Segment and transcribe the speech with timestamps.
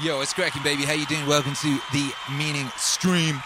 [0.00, 0.84] Yo, it's cracking, baby.
[0.84, 1.26] How you doing?
[1.26, 3.42] Welcome to the Meaning Stream.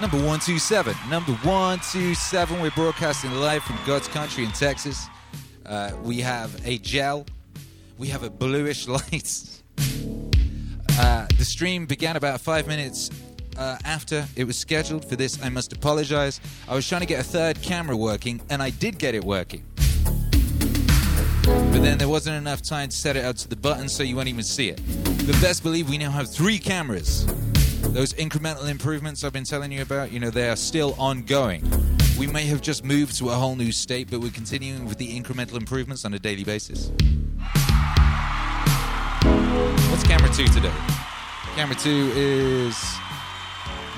[0.00, 0.96] Number 127.
[1.08, 2.60] Number 127.
[2.60, 5.06] We're broadcasting live from God's country in Texas.
[5.64, 7.24] Uh, we have a gel.
[7.98, 9.62] We have a bluish light.
[10.98, 13.10] Uh, the stream began about five minutes
[13.56, 15.40] uh, after it was scheduled for this.
[15.40, 16.40] I must apologize.
[16.68, 19.64] I was trying to get a third camera working, and I did get it working.
[21.44, 24.16] But then there wasn't enough time to set it up to the button, so you
[24.16, 24.80] won't even see it.
[25.26, 27.26] But best believe we now have three cameras.
[27.92, 31.62] Those incremental improvements I've been telling you about, you know, they are still ongoing.
[32.18, 35.20] We may have just moved to a whole new state, but we're continuing with the
[35.20, 36.90] incremental improvements on a daily basis.
[39.90, 40.72] What's camera two today?
[41.56, 42.76] Camera two is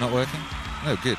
[0.01, 0.41] not working?
[0.85, 1.17] Oh, good.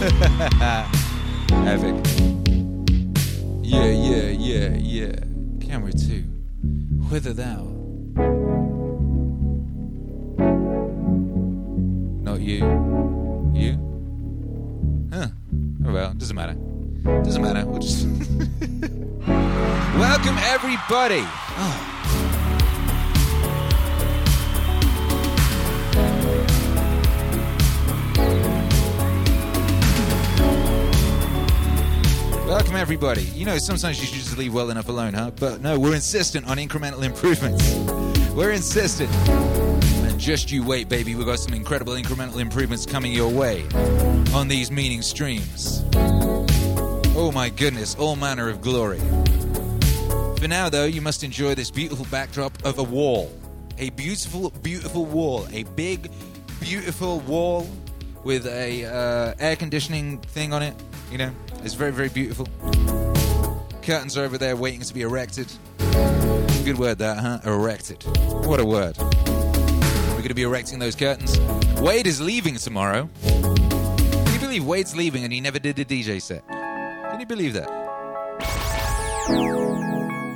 [1.52, 2.39] Epic.
[3.70, 5.12] Yeah, yeah, yeah, yeah.
[5.60, 6.22] Camera two.
[7.08, 7.62] Whither thou?
[12.24, 12.64] Not you.
[13.54, 13.78] You?
[15.12, 15.28] Huh.
[15.86, 16.54] Oh well, doesn't matter.
[17.22, 17.64] Doesn't matter.
[17.64, 18.06] We'll just.
[19.96, 21.22] Welcome, everybody.
[21.22, 21.99] Oh.
[32.50, 33.22] Welcome, everybody.
[33.22, 35.30] You know, sometimes you should just leave well enough alone, huh?
[35.38, 37.74] But no, we're insistent on incremental improvements.
[38.34, 39.08] We're insistent.
[39.28, 41.14] And just you wait, baby.
[41.14, 43.68] We've got some incredible incremental improvements coming your way
[44.34, 45.84] on these meaning streams.
[45.94, 48.98] Oh my goodness, all manner of glory.
[50.40, 53.30] For now, though, you must enjoy this beautiful backdrop of a wall.
[53.78, 55.46] A beautiful, beautiful wall.
[55.52, 56.10] A big,
[56.60, 57.68] beautiful wall
[58.24, 60.74] with a uh, air conditioning thing on it.
[61.12, 61.32] You know,
[61.62, 62.46] it's very, very beautiful.
[63.82, 65.50] Curtains are over there waiting to be erected.
[66.64, 67.40] Good word, that, huh?
[67.44, 68.02] Erected.
[68.46, 68.96] What a word.
[68.98, 71.38] We're going to be erecting those curtains.
[71.80, 73.08] Wade is leaving tomorrow.
[73.22, 76.46] Can you believe Wade's leaving and he never did a DJ set?
[76.48, 77.68] Can you believe that?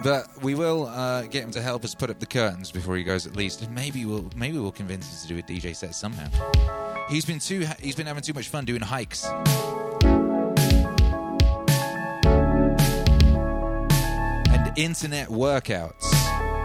[0.03, 3.05] But we will uh, get him to help us put up the curtains before he
[3.05, 3.71] goes, at least.
[3.71, 6.29] Maybe we'll maybe we'll convince him to do a DJ set somehow.
[7.09, 9.27] He's been too he's been having too much fun doing hikes.
[14.77, 16.13] Internet workouts.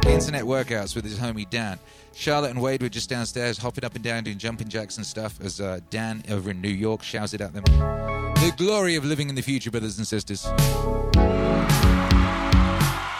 [0.05, 1.77] Internet workouts with his homie Dan.
[2.13, 5.39] Charlotte and Wade were just downstairs hopping up and down doing jumping jacks and stuff
[5.41, 7.63] as uh, Dan over in New York shouted at them.
[7.63, 10.41] The glory of living in the future, brothers and sisters.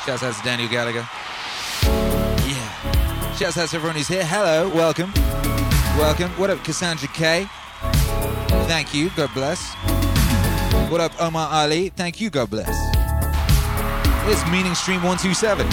[0.06, 1.08] Shouts out to Daniel Gallagher.
[2.48, 3.36] Yeah.
[3.36, 4.26] Shouts out to everyone who's here.
[4.26, 5.12] Hello, welcome.
[5.98, 6.32] Welcome.
[6.32, 7.48] What up, Cassandra K?
[8.68, 9.74] Thank you, God bless.
[10.90, 11.90] What up, Omar Ali?
[11.90, 12.89] Thank you, God bless.
[14.28, 15.66] It's Meaning Stream 127.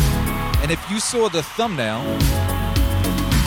[0.62, 2.02] And if you saw the thumbnail,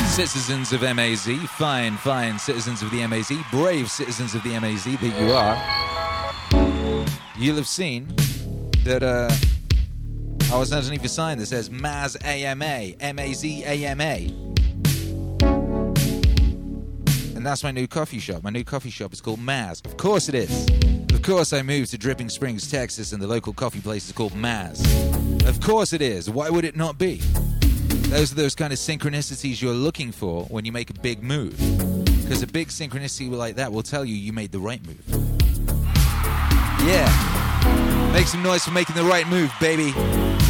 [0.06, 5.20] citizens of MAZ, fine, fine citizens of the MAZ, brave citizens of the MAZ that
[5.20, 5.58] you are,
[7.38, 8.08] you'll have seen
[8.84, 9.30] that uh,
[10.54, 14.26] I was underneath a sign that says Maz AMA, M A Z A M A.
[17.36, 18.44] And that's my new coffee shop.
[18.44, 19.86] My new coffee shop is called Maz.
[19.86, 21.09] Of course it is.
[21.30, 24.32] Of course I moved to Dripping Springs, Texas, and the local coffee place is called
[24.32, 24.84] Maz.
[25.48, 26.28] Of course it is.
[26.28, 27.18] Why would it not be?
[28.08, 31.56] Those are those kind of synchronicities you're looking for when you make a big move.
[32.24, 35.06] Because a big synchronicity like that will tell you you made the right move.
[36.88, 38.12] Yeah.
[38.12, 39.94] Make some noise for making the right move, baby.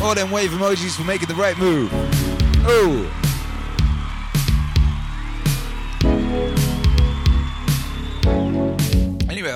[0.01, 1.89] All them wave emojis for making the right move.
[2.65, 3.28] Oh.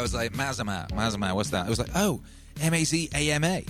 [0.03, 1.65] Was like, Mazama, Mazama, what's that?
[1.65, 2.21] I was like, oh,
[2.61, 3.65] M A Z A M A.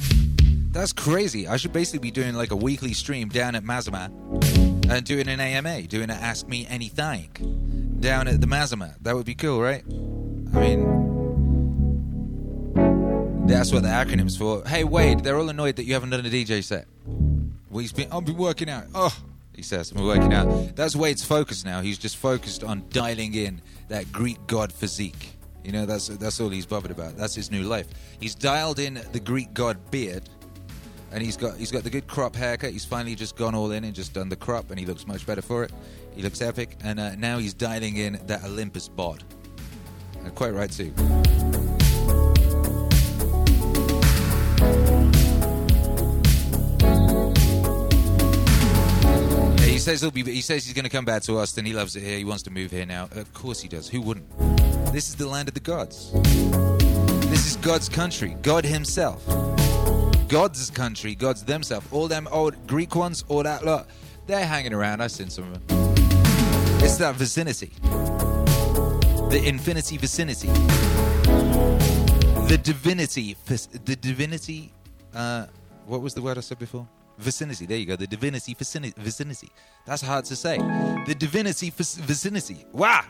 [0.72, 1.48] That's crazy.
[1.48, 4.10] I should basically be doing like a weekly stream down at Mazama
[4.90, 7.30] and doing an AMA, doing an Ask Me Anything
[8.00, 8.96] down at the Mazama.
[9.04, 9.84] That would be cool, right?
[9.86, 10.82] I mean,
[13.46, 14.64] that's what the acronym's for.
[14.66, 16.88] Hey, Wade, they're all annoyed that you haven't done a DJ set.
[17.70, 18.86] Well, he's been, I've been working out.
[18.96, 19.16] Oh,
[19.56, 20.76] he says, I'm working out.
[20.76, 21.82] That's Wade's focus now.
[21.82, 25.33] He's just focused on dialing in that Greek god physique.
[25.64, 27.16] You know, that's that's all he's bothered about.
[27.16, 27.88] That's his new life.
[28.20, 30.30] He's dialed in the Greek god beard,
[31.12, 32.72] and he's got he's got the good crop haircut.
[32.72, 35.26] He's finally just gone all in and just done the crop, and he looks much
[35.26, 35.72] better for it.
[36.16, 39.24] He looks epic, and uh, now he's dialing in that Olympus bod.
[40.26, 40.94] Uh, quite right too.
[49.66, 50.24] He says he'll be.
[50.24, 51.66] He says he's going to come back to Austin.
[51.66, 52.18] He loves it here.
[52.18, 53.10] He wants to move here now.
[53.12, 53.90] Of course he does.
[53.90, 54.53] Who wouldn't?
[54.94, 56.12] This is the land of the gods.
[57.32, 58.38] This is God's country.
[58.44, 59.26] God Himself.
[60.28, 63.88] God's country, God's themselves, all them old Greek ones, all that lot,
[64.28, 65.02] they're hanging around.
[65.02, 65.96] I've seen some of them.
[66.84, 67.72] It's that vicinity.
[69.32, 70.50] The infinity vicinity.
[72.48, 73.36] The divinity.
[73.48, 74.72] The divinity.
[75.12, 75.48] Uh,
[75.88, 76.88] what was the word I said before?
[77.18, 77.66] Vicinity.
[77.66, 77.96] There you go.
[77.96, 79.50] The divinity vicinity.
[79.88, 80.60] That's hard to say.
[81.08, 82.68] The divinity vicinity.
[82.72, 83.06] Wow.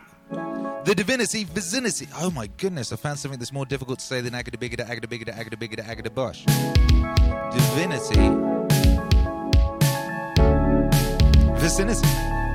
[0.85, 2.09] The divinity vicinity.
[2.17, 5.07] Oh my goodness, I found something that's more difficult to say than agada bigada agada
[5.07, 6.43] bigada agada bigada agada bosh.
[7.53, 8.19] Divinity
[11.57, 12.07] vicinity.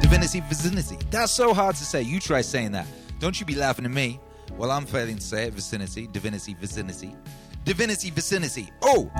[0.02, 0.98] Divinity vicinity.
[1.10, 2.02] That's so hard to say.
[2.02, 2.86] You try saying that.
[3.18, 4.20] Don't you be laughing at me.
[4.58, 5.54] Well, I'm failing to say it.
[5.54, 7.16] Vicinity, divinity, vicinity.
[7.64, 8.70] Divinity, vicinity.
[8.82, 9.10] Oh!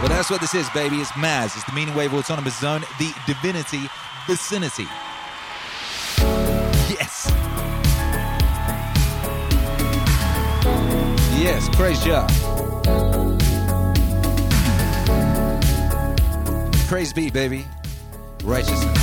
[0.00, 0.96] Well, that's what this is, baby.
[0.96, 1.54] It's MAZ.
[1.54, 3.82] It's the Meaning Wave Autonomous Zone, the divinity
[4.26, 4.86] vicinity.
[11.40, 12.26] Yes, praise Jah.
[16.86, 17.64] Praise be, baby.
[18.44, 18.98] Righteousness.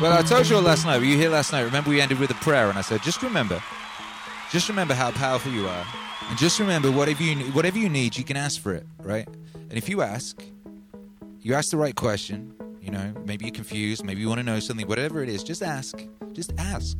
[0.00, 1.00] Well, I told you all last night.
[1.00, 1.64] Were you here last night?
[1.64, 3.62] Remember, we ended with a prayer, and I said, just remember,
[4.50, 5.86] just remember how powerful you are,
[6.30, 9.28] and just remember whatever you whatever you need, you can ask for it, right?
[9.68, 10.42] And if you ask,
[11.42, 12.55] you ask the right question.
[12.86, 15.60] You know, maybe you're confused, maybe you want to know something, whatever it is, just
[15.60, 16.06] ask.
[16.32, 16.96] Just ask.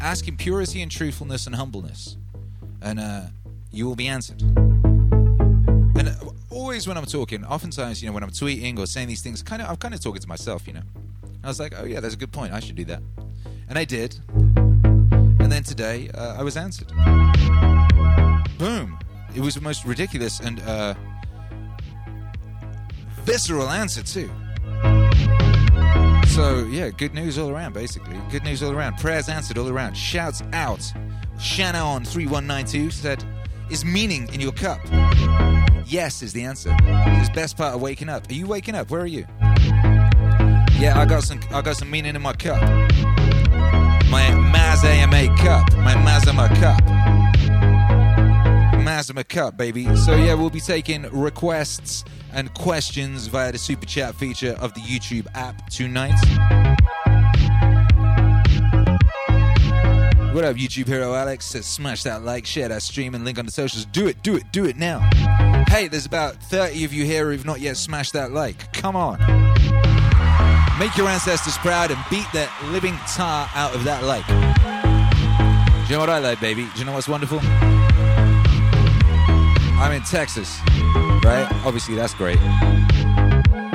[0.00, 2.16] Ask in purity and truthfulness and humbleness,
[2.82, 3.20] and uh,
[3.70, 4.42] you will be answered.
[4.42, 6.14] And uh,
[6.50, 9.62] always when I'm talking, oftentimes, you know, when I'm tweeting or saying these things, kind
[9.62, 10.82] of, I'm kind of talking to myself, you know.
[11.44, 12.52] I was like, oh yeah, that's a good point.
[12.52, 13.00] I should do that,
[13.68, 14.18] and I did.
[14.34, 16.88] And then today, uh, I was answered.
[18.58, 18.98] Boom!
[19.36, 20.94] It was the most ridiculous and uh,
[23.22, 24.28] visceral answer too.
[26.28, 27.72] So yeah, good news all around.
[27.74, 28.98] Basically, good news all around.
[28.98, 29.94] Prayers answered all around.
[29.96, 30.80] Shouts out.
[31.40, 33.24] Shannon three one nine two said,
[33.70, 34.80] "Is meaning in your cup?"
[35.86, 36.76] Yes is the answer.
[36.80, 38.30] It's best part of waking up.
[38.30, 38.90] Are you waking up?
[38.90, 39.26] Where are you?
[40.78, 41.40] Yeah, I got some.
[41.50, 42.60] I got some meaning in my cup.
[44.10, 45.72] My Maz AMA cup.
[45.78, 47.07] My Mazama cup.
[48.88, 49.84] Mazama cup, baby.
[49.96, 54.80] So yeah, we'll be taking requests and questions via the super chat feature of the
[54.80, 56.14] YouTube app tonight.
[60.32, 61.44] What up, YouTube hero Alex?
[61.44, 63.84] Smash that like, share that stream, and link on the socials.
[63.84, 65.00] Do it, do it, do it now.
[65.68, 68.72] Hey, there's about 30 of you here who've not yet smashed that like.
[68.72, 69.18] Come on.
[70.78, 74.26] Make your ancestors proud and beat the living tar out of that like.
[74.26, 76.66] Do you know what I like, baby?
[76.72, 77.40] Do you know what's wonderful?
[79.80, 80.58] I'm in Texas,
[81.24, 81.46] right?
[81.64, 82.38] Obviously, that's great.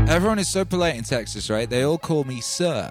[0.10, 1.70] Everyone is so polite in Texas, right?
[1.70, 2.90] They all call me sir.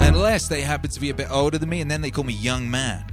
[0.00, 2.32] Unless they happen to be a bit older than me, and then they call me
[2.34, 3.04] young man.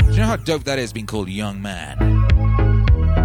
[0.00, 1.96] Do you know how dope that is being called young man?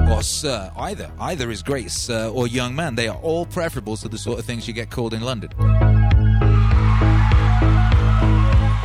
[0.09, 1.11] Or sir, either.
[1.19, 2.93] Either is great, sir or young man.
[2.93, 5.49] They are all preferable to the sort of things you get called in London.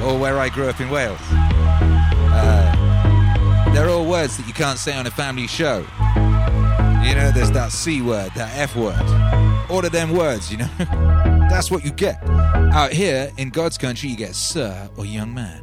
[0.03, 1.21] Or where I grew up in Wales.
[1.31, 2.60] Uh,
[3.73, 5.79] they're all words that you can't say on a family show.
[7.05, 9.01] You know, there's that C word, that F word.
[9.71, 10.69] All of them words, you know.
[10.79, 12.23] That's what you get.
[12.73, 15.63] Out here in God's country, you get sir or young man.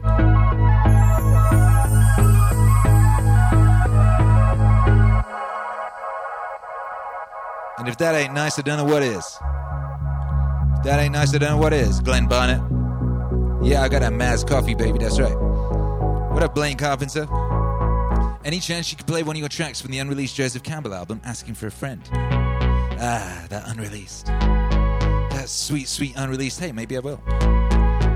[7.77, 9.25] And if that ain't nice, I don't know what is.
[10.77, 12.01] If that ain't nice, I don't know what is.
[12.01, 12.61] Glenn Barnett.
[13.63, 14.97] Yeah, I got that Maz coffee, baby.
[14.99, 15.35] That's right.
[16.31, 17.27] What up, Blaine Carpenter?
[18.47, 21.19] Any chance you could play one of your tracks from the unreleased Joseph Campbell album,
[21.25, 22.01] Asking for a Friend?
[22.13, 24.27] Ah, that unreleased.
[24.27, 26.57] That sweet, sweet unreleased.
[26.57, 27.19] Hey, maybe I will.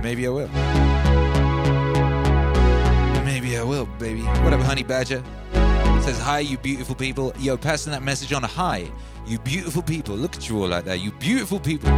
[0.01, 0.47] Maybe I will.
[3.25, 4.21] Maybe I will, baby.
[4.21, 5.21] What up, Honey Badger?
[5.51, 7.33] It says, Hi, you beautiful people.
[7.37, 8.89] Yo, passing that message on high.
[9.27, 10.15] You beautiful people.
[10.15, 11.01] Look at you all like that.
[11.01, 11.89] You beautiful people.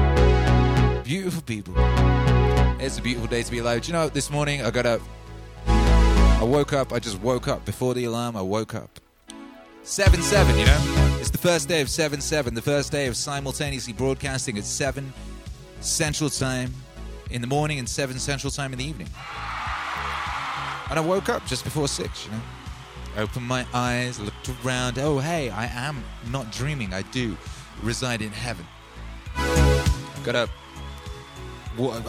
[1.04, 1.76] Beautiful people.
[2.80, 3.84] It's a beautiful day to be alive.
[3.84, 5.02] Do you know, this morning I got up.
[6.44, 6.92] I woke up.
[6.92, 8.36] I just woke up before the alarm.
[8.36, 9.00] I woke up.
[9.84, 11.16] 7 7, you know?
[11.22, 15.14] It's the first day of 7 7, the first day of simultaneously broadcasting at 7
[15.80, 16.74] Central Time
[17.32, 19.08] in the morning and 7 Central Time in the evening.
[20.90, 22.42] And I woke up just before 6, you know?
[23.24, 25.00] Opened my eyes, looked around.
[25.00, 26.94] Oh, hey, I am not dreaming.
[26.94, 27.38] I do
[27.82, 28.68] reside in heaven.
[30.26, 30.50] Got up,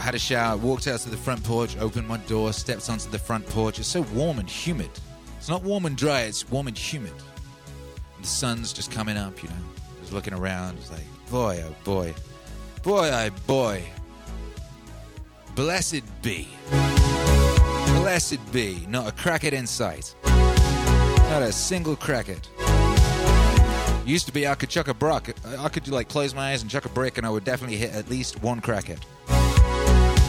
[0.01, 3.19] had a shower, walked out to the front porch, opened my door, stepped onto the
[3.19, 3.79] front porch.
[3.79, 4.91] It's so warm and humid.
[5.39, 7.13] It's not warm and dry, it's warm and humid.
[8.17, 9.57] And the sun's just coming up, you know.
[10.01, 10.77] Just looking around.
[10.79, 12.15] It's like, boy, oh boy.
[12.83, 13.83] Boy, oh boy.
[15.55, 16.49] Blessed be.
[16.71, 18.87] Blessed be.
[18.89, 20.15] Not a crackhead in sight.
[20.25, 22.47] Not a single crackhead.
[24.07, 25.35] Used to be I could chuck a brick.
[25.59, 27.93] I could like close my eyes and chuck a brick, and I would definitely hit
[27.95, 29.01] at least one crackhead.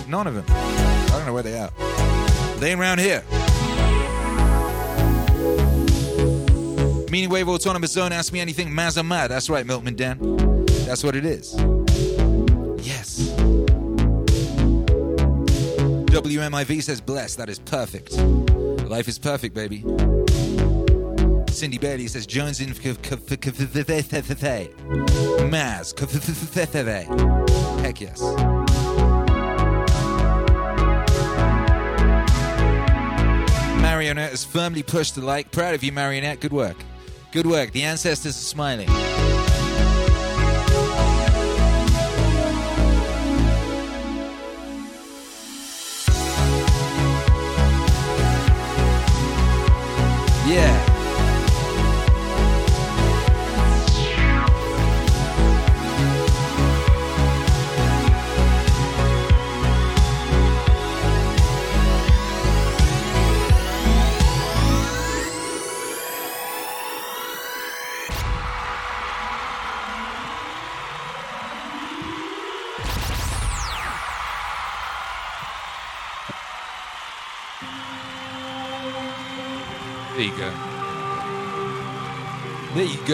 [0.08, 0.46] None of them.
[0.50, 1.72] I don't know where they are.
[2.60, 3.24] They ain't around here.
[7.12, 9.30] Meaning Wave Autonomous Zone, ask me anything, Mazamad.
[9.30, 10.18] That's right, Milkman Dan.
[10.86, 11.56] That's what it is.
[12.86, 13.30] Yes.
[16.10, 17.38] WMIV says blessed.
[17.38, 18.18] That is perfect.
[18.18, 19.84] Life is perfect, baby.
[21.50, 22.74] Cindy Bailey says Jones in
[25.50, 25.94] Maz.
[27.82, 28.75] Heck yes.
[34.06, 35.52] Marionette has firmly pushed the like.
[35.52, 36.40] Proud of you, Marionette.
[36.40, 36.78] Good work.
[37.32, 37.72] Good work.
[37.72, 39.15] The ancestors are smiling.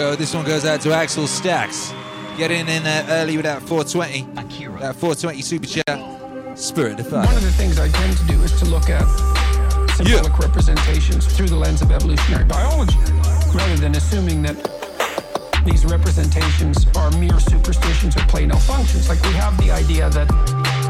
[0.02, 0.16] Go.
[0.16, 1.94] This one goes out to Axel Stacks.
[2.36, 4.24] Get in in there early with that 420.
[4.80, 6.58] That 420 super chat.
[6.58, 9.06] Spirit of fire One of the things I tend to do is to look at
[9.96, 12.98] symbolic representations through the lens of evolutionary biology,
[13.54, 14.58] rather than assuming that
[15.66, 19.08] these representations are mere superstitions or play no functions.
[19.08, 20.28] Like we have the idea that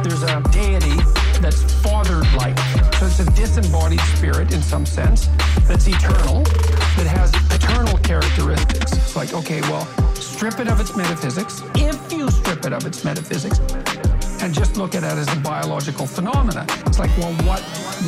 [0.04, 0.96] there's a deity
[1.42, 2.58] that's father-like.
[2.96, 5.28] So it's a disembodied spirit in some sense
[5.68, 6.44] that's eternal,
[6.98, 8.94] that has eternal characteristics.
[8.94, 11.62] It's like, okay, well, strip it of its metaphysics.
[11.76, 13.60] If you strip it of its metaphysics
[14.42, 17.62] and just look at it as a biological phenomena, it's like, well, what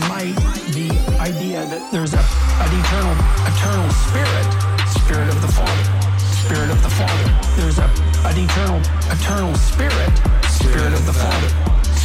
[0.09, 0.35] might
[0.73, 3.13] the idea that there's a, an eternal,
[3.49, 4.47] eternal spirit,
[4.89, 5.85] spirit of the Father,
[6.19, 7.25] spirit of the Father,
[7.57, 7.89] there's a,
[8.29, 10.13] an eternal, eternal spirit,
[10.49, 11.49] spirit of the Father,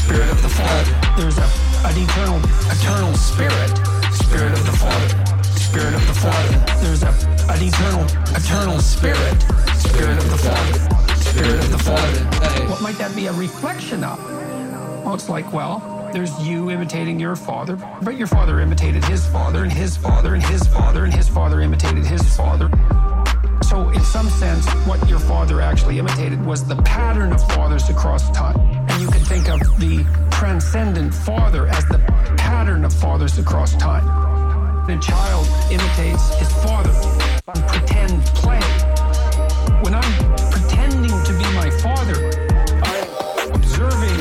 [0.08, 1.44] spirit of the Father, there's a,
[1.84, 2.38] an eternal,
[2.72, 3.68] eternal spirit,
[4.14, 7.10] spirit of the Father, spirit of the Father, there's a,
[7.52, 9.42] an eternal, eternal spirit,
[9.76, 12.70] spirit of the Father, spirit of the Father.
[12.70, 14.18] What might that be a reflection of?
[15.04, 19.62] Well, it's like, well, there's you imitating your father, but your father imitated his father,
[19.62, 22.70] and his father, and his father, and his father imitated his father.
[23.62, 28.30] So, in some sense, what your father actually imitated was the pattern of fathers across
[28.30, 28.58] time.
[28.88, 31.98] And you can think of the transcendent father as the
[32.36, 34.06] pattern of fathers across time.
[34.88, 36.92] A child imitates his father
[37.68, 38.60] pretend play.
[39.82, 42.16] When I'm pretending to be my father,
[42.82, 44.18] I'm observing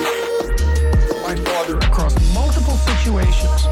[1.23, 3.65] my father across multiple situations.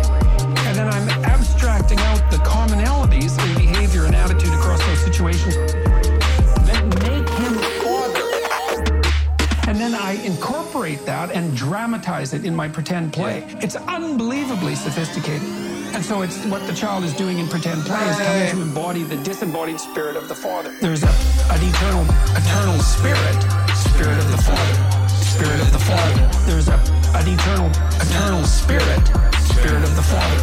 [0.67, 3.04] And then I'm abstracting out the commonalities
[10.85, 13.43] incorporate that and dramatize it in my pretend play.
[13.61, 15.47] It's unbelievably sophisticated.
[15.93, 19.03] And so it's what the child is doing in pretend play is coming to embody
[19.03, 20.69] the disembodied spirit of the father.
[20.81, 21.13] There's a,
[21.49, 22.03] an eternal,
[22.35, 23.37] eternal spirit,
[23.73, 26.29] spirit of the father, spirit of the father.
[26.45, 26.77] There's a,
[27.15, 27.69] an eternal,
[28.01, 29.03] eternal spirit,
[29.39, 30.39] spirit of the father,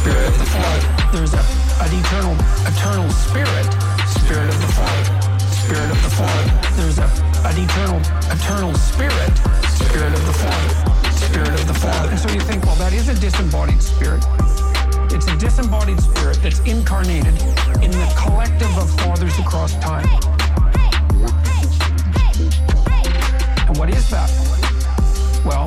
[0.00, 0.82] spirit of the father.
[1.12, 1.44] There's a,
[1.84, 2.34] an eternal,
[2.66, 3.68] eternal spirit,
[4.08, 5.25] spirit of the father,
[5.66, 6.44] spirit of the father.
[6.76, 7.08] There's a,
[7.42, 7.98] an eternal,
[8.30, 9.34] eternal spirit,
[9.66, 12.10] spirit of the father, spirit of the father.
[12.10, 14.24] And so you think, well, that is a disembodied spirit.
[15.12, 17.34] It's a disembodied spirit that's incarnated
[17.82, 20.06] in the collective of fathers across time.
[23.66, 24.30] And what is that?
[25.44, 25.66] Well,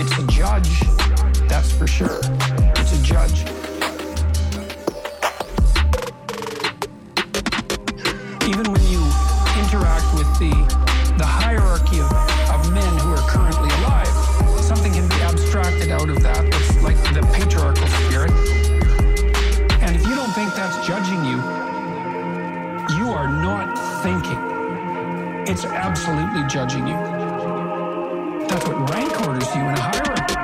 [0.00, 0.80] it's a judge,
[1.46, 2.20] that's for sure.
[2.80, 3.44] It's a judge.
[8.50, 8.98] Even when you
[9.62, 10.50] interact with the,
[11.16, 12.10] the hierarchy of,
[12.50, 14.10] of men who are currently alive,
[14.58, 16.44] something can be abstracted out of that.
[16.46, 18.32] It's like the patriarchal spirit.
[19.78, 21.38] And if you don't think that's judging you,
[22.98, 24.42] you are not thinking.
[25.46, 26.98] It's absolutely judging you.
[28.50, 30.34] That's what rank orders you in a hierarchy.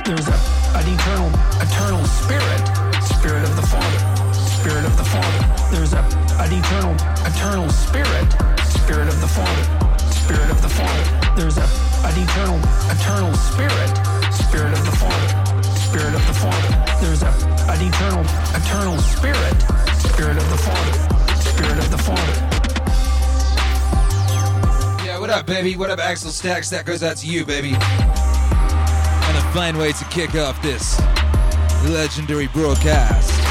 [0.00, 0.38] There's a,
[0.80, 1.28] an eternal,
[1.60, 2.64] eternal spirit,
[3.04, 5.70] spirit of the Father, spirit of the Father.
[5.70, 6.94] There's a, an eternal,
[7.26, 8.28] eternal spirit,
[8.64, 9.64] spirit of the Father,
[10.10, 11.04] spirit of the Father.
[11.36, 11.66] There's a,
[12.06, 12.58] an eternal,
[12.90, 14.14] eternal spirit,
[14.54, 15.62] Spirit of the Father.
[15.64, 16.68] Spirit of the Father.
[17.00, 17.28] There's a,
[17.70, 18.22] an eternal,
[18.54, 19.62] eternal Spirit.
[19.98, 21.40] Spirit of the Father.
[21.40, 22.32] Spirit of the Father.
[25.04, 25.76] Yeah, what up, baby?
[25.76, 26.70] What up, Axel Stacks?
[26.70, 27.74] That goes out to you, baby.
[27.74, 27.78] And
[29.36, 31.00] a fine way to kick off this
[31.84, 33.43] legendary broadcast.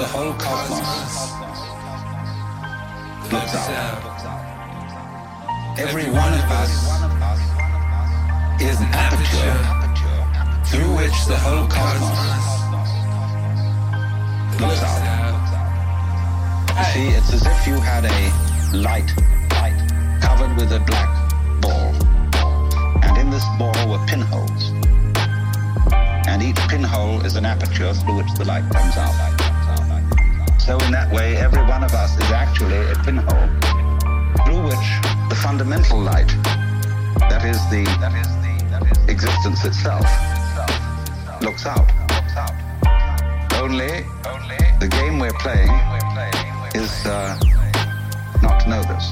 [0.00, 1.30] The whole cosmos
[3.30, 4.00] looks out.
[4.24, 6.72] Uh, every one of us
[8.62, 9.60] is an aperture
[10.64, 12.46] through which the whole cosmos
[14.58, 15.36] looks out.
[16.78, 18.20] You see, it's as if you had a
[18.74, 19.12] light,
[19.52, 19.76] light
[20.22, 21.10] covered with a black
[21.60, 21.92] ball.
[23.04, 24.72] And in this ball were pinholes.
[26.26, 29.29] And each pinhole is an aperture through which the light comes out.
[30.70, 33.50] So in that way, every one of us is actually a pinhole
[34.46, 34.88] through which
[35.28, 36.28] the fundamental light,
[37.26, 40.06] that is the, that is the, that is existence itself,
[41.42, 41.90] looks out.
[43.60, 44.06] Only
[44.78, 45.74] the game we're playing
[46.76, 47.34] is uh,
[48.40, 49.10] not to know this.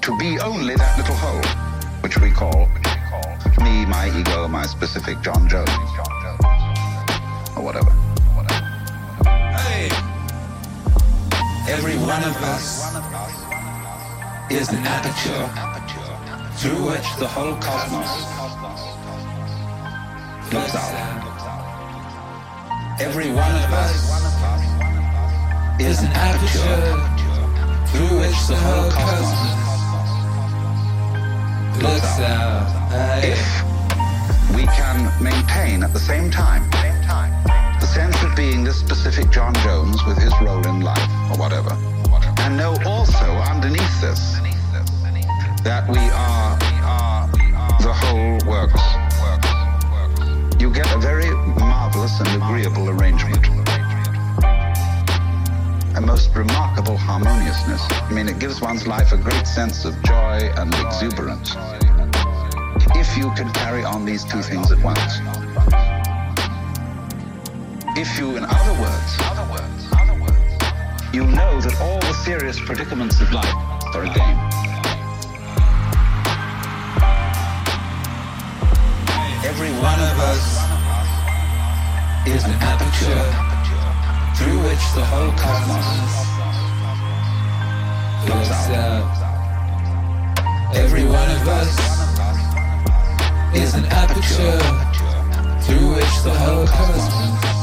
[0.00, 1.44] To be only that little hole,
[2.00, 2.70] which we call
[3.62, 5.68] me, my ego, my specific John Jones,
[11.68, 12.94] Every one of us
[14.52, 15.50] is an aperture
[16.58, 18.08] through which the whole cosmos
[20.52, 21.26] looks out.
[23.00, 23.96] Every one of us
[25.80, 26.94] is an aperture
[27.88, 29.66] through which the whole cosmos
[31.82, 32.70] looks out.
[33.24, 33.42] If
[34.54, 36.70] we can maintain at the same time
[38.36, 41.72] being this specific John Jones with his role in life or whatever,
[42.40, 44.36] and know also underneath this
[45.64, 46.58] that we are
[47.80, 48.82] the whole works,
[50.60, 53.46] you get a very marvelous and agreeable arrangement.
[55.96, 57.82] A most remarkable harmoniousness.
[57.90, 61.56] I mean, it gives one's life a great sense of joy and exuberance.
[62.94, 65.95] If you can carry on these two things at once.
[67.98, 69.16] If you, in other words,
[71.14, 73.54] you know that all the serious predicaments of life
[73.94, 74.38] are a game.
[79.48, 80.44] Every one of us
[82.28, 83.32] is an aperture
[84.36, 86.14] through which the whole cosmos
[88.28, 89.08] looks out.
[90.74, 91.72] Every one of us
[93.56, 94.60] is an aperture
[95.62, 97.55] through which the whole cosmos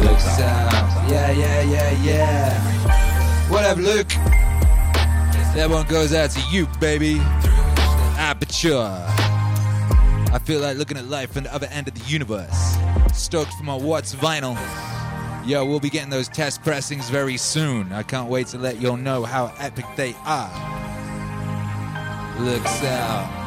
[0.00, 1.10] looks out.
[1.10, 3.48] Yeah, yeah, yeah, yeah.
[3.50, 4.08] What up, Luke?
[5.54, 7.18] That one goes out to you, baby.
[8.16, 9.04] Aperture.
[10.32, 12.76] I feel like looking at life from the other end of the universe.
[13.12, 14.56] Stoked for my Watts vinyl.
[15.46, 17.92] Yo, we'll be getting those test pressings very soon.
[17.92, 20.50] I can't wait to let y'all know how epic they are.
[22.40, 23.41] Looks out.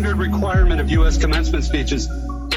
[0.06, 1.18] Standard requirement of U.S.
[1.18, 2.08] commencement speeches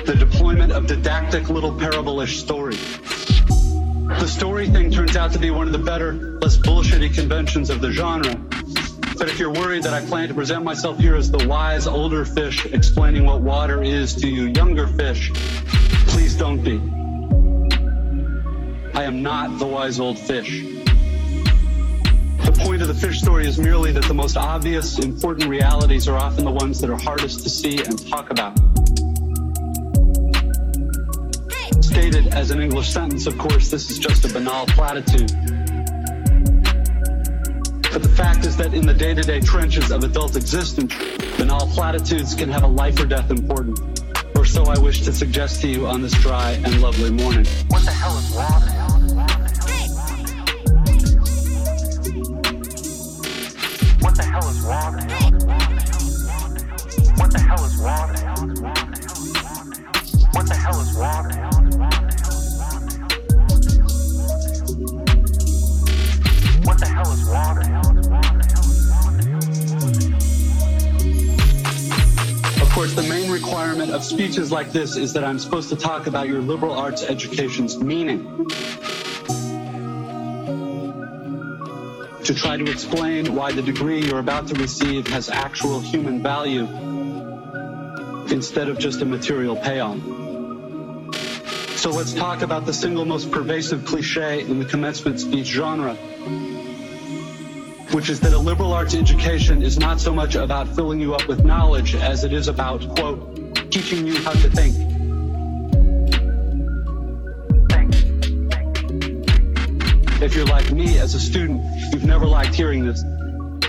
[0.05, 2.77] the deployment of didactic little parable-ish story.
[2.77, 7.81] The story thing turns out to be one of the better, less bullshitty conventions of
[7.81, 8.35] the genre.
[9.17, 12.27] But if you're worried that I plan to present myself here as the wise older
[12.27, 15.33] fish explaining what water is to you younger fish,
[16.09, 16.77] please don't be.
[18.95, 20.78] I am not the wise old fish.
[22.69, 26.19] The point of the fish story is merely that the most obvious, important realities are
[26.19, 28.59] often the ones that are hardest to see and talk about.
[31.83, 35.31] Stated as an English sentence, of course, this is just a banal platitude.
[37.91, 40.95] But the fact is that in the day to day trenches of adult existence,
[41.39, 43.81] banal platitudes can have a life or death importance.
[44.37, 47.47] Or so I wish to suggest to you on this dry and lovely morning.
[47.69, 48.78] What the hell is water?
[74.09, 78.47] Speeches like this is that I'm supposed to talk about your liberal arts education's meaning.
[82.25, 86.67] To try to explain why the degree you're about to receive has actual human value
[88.33, 90.28] instead of just a material payoff.
[91.79, 95.95] So let's talk about the single most pervasive cliche in the commencement speech genre,
[97.93, 101.29] which is that a liberal arts education is not so much about filling you up
[101.29, 104.75] with knowledge as it is about, quote, teaching you how to think.
[110.21, 111.63] If you're like me as a student,
[111.93, 113.03] you've never liked hearing this,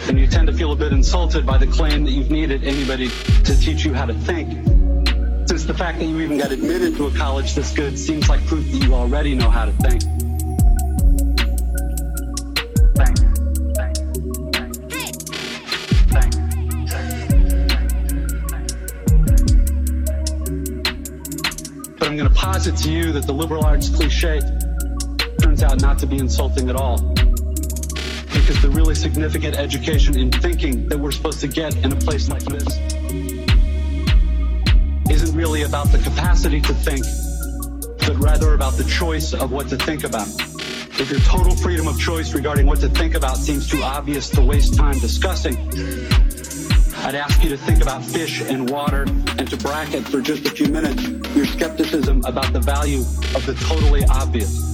[0.10, 3.10] and you tend to feel a bit insulted by the claim that you've needed anybody
[3.44, 4.79] to teach you how to think.
[5.66, 8.66] The fact that you even got admitted to a college this good seems like proof
[8.72, 10.02] that you already know how to think.
[22.00, 24.42] But I'm going to posit to you that the liberal arts cliche
[25.40, 26.98] turns out not to be insulting at all.
[28.34, 32.28] Because the really significant education in thinking that we're supposed to get in a place
[32.28, 33.49] like this
[35.10, 37.06] isn't really about the capacity to think,
[38.06, 40.28] but rather about the choice of what to think about.
[41.00, 44.42] If your total freedom of choice regarding what to think about seems too obvious to
[44.42, 45.58] waste time discussing,
[47.06, 49.04] I'd ask you to think about fish and water
[49.38, 53.54] and to bracket for just a few minutes your skepticism about the value of the
[53.68, 54.69] totally obvious.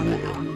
[0.00, 0.49] What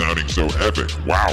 [0.00, 0.90] sounding so epic.
[1.06, 1.28] Wow.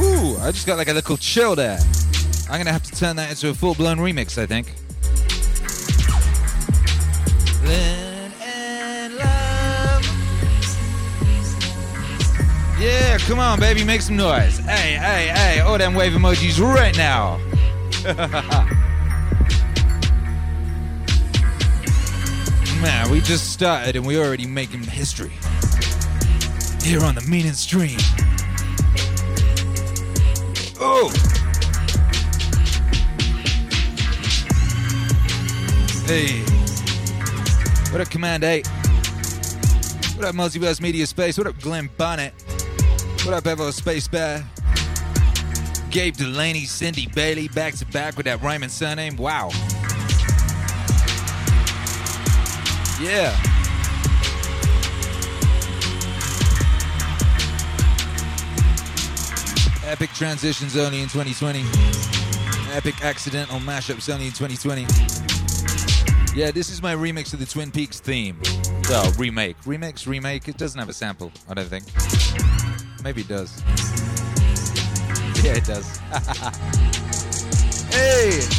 [0.00, 1.78] Ooh, I just got like a little chill there.
[2.48, 4.72] I'm gonna have to turn that into a full blown remix, I think.
[12.78, 14.58] Yeah, come on, baby, make some noise.
[14.58, 17.40] Hey, hey, hey, all them wave emojis right now.
[23.26, 25.32] just started and we're already making history.
[26.80, 27.98] Here on the Meaning Stream.
[30.78, 31.10] Oh!
[36.06, 36.40] Hey.
[37.90, 38.64] What up, Command 8?
[40.14, 41.36] What up, Multiverse Media Space?
[41.36, 42.32] What up, Glenn Bonnet?
[43.24, 44.44] What up, Evo Space Bear?
[45.90, 49.16] Gabe Delaney, Cindy Bailey, back to back with that rhyming surname.
[49.16, 49.50] Wow.
[53.00, 53.36] Yeah.
[59.84, 61.62] Epic transitions only in 2020.
[62.74, 64.86] Epic accidental mashups only in 2020.
[66.34, 68.40] Yeah, this is my remix of the Twin Peaks theme.
[68.88, 69.56] Well, remake.
[69.62, 70.48] Remix, remake.
[70.48, 71.84] It doesn't have a sample, I don't think.
[73.04, 73.62] Maybe it does.
[75.44, 75.98] Yeah, it does.
[77.94, 78.55] hey!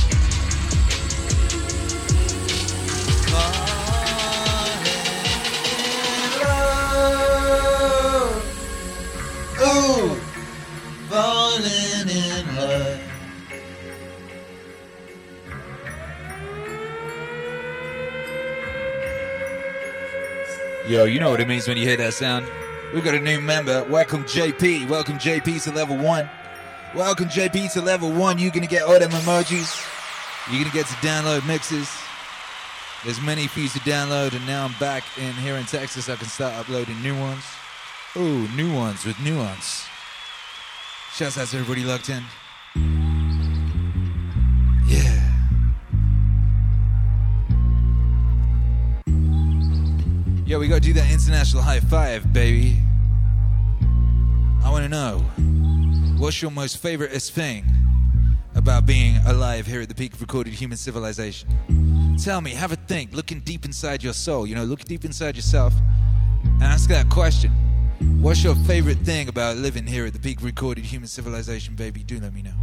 [9.59, 10.13] Ooh!
[11.09, 11.63] Falling
[12.09, 13.01] in love.
[20.87, 22.45] Yo, you know what it means when you hear that sound.
[22.93, 23.83] We've got a new member.
[23.85, 24.87] Welcome, JP.
[24.89, 26.29] Welcome, JP, to level one.
[26.93, 28.37] Welcome, JP, to level one.
[28.37, 29.83] You're gonna get all them emojis.
[30.51, 31.89] You're gonna get to download mixes.
[33.03, 36.09] There's many for you to download, and now I'm back in here in Texas.
[36.09, 37.43] I can start uploading new ones.
[38.15, 39.85] Ooh, new ones with nuance.
[41.13, 42.23] Shouts out to everybody locked in.
[44.87, 45.21] Yeah.
[50.45, 52.77] Yo, we gotta do that international high five, baby.
[54.63, 55.19] I wanna know,
[56.17, 57.65] what's your most favoriteest thing
[58.55, 61.49] about being alive here at the peak of recorded human civilization?
[62.23, 65.35] Tell me, have a think, looking deep inside your soul, you know, look deep inside
[65.35, 65.73] yourself
[66.43, 67.51] and ask that question.
[67.99, 72.03] What's your favorite thing about living here at the peak recorded human civilization, baby?
[72.03, 72.53] Do let me know.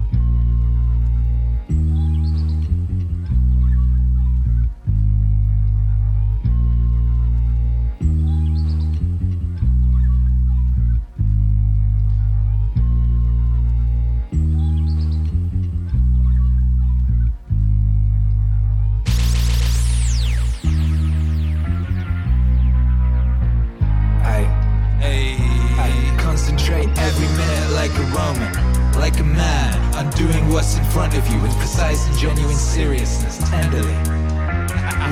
[30.65, 33.93] What's in front of you with precise and genuine seriousness, tenderly,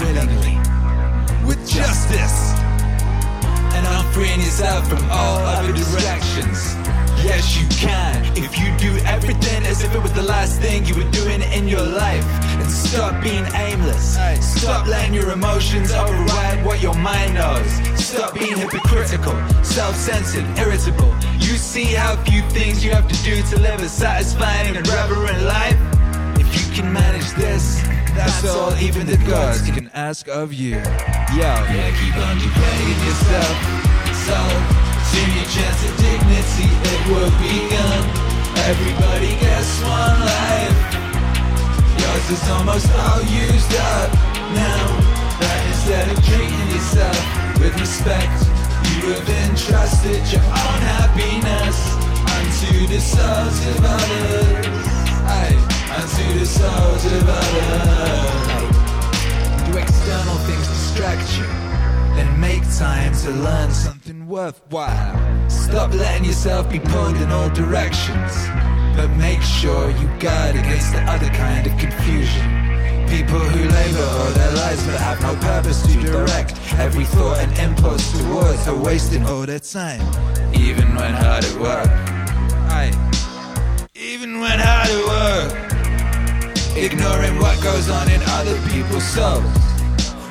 [0.01, 0.57] willingly,
[1.47, 2.55] with justice.
[3.75, 6.82] And unfreeing yourself from all other distractions.
[7.25, 8.25] Yes, you can.
[8.37, 11.69] If you do everything as if it was the last thing you were doing in
[11.69, 12.25] your life.
[12.61, 14.19] And stop being aimless.
[14.41, 17.71] Stop letting your emotions override what your mind knows.
[17.99, 21.15] Stop being hypocritical, self censored, irritable.
[21.39, 25.43] You see how few things you have to do to live a satisfying and reverent
[25.43, 25.79] life?
[26.39, 27.83] If you can manage this,
[28.15, 30.73] that's all even the gods can ask of you.
[30.73, 30.79] Yo,
[31.39, 33.83] yeah, keep on degrading yourself.
[34.27, 38.01] So, your chance at dignity, it will begun.
[38.65, 40.79] Everybody gets one life.
[41.99, 44.09] Yours is almost all used up
[44.55, 44.87] now.
[45.41, 47.19] That instead of treating yourself
[47.59, 48.39] with respect,
[48.95, 51.79] you have entrusted your own happiness
[52.39, 54.67] unto the souls of others.
[55.27, 55.59] Aye,
[55.97, 58.53] and to the souls of others.
[59.67, 61.47] Do external things distract you?
[62.17, 65.51] Then make time to learn something worthwhile.
[65.51, 68.33] Stop letting yourself be pulled in all directions.
[68.97, 72.47] But make sure you guard against the other kind of confusion.
[73.09, 77.53] People who labor all their lives but have no purpose to direct every thought and
[77.59, 80.01] impulse towards are wasting all their time.
[80.55, 81.91] Even when hard at work.
[83.95, 85.53] Even when hard at work.
[86.75, 89.45] Ignoring what goes on in other people's souls.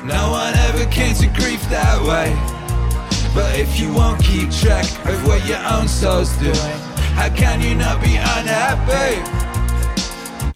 [0.02, 2.51] No one ever came to grief that way.
[3.34, 6.54] But if you won't keep track of what your own soul's doing,
[7.16, 9.22] how can you not be unhappy?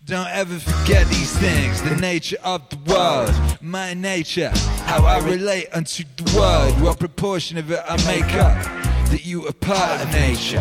[0.05, 4.51] Don't ever forget these things, the nature of the world, my nature,
[4.85, 8.63] how I relate unto the world, what proportion of it I make up,
[9.11, 10.61] that you are part of nature.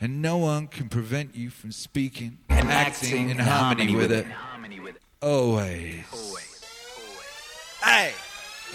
[0.00, 4.26] And no one can prevent you from speaking and acting in harmony with it.
[5.22, 6.04] Always.
[7.82, 8.12] Hey!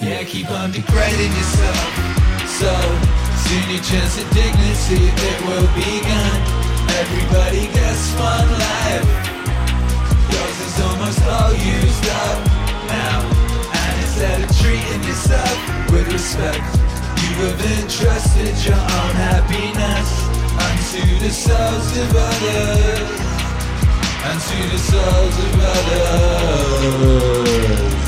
[0.01, 2.40] Yeah, keep on degrading yourself.
[2.62, 2.69] So
[3.41, 6.41] soon your chance at dignity it will be gone.
[7.02, 9.02] Everybody gets one life.
[10.30, 12.38] Yours is almost all used up
[12.86, 13.26] now.
[13.65, 15.58] And instead of treating yourself
[15.89, 16.62] with respect,
[17.26, 20.30] you have entrusted your own happiness
[20.62, 23.10] unto the souls of others.
[24.21, 28.00] Unto the souls of others.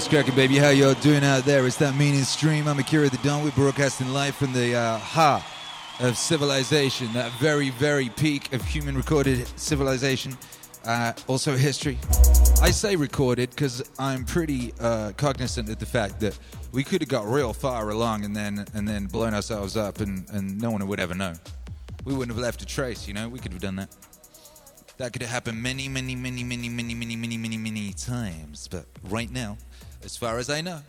[0.00, 0.56] What's cracking, baby?
[0.56, 1.66] How y'all doing out there?
[1.66, 2.66] It's that meaning stream.
[2.66, 3.44] I'm Akira the Don.
[3.44, 5.42] We're broadcasting live from the uh, heart
[5.98, 10.38] of civilization, that very, very peak of human recorded civilization,
[10.86, 11.98] uh, also history.
[12.62, 16.38] I say recorded because I'm pretty uh, cognizant of the fact that
[16.72, 20.26] we could have got real far along and then and then blown ourselves up, and,
[20.30, 21.34] and no one would ever know.
[22.06, 23.28] We wouldn't have left a trace, you know.
[23.28, 23.94] We could have done that.
[24.96, 28.66] That could have happened many, many, many, many, many, many, many, many, many times.
[28.66, 29.58] But right now,
[30.04, 30.80] as far as I know,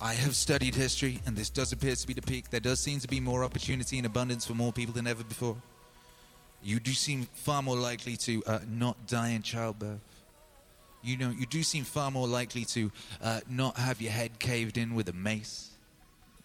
[0.00, 2.50] I have studied history, and this does appear to be the peak.
[2.50, 5.56] There does seem to be more opportunity and abundance for more people than ever before.
[6.62, 10.00] You do seem far more likely to uh, not die in childbirth.
[11.02, 12.90] You know, you do seem far more likely to
[13.22, 15.70] uh, not have your head caved in with a mace.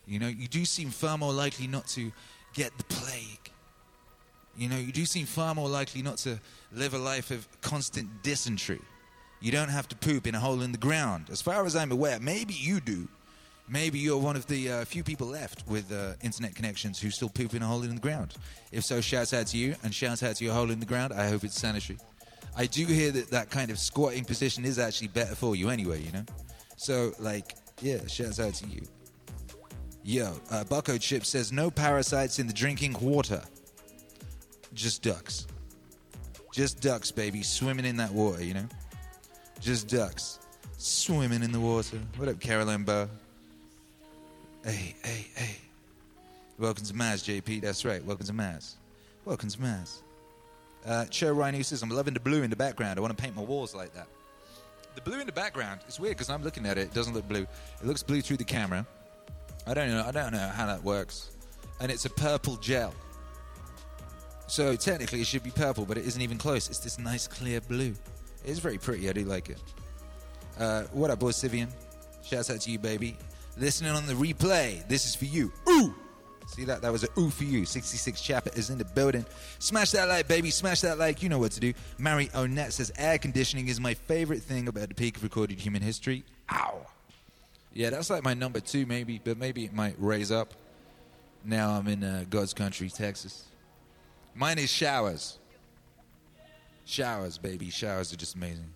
[0.08, 2.12] You know, you do seem far more likely not to
[2.54, 3.52] get the plague.
[4.58, 6.40] You know, you do seem far more likely not to
[6.72, 8.82] live a life of constant dysentery.
[9.40, 11.28] You don't have to poop in a hole in the ground.
[11.32, 13.08] As far as I'm aware, maybe you do.
[13.70, 17.30] Maybe you're one of the uh, few people left with uh, internet connections who still
[17.30, 18.34] poop in a hole in the ground.
[18.72, 21.14] If so, shouts out to you and shouts out to your hole in the ground.
[21.14, 22.00] I hope it's sanitary.
[22.56, 26.02] I do hear that that kind of squatting position is actually better for you anyway,
[26.02, 26.24] you know?
[26.78, 28.82] So, like, yeah, shouts out to you.
[30.04, 33.44] Yo, uh, Bucko Chip says no parasites in the drinking water.
[34.74, 35.46] Just ducks.
[36.54, 38.66] Just ducks, baby, swimming in that water, you know?
[39.62, 40.40] Just ducks.
[40.78, 42.00] Swimming in the water.
[42.18, 43.10] What up, Caroline Burr?
[44.64, 45.58] Hey, hey, hey.
[46.60, 47.62] Welcome to Maz, JP.
[47.62, 48.04] That's right.
[48.06, 48.76] Welcome to Maz.
[49.26, 49.98] Welcome to Maz.
[50.86, 53.00] Uh, Cho Rhino says, I'm loving the blue in the background.
[53.00, 54.08] I want to paint my walls like that.
[54.96, 56.82] The blue in the background, it's weird because I'm looking at it.
[56.82, 57.46] It doesn't look blue.
[57.82, 58.86] It looks blue through the camera.
[59.66, 60.04] I don't know.
[60.06, 61.32] I don't know how that works.
[61.80, 62.94] And it's a purple gel.
[64.48, 66.70] So technically it should be purple, but it isn't even close.
[66.70, 67.94] It's this nice clear blue.
[68.48, 69.10] It is very pretty.
[69.10, 69.62] I do like it.
[70.58, 71.68] Uh, what up, Sivian?
[72.24, 73.18] Shouts out to you, baby.
[73.58, 74.88] Listening on the replay.
[74.88, 75.52] This is for you.
[75.68, 75.94] Ooh!
[76.48, 76.82] See that?
[76.82, 77.66] That was a ooh for you.
[77.66, 79.26] 66 Chapter is in the building.
[79.60, 80.50] Smash that like, baby.
[80.50, 81.22] Smash that like.
[81.22, 81.74] You know what to do.
[81.98, 85.82] Mary Onet says air conditioning is my favorite thing about the peak of recorded human
[85.82, 86.24] history.
[86.50, 86.88] Ow.
[87.74, 90.54] Yeah, that's like my number two, maybe, but maybe it might raise up.
[91.44, 93.44] Now I'm in uh, God's country, Texas.
[94.34, 95.38] Mine is showers.
[96.88, 97.70] Showers, baby.
[97.70, 98.70] Showers are just amazing.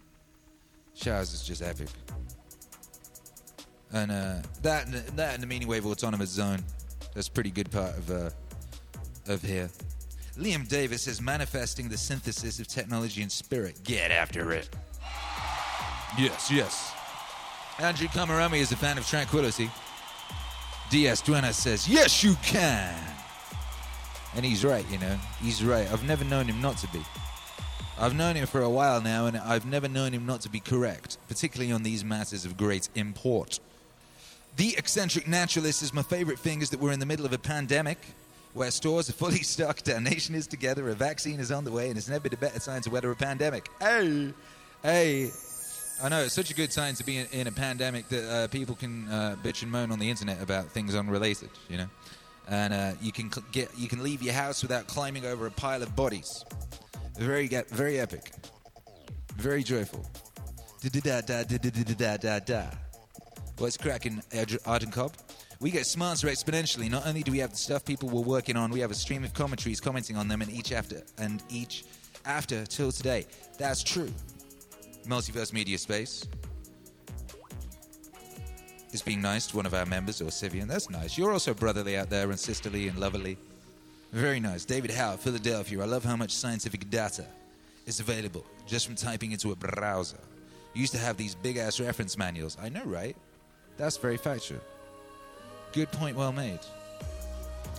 [0.94, 1.88] Showers is just epic.
[3.94, 6.60] And uh, that, and- that and the Meaning Wave Autonomous Zone.
[7.16, 8.30] That's a pretty good part of uh,
[9.28, 9.70] of here.
[10.38, 13.80] Liam Davis says manifesting the synthesis of technology and spirit.
[13.84, 14.70] Get after it.
[16.18, 16.94] Yes, yes.
[17.80, 19.70] Andrew Kamarami is a fan of tranquility.
[20.90, 22.94] DS Duena says, Yes, you can.
[24.36, 25.18] And he's right, you know.
[25.42, 25.90] He's right.
[25.92, 27.02] I've never known him not to be.
[28.02, 30.60] I've known him for a while now, and I've never known him not to be
[30.60, 33.60] correct, particularly on these matters of great import.
[34.56, 37.38] The eccentric naturalist is my favorite thing is that we're in the middle of a
[37.38, 38.00] pandemic
[38.56, 41.90] where stores are fully stocked, our nation is together, a vaccine is on the way,
[41.90, 43.70] and it's never been a better time to weather a pandemic.
[43.80, 44.34] Hey,
[44.82, 45.30] hey.
[46.02, 48.48] I know it's such a good time to be in, in a pandemic that uh,
[48.48, 51.88] people can uh, bitch and moan on the internet about things unrelated, you know,
[52.48, 55.52] and uh, you can cl- get you can leave your house without climbing over a
[55.52, 56.44] pile of bodies.
[57.18, 58.32] Very, very epic.
[59.36, 60.06] Very joyful.
[60.82, 62.64] Da da da da da da da da.
[63.58, 64.24] What's cracking,
[64.66, 65.14] Arden Cob?
[65.60, 66.90] We get smarter exponentially.
[66.90, 69.24] Not only do we have the stuff people were working on, we have a stream
[69.24, 71.86] of commentaries commenting on them, and each after and each
[72.26, 73.28] after till today.
[73.60, 74.12] That's true.
[75.06, 76.28] Multiverse Media Space
[78.92, 80.68] is being nice to one of our members, or Sivian.
[80.68, 81.16] That's nice.
[81.18, 83.38] You're also brotherly out there, and sisterly, and loverly.
[84.12, 84.66] Very nice.
[84.66, 85.82] David Howe, Philadelphia.
[85.82, 87.26] I love how much scientific data
[87.86, 90.18] is available just from typing into a browser.
[90.74, 92.58] You used to have these big ass reference manuals.
[92.62, 93.16] I know, right?
[93.78, 94.60] That's very factual.
[95.72, 96.60] Good point, well made.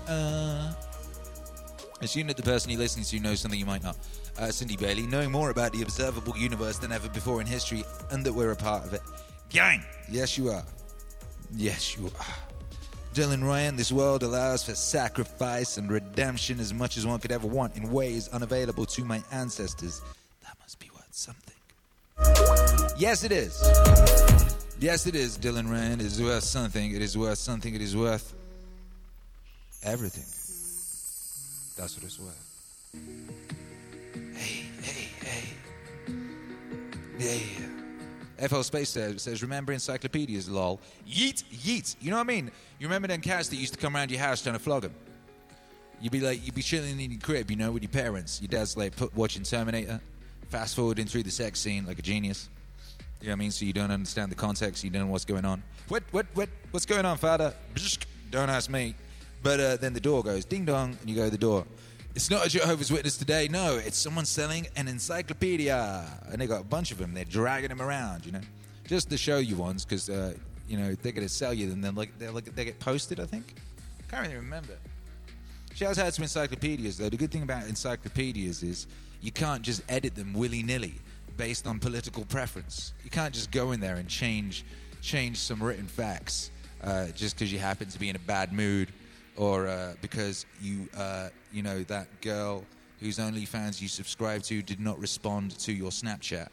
[0.09, 0.73] Uh,
[2.01, 3.97] assume that the person you're listening to knows something you might not.
[4.39, 8.25] Uh, Cindy Bailey, knowing more about the observable universe than ever before in history, and
[8.25, 9.03] that we're a part of it.
[9.51, 9.83] Gang!
[10.11, 10.65] Yes, you are.
[11.55, 12.52] Yes, you are.
[13.13, 17.47] Dylan Ryan, this world allows for sacrifice and redemption as much as one could ever
[17.47, 20.01] want in ways unavailable to my ancestors.
[20.43, 21.55] That must be worth something.
[22.97, 23.61] Yes, it is.
[24.81, 26.01] Yes, it is, Dylan Ryan.
[26.01, 26.95] It is worth something.
[26.95, 27.75] It is worth something.
[27.75, 28.33] It is worth
[29.83, 30.25] everything.
[31.77, 32.49] That's what it's worth.
[34.35, 35.49] Hey, hey, hey.
[37.19, 37.72] Yeah.
[38.49, 40.81] FL Space says, says, remember encyclopedias, lol.
[41.09, 41.97] Yeet, yeet.
[42.01, 42.51] You know what I mean?
[42.79, 44.95] You remember them cats that used to come around your house trying to flog them?
[46.01, 48.41] You'd be like, you'd be chilling in your crib, you know, with your parents.
[48.43, 50.01] Your dad's like put, watching Terminator,
[50.49, 52.49] fast forwarding through the sex scene like a genius.
[53.21, 53.51] You know what I mean?
[53.53, 55.63] So you don't understand the context, you don't know what's going on.
[55.87, 57.55] What, what, what, what's going on, father?
[58.33, 58.97] Don't ask me.
[59.45, 61.65] But uh, then the door goes ding dong, and you go to the door.
[62.15, 63.49] It's not a Jehovah's Witness today.
[63.49, 67.15] No, it's someone selling an encyclopedia, and they got a bunch of them.
[67.15, 68.41] They're dragging them around, you know,
[68.87, 70.35] just to show you ones, because uh,
[70.69, 71.81] you know they're going to sell you them.
[71.81, 73.19] Then like they like they get posted.
[73.19, 73.55] I think.
[73.99, 74.75] I can't really remember.
[75.75, 77.09] Shouts out to encyclopedias though.
[77.09, 78.89] The good thing about encyclopedias is
[79.23, 80.97] you can't just edit them willy nilly
[81.39, 82.93] based on political preference.
[83.05, 84.67] You can't just go in there and change
[85.01, 86.51] change some written facts
[86.85, 88.93] uh, just because you happen to be in a bad mood
[89.37, 92.65] or uh, because you uh, you know that girl
[93.01, 96.49] whose OnlyFans you subscribe to did not respond to your Snapchat.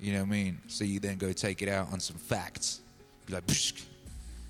[0.00, 0.58] You know what I mean?
[0.68, 2.80] So you then go take it out on some facts.
[3.26, 3.44] Be like,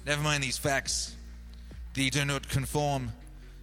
[0.05, 1.17] never mind these facts.
[1.95, 3.13] They do not conform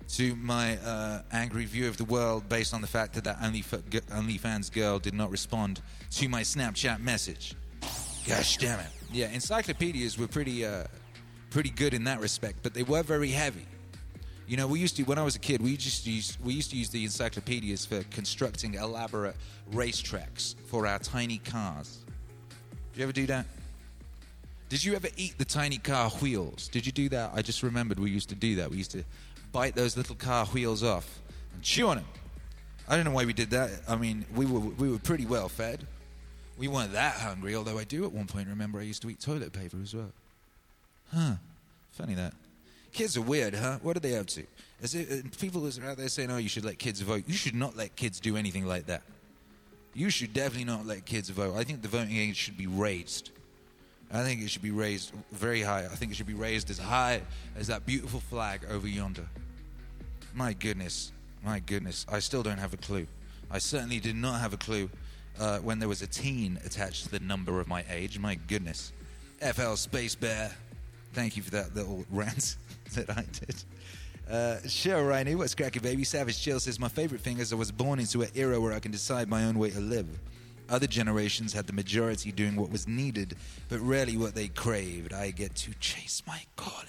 [0.10, 3.82] to my uh, angry view of the world based on the fact that that Onlyf-
[4.10, 5.82] OnlyFans girl did not respond
[6.12, 7.56] to my Snapchat message.
[8.28, 8.88] Gosh damn it!
[9.12, 10.86] Yeah, encyclopedias were pretty, uh,
[11.50, 13.66] pretty good in that respect, but they were very heavy.
[14.48, 16.70] You know, we used to when I was a kid, we just used we used
[16.72, 19.36] to use the encyclopedias for constructing elaborate
[19.74, 22.00] racetracks for our tiny cars.
[22.94, 23.46] Did you ever do that?
[24.70, 26.68] Did you ever eat the tiny car wheels?
[26.68, 27.32] Did you do that?
[27.34, 28.70] I just remembered we used to do that.
[28.70, 29.04] We used to
[29.52, 31.20] bite those little car wheels off
[31.54, 32.06] and chew on them.
[32.88, 33.72] I don't know why we did that.
[33.88, 35.88] I mean, we were we were pretty well fed.
[36.58, 39.20] We weren't that hungry, although I do at one point remember I used to eat
[39.20, 40.12] toilet paper as well.
[41.12, 41.34] Huh.
[41.92, 42.34] Funny that.
[42.96, 43.78] Kids are weird, huh?
[43.82, 44.46] What are they up to?
[44.82, 47.26] It, uh, people are out there saying, oh, you should let kids vote.
[47.28, 49.02] You should not let kids do anything like that.
[49.94, 51.58] You should definitely not let kids vote.
[51.58, 53.32] I think the voting age should be raised.
[54.14, 55.82] I think it should be raised very high.
[55.84, 57.22] I think it should be raised as high
[57.58, 59.28] as that beautiful flag over yonder.
[60.34, 61.12] My goodness.
[61.44, 62.06] My goodness.
[62.10, 63.08] I still don't have a clue.
[63.52, 64.90] I certainly did not have a clue
[65.38, 68.20] uh, when there was a teen attached to the number of my age.
[68.20, 68.94] My goodness.
[69.42, 70.50] FL Space Bear.
[71.12, 72.56] Thank you for that little rant
[72.96, 73.56] that I did.
[74.30, 76.04] Uh, Cheryl Riney, what's cracking, baby?
[76.04, 78.80] Savage Chill says, My favorite thing is I was born into an era where I
[78.80, 80.08] can decide my own way to live.
[80.68, 83.36] Other generations had the majority doing what was needed,
[83.70, 85.14] but rarely what they craved.
[85.14, 86.88] I get to chase my calling.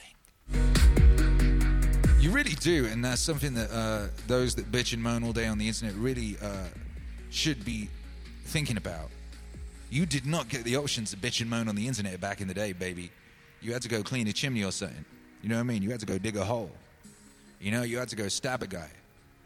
[2.19, 5.47] You really do, and that's something that uh, those that bitch and moan all day
[5.47, 6.69] on the internet really uh,
[7.31, 7.91] should be
[8.47, 9.11] thinking about.
[9.91, 12.49] You did not get the option to bitch and moan on the internet back in
[12.49, 13.11] the day, baby.
[13.61, 15.05] You had to go clean a chimney or something.
[15.47, 15.83] You know what I mean?
[15.85, 16.73] You had to go dig a hole.
[17.61, 18.91] You know, you had to go stab a guy.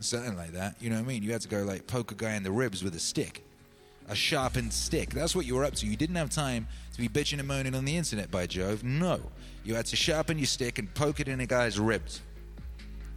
[0.00, 0.76] something like that.
[0.80, 1.22] You know what I mean?
[1.22, 3.44] You had to go like poke a guy in the ribs with a stick,
[4.08, 5.10] a sharpened stick.
[5.10, 5.86] That's what you were up to.
[5.86, 8.30] You didn't have time to be bitching and moaning on the internet.
[8.30, 9.20] By Jove, no.
[9.62, 12.22] You had to sharpen your stick and poke it in a guy's ribs.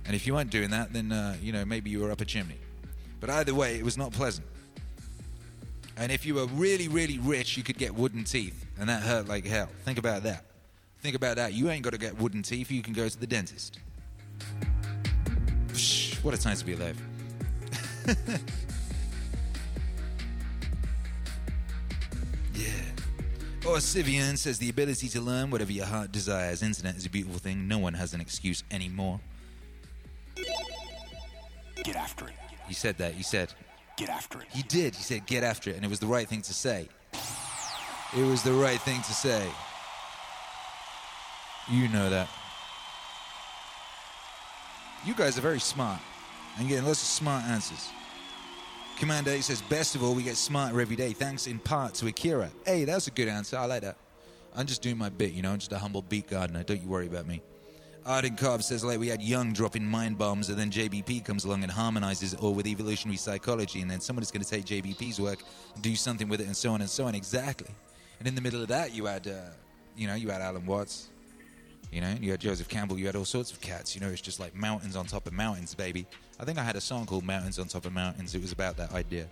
[0.05, 2.25] And if you weren't doing that, then uh, you know maybe you were up a
[2.25, 2.59] chimney.
[3.21, 4.45] But either way, it was not pleasant.
[5.95, 9.29] And if you were really, really rich, you could get wooden teeth, and that hurt
[9.29, 9.69] like hell.
[9.85, 10.43] Think about that.
[11.03, 11.53] Think about that.
[11.53, 12.71] You ain't got to get wooden teeth.
[12.71, 13.77] You can go to the dentist.
[15.67, 16.97] Psh, what a time to be alive.
[22.53, 22.69] yeah.
[23.65, 26.63] Or Sivian says the ability to learn whatever your heart desires.
[26.63, 27.67] Internet is a beautiful thing.
[27.67, 29.19] No one has an excuse anymore.
[31.83, 32.35] Get after it.
[32.65, 33.13] He said that.
[33.13, 33.53] He said.
[33.97, 34.47] Get after it.
[34.53, 34.95] He did.
[34.95, 35.75] He said, get after it.
[35.75, 36.87] And it was the right thing to say.
[38.15, 39.45] It was the right thing to say.
[41.71, 42.29] You know that.
[45.05, 45.99] You guys are very smart
[46.57, 47.89] and getting lots of smart answers.
[48.97, 52.07] Commander 8 says, best of all, we get smarter every day, thanks in part to
[52.07, 52.49] Akira.
[52.65, 53.57] Hey, that's a good answer.
[53.57, 53.97] I like that.
[54.55, 56.63] I'm just doing my bit, you know, I'm just a humble beat gardener.
[56.63, 57.41] Don't you worry about me.
[58.05, 61.63] Arden Cobb says, like, we had Jung dropping mind bombs, and then JBP comes along
[61.63, 65.39] and harmonizes it all with evolutionary psychology, and then somebody's going to take JBP's work
[65.81, 67.15] do something with it, and so on and so on.
[67.15, 67.73] Exactly.
[68.19, 69.51] And in the middle of that, you had, uh,
[69.95, 71.09] you know, you had Alan Watts,
[71.93, 73.93] you know, you had Joseph Campbell, you had all sorts of cats.
[73.93, 76.07] You know, it's just like mountains on top of mountains, baby.
[76.39, 78.33] I think I had a song called Mountains on Top of Mountains.
[78.33, 79.27] It was about that idea.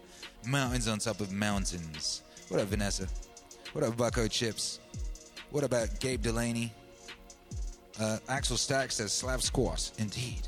[0.46, 2.22] Mountains on top of mountains.
[2.50, 3.08] What up, Vanessa?
[3.74, 4.80] What up, Bucko Chips?
[5.50, 6.72] What about Gabe Delaney?
[8.00, 9.92] Uh, Axel Stack says Slav Squash.
[9.98, 10.48] Indeed.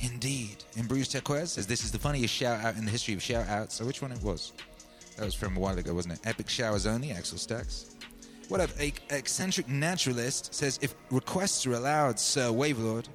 [0.00, 0.64] Indeed.
[0.76, 3.46] And Bruce Tequez says this is the funniest shout out in the history of shout
[3.46, 3.76] outs.
[3.76, 4.52] So which one it was?
[5.16, 6.20] That was from a while ago, wasn't it?
[6.26, 7.93] Epic showers only, Axel Stacks.
[8.48, 13.06] What up, a- eccentric naturalist says if requests are allowed, Sir Wavelord,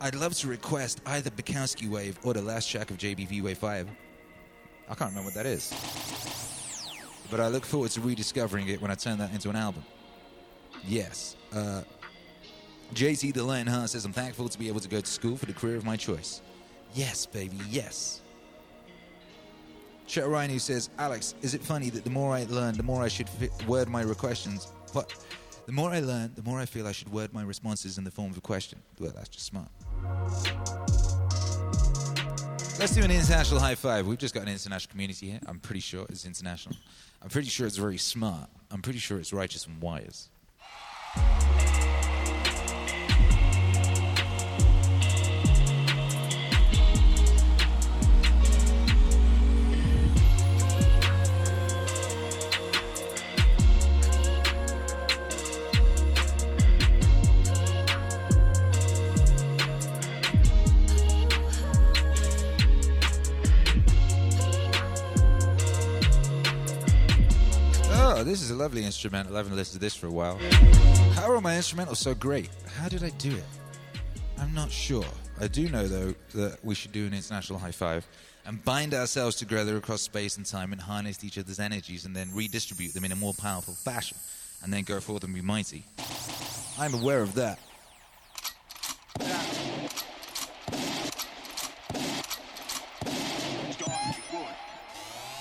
[0.00, 3.86] I'd love to request either Bukowski Wave or the last track of JBP Wave 5.
[4.88, 5.74] I can't remember what that is.
[7.30, 9.84] But I look forward to rediscovering it when I turn that into an album.
[10.86, 11.36] Yes.
[11.52, 11.82] Uh,
[12.94, 15.52] JT the Lionheart says, I'm thankful to be able to go to school for the
[15.52, 16.40] career of my choice.
[16.94, 18.22] Yes, baby, yes.
[20.06, 23.08] Chet who says, Alex, is it funny that the more I learn, the more I
[23.08, 23.28] should
[23.66, 24.72] word my questions?
[24.92, 25.14] But
[25.66, 28.10] the more I learn, the more I feel I should word my responses in the
[28.10, 28.80] form of a question.
[28.98, 29.68] Well, that's just smart.
[32.78, 34.06] Let's do an international high five.
[34.06, 35.40] We've just got an international community here.
[35.46, 36.76] I'm pretty sure it's international.
[37.20, 38.48] I'm pretty sure it's very smart.
[38.70, 40.28] I'm pretty sure it's righteous and wise.
[68.58, 69.34] Lovely instrumental.
[69.34, 70.36] I haven't listened to this for a while.
[71.14, 72.50] How are my instrumentals oh, so great?
[72.76, 73.44] How did I do it?
[74.36, 75.06] I'm not sure.
[75.40, 78.06] I do know, though, that we should do an international high five
[78.44, 82.34] and bind ourselves together across space and time and harness each other's energies and then
[82.34, 84.16] redistribute them in a more powerful fashion
[84.64, 85.84] and then go forth and be mighty.
[86.78, 87.60] I'm aware of that.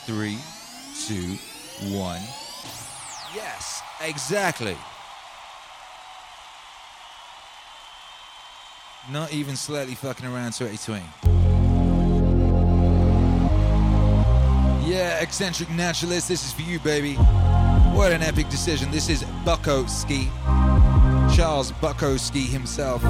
[0.05, 0.37] Three,
[1.07, 1.37] two,
[1.97, 2.21] one.
[3.35, 4.77] Yes, exactly.
[9.11, 11.03] Not even slightly fucking around 2020.
[14.85, 17.15] Yeah, eccentric naturalist, this is for you, baby.
[17.93, 18.91] What an epic decision.
[18.91, 20.29] This is Bukowski.
[21.35, 23.01] Charles Bukowski himself.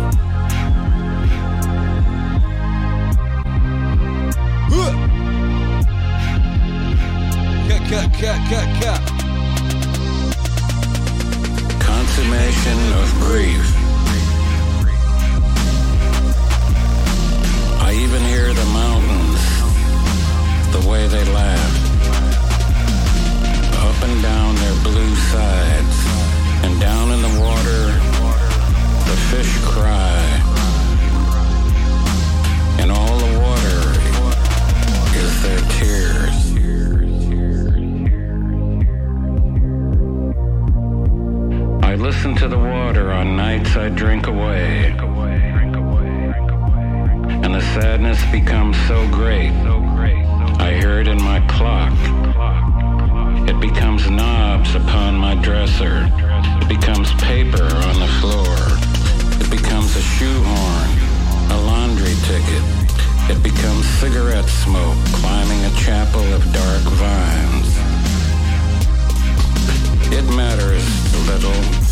[7.68, 9.16] Cut, cut, cut, cut, cut.
[12.28, 13.65] Consummation of grief.
[17.80, 19.41] I even hear the mountains,
[20.73, 21.73] the way they laugh.
[23.80, 25.97] Up and down their blue sides,
[26.65, 27.84] and down in the water,
[29.07, 30.19] the fish cry.
[32.80, 33.07] And all
[41.98, 44.91] listen to the water on nights I drink away.
[47.43, 49.52] And the sadness becomes so great.
[50.60, 51.93] I hear it in my clock.
[53.50, 56.08] It becomes knobs upon my dresser.
[56.62, 58.56] It becomes paper on the floor.
[59.41, 60.89] It becomes a shoehorn,
[61.52, 62.64] a laundry ticket.
[63.30, 67.78] It becomes cigarette smoke climbing a chapel of dark vines.
[70.14, 71.86] It matters little.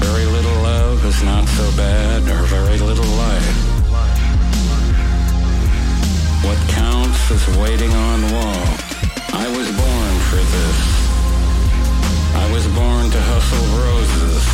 [0.00, 3.74] Very little love is not so bad, or very little life.
[6.44, 8.64] What counts is waiting on wall.
[9.32, 10.80] I was born for this.
[12.34, 14.44] I was born to hustle roses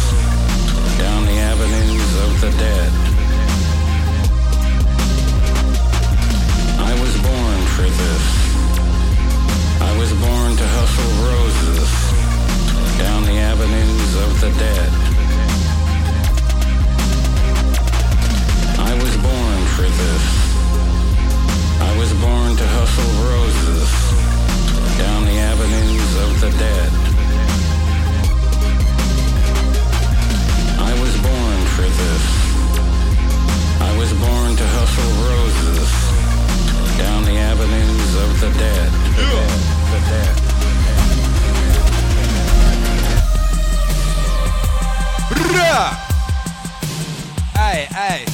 [0.98, 2.92] down the avenues of the dead.
[6.78, 8.26] I was born for this.
[9.80, 11.90] I was born to hustle roses
[12.98, 15.09] down the avenues of the dead.
[18.90, 20.24] I was born for this.
[21.80, 23.90] I was born to hustle roses
[24.98, 26.90] down the avenues of the dead.
[30.80, 32.24] I was born for this.
[33.80, 35.90] I was born to hustle roses
[36.98, 38.90] down the avenues of the dead.
[39.14, 40.36] The dead.
[45.30, 45.96] The dead.
[47.54, 48.29] Hey, hey.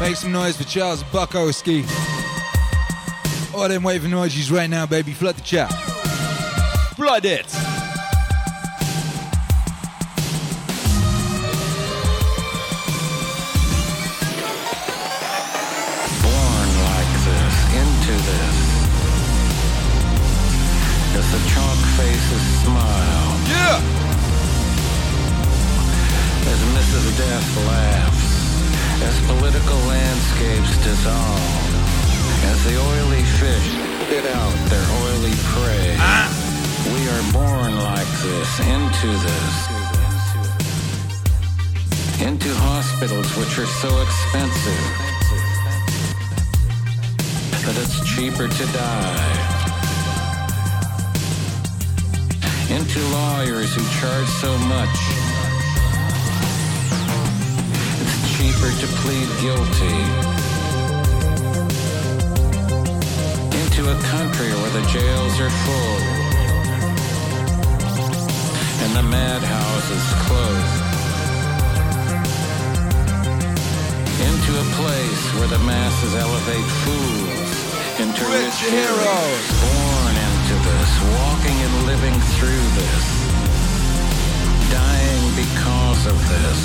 [0.00, 1.84] Make some noise for Charles Bukowski.
[3.54, 5.12] All them waving emojis right now, baby.
[5.12, 5.70] Flood the chat.
[6.96, 7.59] Flood it.
[39.02, 39.16] Into
[42.54, 44.84] hospitals which are so expensive
[47.64, 49.36] that it's cheaper to die.
[52.68, 54.96] Into lawyers who charge so much,
[58.02, 59.96] it's cheaper to plead guilty.
[63.64, 66.19] Into a country where the jails are full
[68.90, 70.82] and the madhouses closed.
[74.26, 77.50] Into a place where the masses elevate fools
[78.02, 79.46] into Rich rich heroes.
[79.62, 80.90] Born into this,
[81.22, 83.06] walking and living through this,
[84.74, 86.60] dying because of this.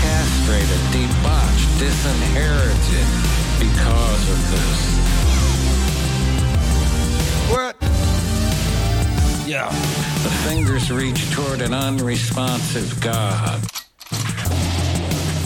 [0.00, 3.08] Castrated, debauched, disinherited
[3.60, 4.99] because of this.
[9.50, 9.68] Yeah.
[10.22, 13.60] The fingers reach toward an unresponsive God.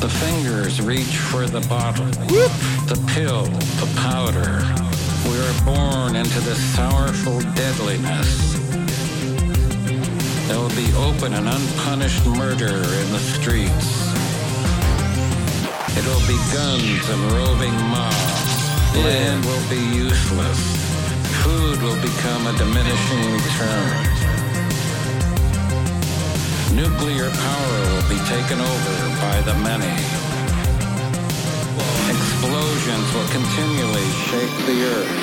[0.03, 2.05] The fingers reach for the bottle,
[2.85, 3.45] the pill,
[3.81, 4.61] the powder.
[5.25, 8.53] We are born into this sorrowful deadliness.
[10.49, 14.13] There will be open and unpunished murder in the streets.
[15.97, 18.97] It will be guns and roving mobs.
[18.97, 20.74] Land will be useless.
[21.55, 23.91] Food will become a diminishing return.
[26.75, 29.95] Nuclear power will be taken over by the many.
[32.11, 35.15] Explosions will continually shake the earth.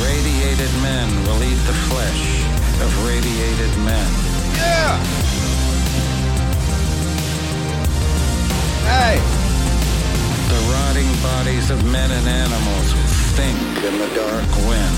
[0.00, 2.24] Radiated men will eat the flesh
[2.80, 4.08] of radiated men.
[4.56, 4.96] Yeah!
[8.88, 9.20] Hey!
[10.48, 13.03] The rotting bodies of men and animals
[13.34, 14.96] stink in the dark wind.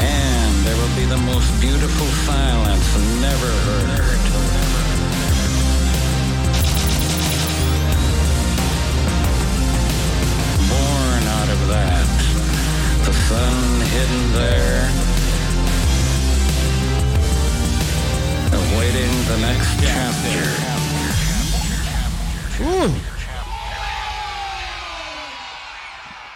[0.00, 2.88] And there will be the most beautiful silence
[3.20, 4.22] never heard.
[10.72, 12.08] Born out of that,
[13.04, 13.56] the sun
[13.92, 14.88] hidden there,
[18.62, 20.71] awaiting the next chapter.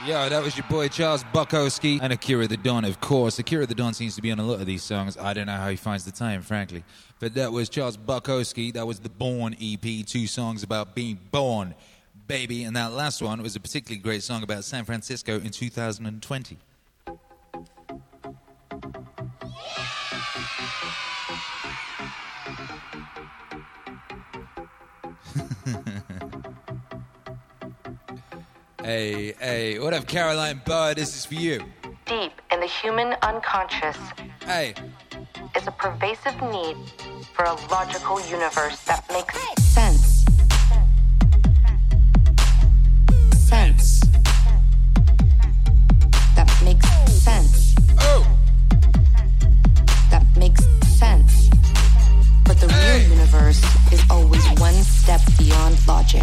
[0.06, 3.38] Yo, that was your boy Charles Bukowski and Akira the Don, of course.
[3.38, 5.16] Akira the Don seems to be on a lot of these songs.
[5.16, 6.84] I don't know how he finds the time, frankly.
[7.18, 8.72] But that was Charles Bukowski.
[8.72, 11.74] That was the Born EP, two songs about being born,
[12.28, 12.64] baby.
[12.64, 16.58] And that last one was a particularly great song about San Francisco in 2020.
[28.86, 30.96] Hey, hey, what up, Caroline Bud?
[30.96, 31.60] This is for you.
[32.04, 33.96] Deep in the human unconscious
[34.44, 34.74] hey.
[35.56, 36.76] is a pervasive need
[37.34, 39.54] for a logical universe that makes hey.
[39.60, 40.24] sense.
[43.34, 44.00] Sense.
[46.36, 47.74] That makes sense.
[47.98, 48.24] Oh.
[50.12, 50.64] That makes
[50.96, 51.50] sense.
[52.44, 56.22] But the real universe is always one step beyond logic.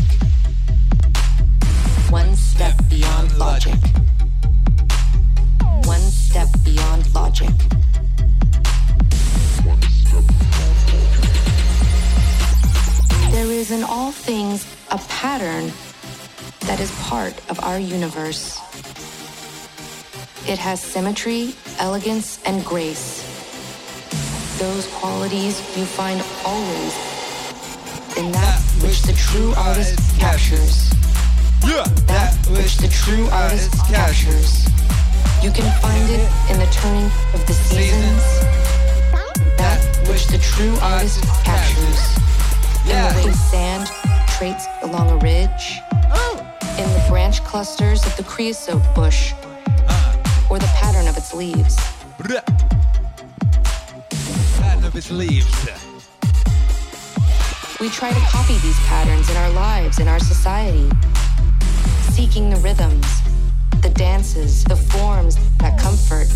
[2.09, 3.75] One step beyond logic.
[5.85, 7.49] One step beyond logic.
[13.31, 15.71] There is in all things a pattern
[16.61, 18.59] that is part of our universe.
[20.47, 23.23] It has symmetry, elegance, and grace.
[24.59, 27.13] Those qualities you find always
[28.17, 31.02] in that which the true artist captures.
[31.63, 34.65] That which the true artist captures.
[35.41, 36.19] You can find it
[36.51, 38.21] in the turning of the seasons.
[39.57, 42.17] That which the true artist captures.
[42.83, 43.87] In the way sand
[44.27, 45.79] traits along a ridge.
[46.11, 46.45] Oh.
[46.77, 49.31] In the branch clusters of the creosote bush.
[49.87, 50.47] Uh.
[50.49, 51.77] Or the pattern of its leaves.
[54.59, 55.69] Pattern of its leaves.
[57.79, 60.89] We try to copy these patterns in our lives, in our society,
[62.11, 63.05] seeking the rhythms,
[63.81, 66.27] the dances, the forms that comfort.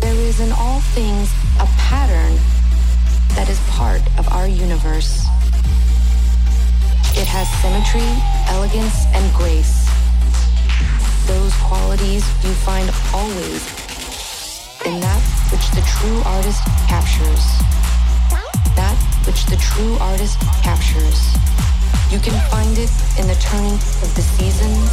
[0.00, 2.36] There is in all things a pattern
[3.34, 5.24] that is part of our universe.
[7.14, 8.08] It has symmetry,
[8.48, 9.88] elegance, and grace.
[11.26, 13.82] Those qualities you find always
[14.84, 15.22] in that
[15.52, 17.91] which the true artist captures.
[18.76, 18.96] That
[19.26, 21.34] which the true artist captures.
[22.10, 24.90] You can find it in the turning of the seasons.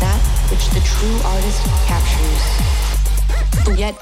[0.00, 0.20] That
[0.50, 3.78] which the true artist captures.
[3.78, 3.94] Yet,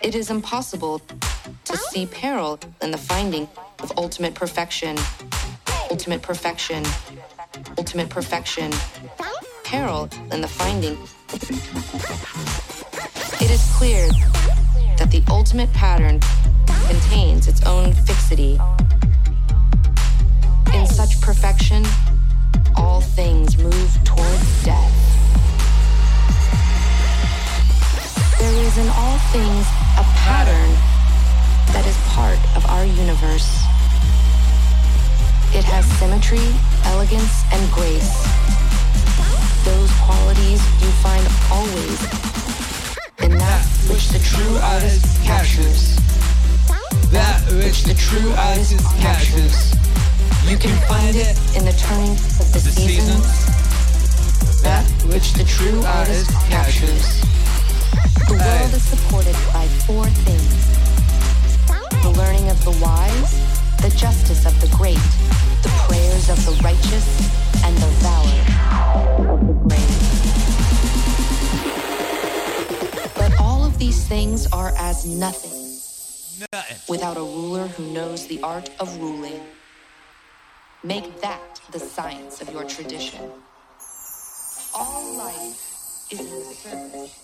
[0.00, 1.02] it is impossible
[1.64, 3.48] to see peril in the finding
[3.80, 4.96] of ultimate perfection.
[5.90, 6.84] Ultimate perfection.
[7.78, 8.72] Ultimate perfection.
[9.64, 10.96] Peril in the finding
[13.40, 14.06] it is clear
[14.98, 16.20] that the ultimate pattern
[16.86, 18.58] contains its own fixity.
[20.74, 21.84] In such perfection,
[22.76, 24.94] all things move towards death.
[28.38, 29.66] There is in all things
[29.98, 30.70] a pattern
[31.72, 33.48] that is part of our universe.
[35.52, 36.46] It has symmetry,
[36.84, 38.14] elegance, and grace.
[39.64, 42.00] Those qualities you find always
[43.22, 45.98] in that which the true artist captures.
[47.10, 49.74] That which the true artist captures.
[50.48, 53.26] You can find it in the turning of the seasons.
[54.62, 57.20] That which the true artist captures.
[58.26, 60.54] The world is supported by four things.
[62.02, 63.32] The learning of the wise,
[63.82, 65.02] the justice of the great,
[65.62, 67.06] the prayers of the righteous,
[67.64, 68.42] and the valor
[69.32, 70.00] of the brave.
[73.14, 75.69] But all of these things are as nothing
[76.88, 79.40] without a ruler who knows the art of ruling.
[80.82, 83.30] Make that the science of your tradition.
[84.74, 87.20] All life is in the service.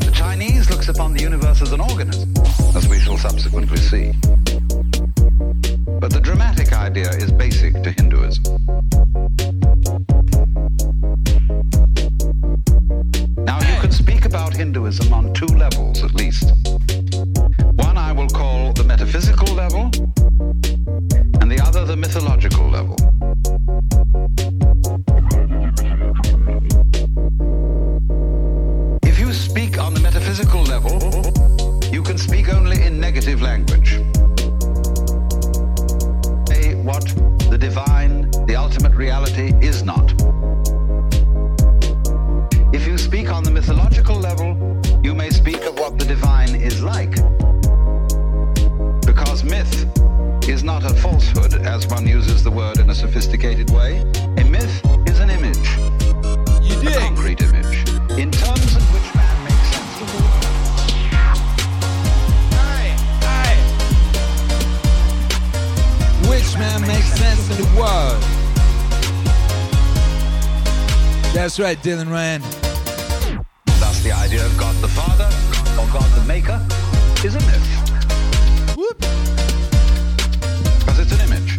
[0.00, 2.34] The Chinese looks upon the universe as an organism,
[2.74, 4.12] as we shall subsequently see.
[71.86, 72.42] Dylan Rand.
[73.78, 75.30] Thus, the idea of God the Father
[75.80, 76.60] or God the Maker
[77.24, 77.68] is a myth.
[78.76, 78.98] Whoop.
[80.80, 81.58] Because it's an image.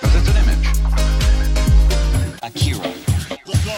[0.00, 0.66] Because it's an image.
[2.42, 2.92] Akira.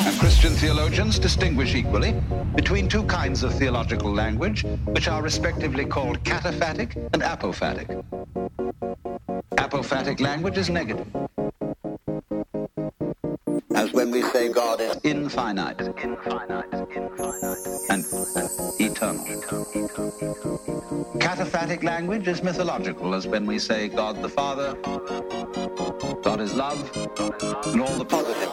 [0.06, 2.14] And Christian theologians distinguish equally
[2.54, 8.02] between two kinds of theological language, which are respectively called cataphatic and apophatic.
[9.56, 11.06] Apophatic language is negative.
[15.32, 17.56] Infinite, infinite, infinite,
[17.88, 18.04] and,
[18.36, 19.24] and eternal.
[21.18, 24.74] Cataphatic language is mythological, as when we say God the Father,
[26.22, 26.78] God is love,
[27.66, 28.51] and all the positive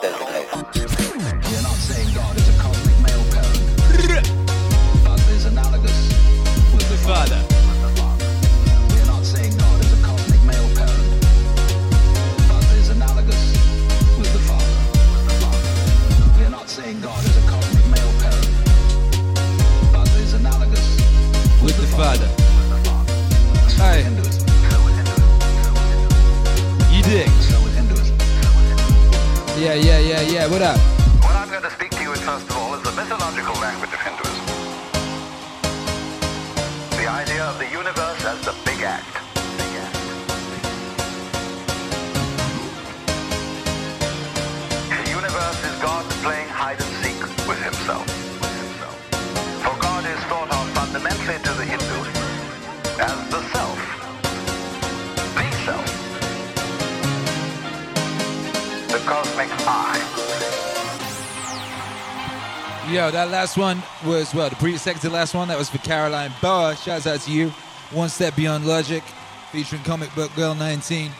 [63.29, 65.47] last one was well, the previous second to last one.
[65.47, 66.75] That was for Caroline Boa.
[66.75, 67.49] Shouts out to you.
[67.91, 69.03] One Step Beyond Logic,
[69.51, 71.11] featuring Comic Book Girl 19.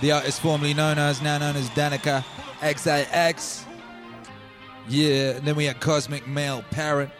[0.00, 2.24] The artist formerly known as, now known as Danika
[2.60, 3.64] XIX.
[4.88, 7.10] Yeah, and then we had Cosmic Male Parent.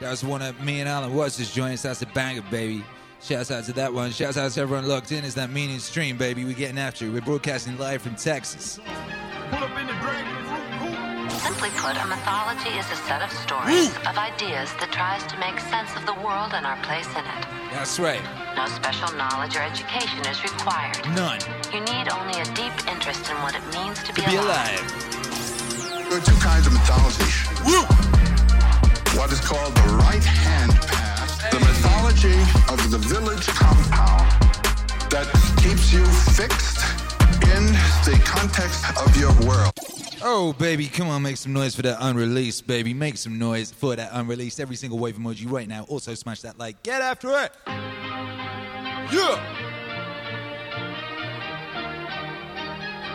[0.00, 1.82] That was one of me and Alan Watts' joints.
[1.82, 2.84] That's a banger, baby.
[3.20, 4.10] Shouts out to that one.
[4.10, 5.24] Shouts out to everyone locked in.
[5.24, 6.44] It's that meaning stream, baby.
[6.44, 7.10] We're getting after it.
[7.10, 8.80] We're broadcasting live from Texas.
[11.62, 15.62] Simply put, a mythology is a set of stories, of ideas that tries to make
[15.70, 17.42] sense of the world and our place in it.
[17.70, 18.18] That's right.
[18.58, 20.98] No special knowledge or education is required.
[21.14, 21.38] None.
[21.70, 24.74] You need only a deep interest in what it means to be, To be alive.
[24.74, 26.10] alive.
[26.10, 27.30] There are two kinds of mythology.
[29.14, 32.42] What is called the right hand path, the mythology
[32.74, 34.26] of the village compound
[35.14, 35.30] that
[35.62, 36.02] keeps you
[36.34, 36.82] fixed
[37.54, 37.70] in
[38.02, 39.91] the context of your world.
[40.24, 42.94] Oh, baby, come on, make some noise for that unreleased, baby.
[42.94, 44.60] Make some noise for that unreleased.
[44.60, 45.84] Every single wave emoji right now.
[45.88, 46.80] Also, smash that like.
[46.84, 47.52] Get after it.
[49.12, 49.36] Yeah.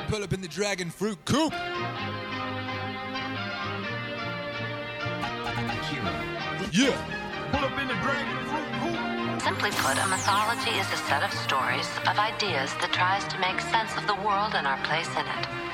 [0.09, 1.53] Pull up in the dragon fruit coop.
[6.73, 6.91] Yeah.
[7.51, 9.41] Pull up in the dragon fruit coop.
[9.41, 13.61] Simply put, a mythology is a set of stories, of ideas that tries to make
[13.61, 15.66] sense of the world and our place in it.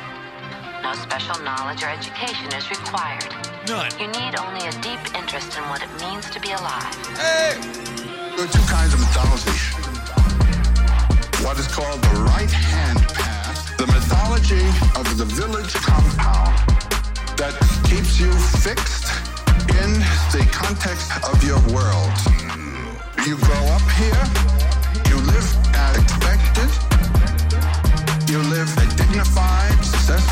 [0.84, 3.32] No special knowledge or education is required.
[3.70, 3.90] None.
[3.98, 6.94] You need only a deep interest in what it means to be alive.
[7.16, 7.56] Hey!
[8.36, 9.56] There are two kinds of mythology.
[11.40, 14.68] What is called the right hand path, the mythology
[15.00, 16.52] of the village compound
[17.40, 17.56] that
[17.88, 19.08] keeps you fixed
[19.80, 20.04] in
[20.36, 22.12] the context of your world.
[23.24, 24.24] You grow up here,
[25.08, 25.48] you live
[25.80, 26.68] as expected,
[28.28, 29.63] you live a dignified,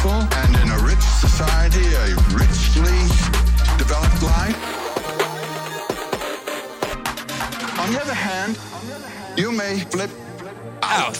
[0.10, 3.02] and in a rich society, a richly
[3.78, 4.58] developed life.
[7.80, 8.58] On the other hand,
[9.38, 10.10] you may flip
[10.82, 11.20] out.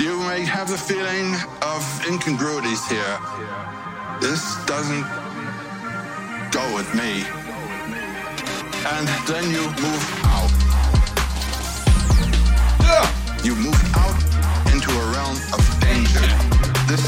[0.00, 3.18] You may have the feeling of incongruities here.
[4.20, 5.06] This doesn't
[6.50, 7.22] go with me.
[8.94, 10.50] And then you move out.
[13.44, 14.17] You move out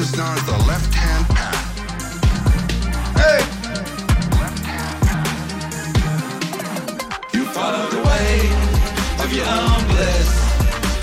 [0.00, 1.60] is known as the left hand path.
[3.20, 3.40] Hey!
[7.36, 8.32] You follow the way
[9.22, 10.28] of your own bliss,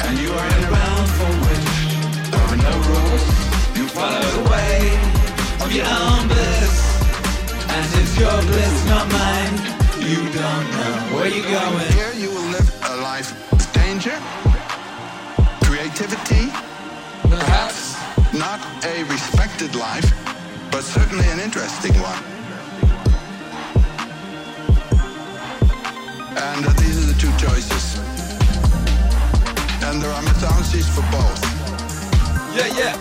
[0.02, 1.70] and you are in a realm for which
[2.32, 3.26] there are no rules.
[3.78, 4.78] You follow the way
[5.62, 6.74] of your own bliss,
[7.70, 9.56] and it's your bliss, not mine.
[10.10, 11.92] You don't know where you're going.
[11.94, 14.18] Here you will live a life of danger,
[15.62, 16.50] creativity,
[18.48, 20.10] not a respected life,
[20.72, 22.24] but certainly an interesting one.
[26.48, 28.00] And uh, these are the two choices.
[29.84, 31.42] And there are mythologies for both.
[32.56, 32.96] Yeah, yeah.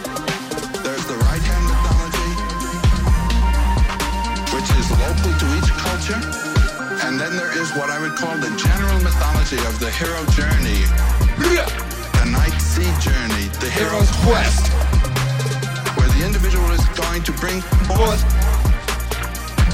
[0.82, 2.32] There's the right hand mythology,
[4.51, 6.20] which is local to each culture.
[7.07, 10.82] And then there is what I would call the general mythology of the hero journey,
[12.18, 14.86] the night sea journey, the hero's quest, where the
[16.27, 18.22] individual is going to bring forth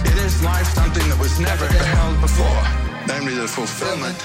[0.05, 2.62] in his life something that was never beheld before,
[3.09, 4.20] namely the fulfillment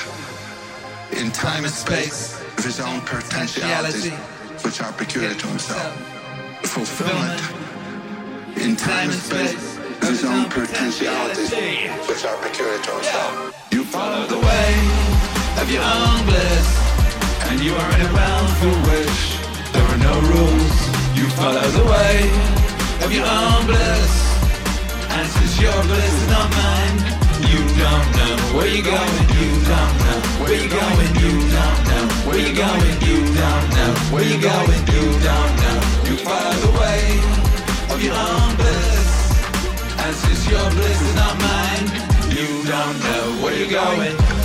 [1.16, 4.12] in time and space of his own potentialities,
[4.66, 5.96] which are peculiar to himself.
[6.68, 7.40] Fulfillment
[8.60, 11.52] in time and space of his own potentialities,
[12.10, 13.56] which are peculiar to himself.
[13.72, 14.70] You follow the way
[15.64, 16.68] of your own bliss,
[17.48, 19.18] and you are in a realm for which
[19.72, 21.07] there are no rules.
[21.18, 22.18] You follow the way
[23.04, 24.14] of your own bliss,
[25.10, 26.98] and since your bliss is not mine,
[27.50, 29.26] you don't know where you're going.
[29.34, 31.12] You don't know where you're going.
[31.18, 32.98] You don't know where you're going.
[33.02, 34.82] You don't know where you're going.
[34.94, 35.78] You don't know.
[36.06, 37.02] You follow the way
[37.94, 39.10] of your own bliss.
[39.98, 41.86] And since your bliss is not mine,
[42.30, 44.37] you don't know where you're going.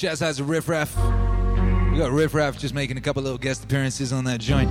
[0.00, 0.96] Shouts out to Riff Raff.
[0.96, 4.70] We got Riff Raff just making a couple little guest appearances on that joint.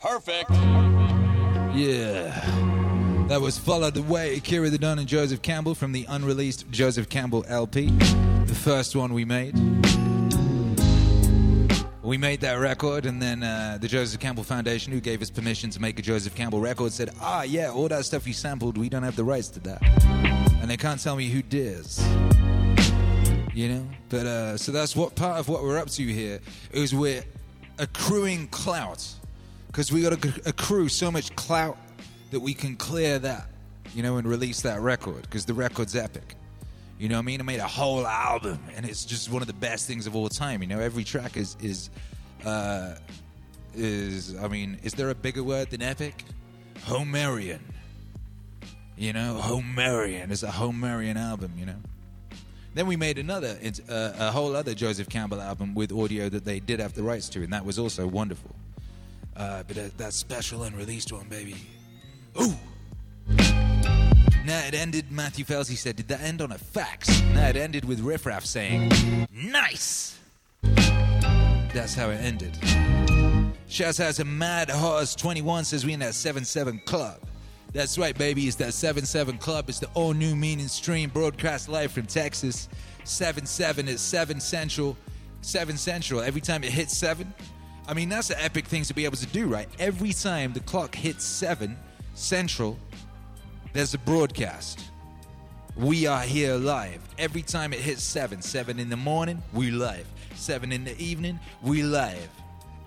[0.00, 0.50] Perfect.
[1.76, 2.30] Yeah.
[3.28, 7.10] That was Followed the Way, Akira the Don and Joseph Campbell from the unreleased Joseph
[7.10, 9.54] Campbell LP, the first one we made.
[12.02, 15.68] We made that record, and then uh, the Joseph Campbell Foundation, who gave us permission
[15.68, 18.88] to make a Joseph Campbell record, said, Ah, yeah, all that stuff you sampled, we
[18.88, 19.82] don't have the rights to that.
[20.62, 22.02] And they can't tell me who does.
[23.54, 23.88] You know?
[24.08, 26.40] But, uh, so that's what part of what we're up to here
[26.72, 27.24] is we're
[27.78, 29.06] accruing clout.
[29.66, 31.78] Because we got to accrue so much clout
[32.30, 33.46] that we can clear that,
[33.94, 35.22] you know, and release that record.
[35.22, 36.36] Because the record's epic.
[37.02, 37.40] You know I mean?
[37.40, 40.28] I made a whole album, and it's just one of the best things of all
[40.28, 40.62] time.
[40.62, 41.90] You know, every track is is
[42.44, 42.94] uh,
[43.74, 44.36] is.
[44.36, 46.22] I mean, is there a bigger word than epic?
[46.84, 47.58] Homerian.
[48.96, 50.30] You know, Homerian.
[50.30, 51.54] is a Homerian album.
[51.56, 51.80] You know.
[52.74, 53.58] Then we made another,
[53.88, 57.28] uh, a whole other Joseph Campbell album with audio that they did have the rights
[57.30, 58.54] to, and that was also wonderful.
[59.36, 61.56] Uh, but that, that special unreleased one, baby.
[62.40, 62.54] Ooh.
[64.44, 67.22] Now it ended, Matthew Felsey said, did that end on a fax?
[67.34, 68.90] Now it ended with Riff Raff saying,
[69.30, 70.18] nice!
[70.62, 72.58] That's how it ended.
[73.68, 77.20] Shouts out to Mad Horse 21 says we in that 7-7 club.
[77.72, 78.46] That's right, baby.
[78.46, 79.68] It's that 7-7 club.
[79.68, 82.68] It's the all new meaning stream broadcast live from Texas.
[83.04, 84.96] 7-7 is 7 Central.
[85.40, 86.20] 7 Central.
[86.20, 87.32] Every time it hits 7,
[87.88, 89.68] I mean, that's an epic thing to be able to do, right?
[89.78, 91.76] Every time the clock hits 7
[92.14, 92.78] Central,
[93.72, 94.90] there's a broadcast.
[95.74, 97.00] We are here live.
[97.16, 100.06] Every time it hits 7, 7 in the morning, we live.
[100.34, 102.28] 7 in the evening, we live.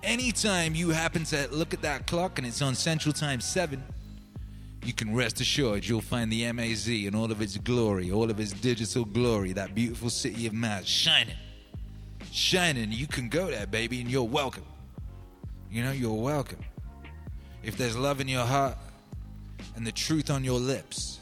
[0.04, 3.84] Anytime you happen to look at that clock and it's on Central Time 7,
[4.86, 8.40] you can rest assured you'll find the MAZ in all of its glory, all of
[8.40, 11.36] its digital glory, that beautiful city of Mars shining.
[12.32, 12.92] Shining.
[12.92, 14.66] You can go there, baby, and you're welcome.
[15.72, 16.60] You know, you're welcome.
[17.64, 18.78] If there's love in your heart,
[19.76, 21.20] and the truth on your lips,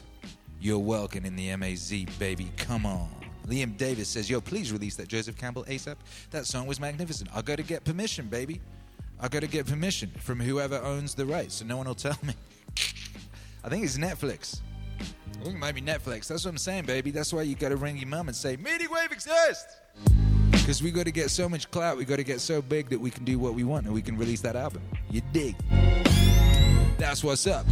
[0.60, 2.50] you're welcome in the MAZ, baby.
[2.56, 3.08] Come on.
[3.46, 5.96] Liam Davis says, Yo, please release that Joseph Campbell ASAP.
[6.30, 7.30] That song was magnificent.
[7.34, 8.60] I got to get permission, baby.
[9.20, 12.16] I got to get permission from whoever owns the rights, so no one will tell
[12.22, 12.34] me.
[13.64, 14.60] I think it's Netflix.
[15.00, 16.28] I think it might be Netflix.
[16.28, 17.10] That's what I'm saying, baby.
[17.10, 19.76] That's why you got to ring your mom and say, Meaning Wave exists!
[20.50, 23.00] Because we got to get so much clout, we got to get so big that
[23.00, 24.82] we can do what we want and we can release that album.
[25.10, 25.56] You dig?
[26.98, 27.66] That's what's up.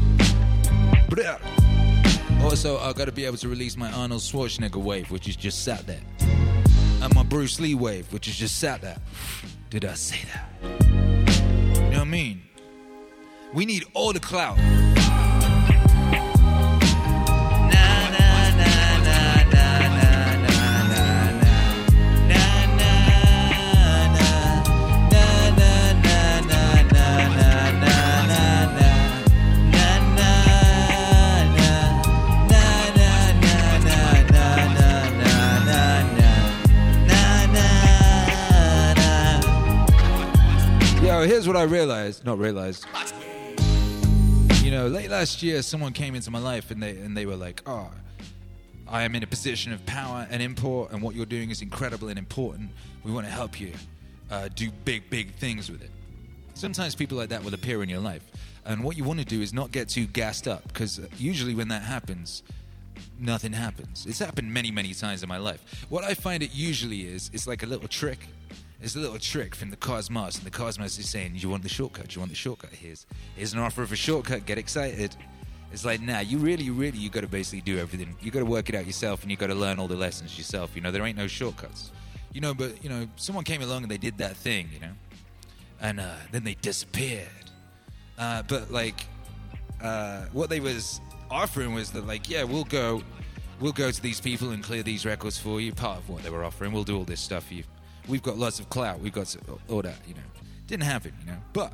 [2.42, 5.86] Also, I gotta be able to release my Arnold Schwarzenegger wave, which is just sat
[5.86, 6.00] there.
[7.02, 8.96] And my Bruce Lee wave, which is just sat there.
[9.70, 10.48] Did I say that?
[10.62, 12.42] You know what I mean?
[13.54, 14.58] We need all the clout.
[41.24, 42.24] Here's what I realized.
[42.24, 42.84] Not realized.
[44.62, 47.36] You know, late last year, someone came into my life and they and they were
[47.36, 47.90] like, "Oh,
[48.88, 52.08] I am in a position of power and import, and what you're doing is incredible
[52.08, 52.70] and important.
[53.04, 53.72] We want to help you
[54.30, 55.90] uh, do big, big things with it."
[56.54, 58.22] Sometimes people like that will appear in your life,
[58.64, 61.68] and what you want to do is not get too gassed up, because usually when
[61.68, 62.42] that happens,
[63.18, 64.06] nothing happens.
[64.06, 65.86] It's happened many, many times in my life.
[65.88, 68.18] What I find it usually is, it's like a little trick.
[68.82, 71.68] It's a little trick from the cosmos, and the cosmos is saying, "You want the
[71.68, 72.14] shortcut?
[72.14, 72.70] You want the shortcut?
[72.70, 73.06] Here's
[73.36, 74.44] here's an offer of a shortcut.
[74.44, 75.16] Get excited."
[75.72, 78.14] It's like, nah, you really, really, you got to basically do everything.
[78.20, 80.36] You got to work it out yourself, and you got to learn all the lessons
[80.36, 80.72] yourself.
[80.74, 81.92] You know, there ain't no shortcuts.
[82.34, 84.92] You know, but you know, someone came along and they did that thing, you know,
[85.80, 87.28] and uh, then they disappeared.
[88.18, 89.06] Uh, but like,
[89.80, 93.02] uh, what they was offering was that, like, yeah, we'll go,
[93.60, 95.72] we'll go to these people and clear these records for you.
[95.72, 97.64] Part of what they were offering, we'll do all this stuff for you.
[98.08, 99.00] We've got lots of clout.
[99.00, 99.34] We've got
[99.68, 100.20] all that, you know.
[100.66, 101.38] Didn't happen, you know.
[101.52, 101.72] But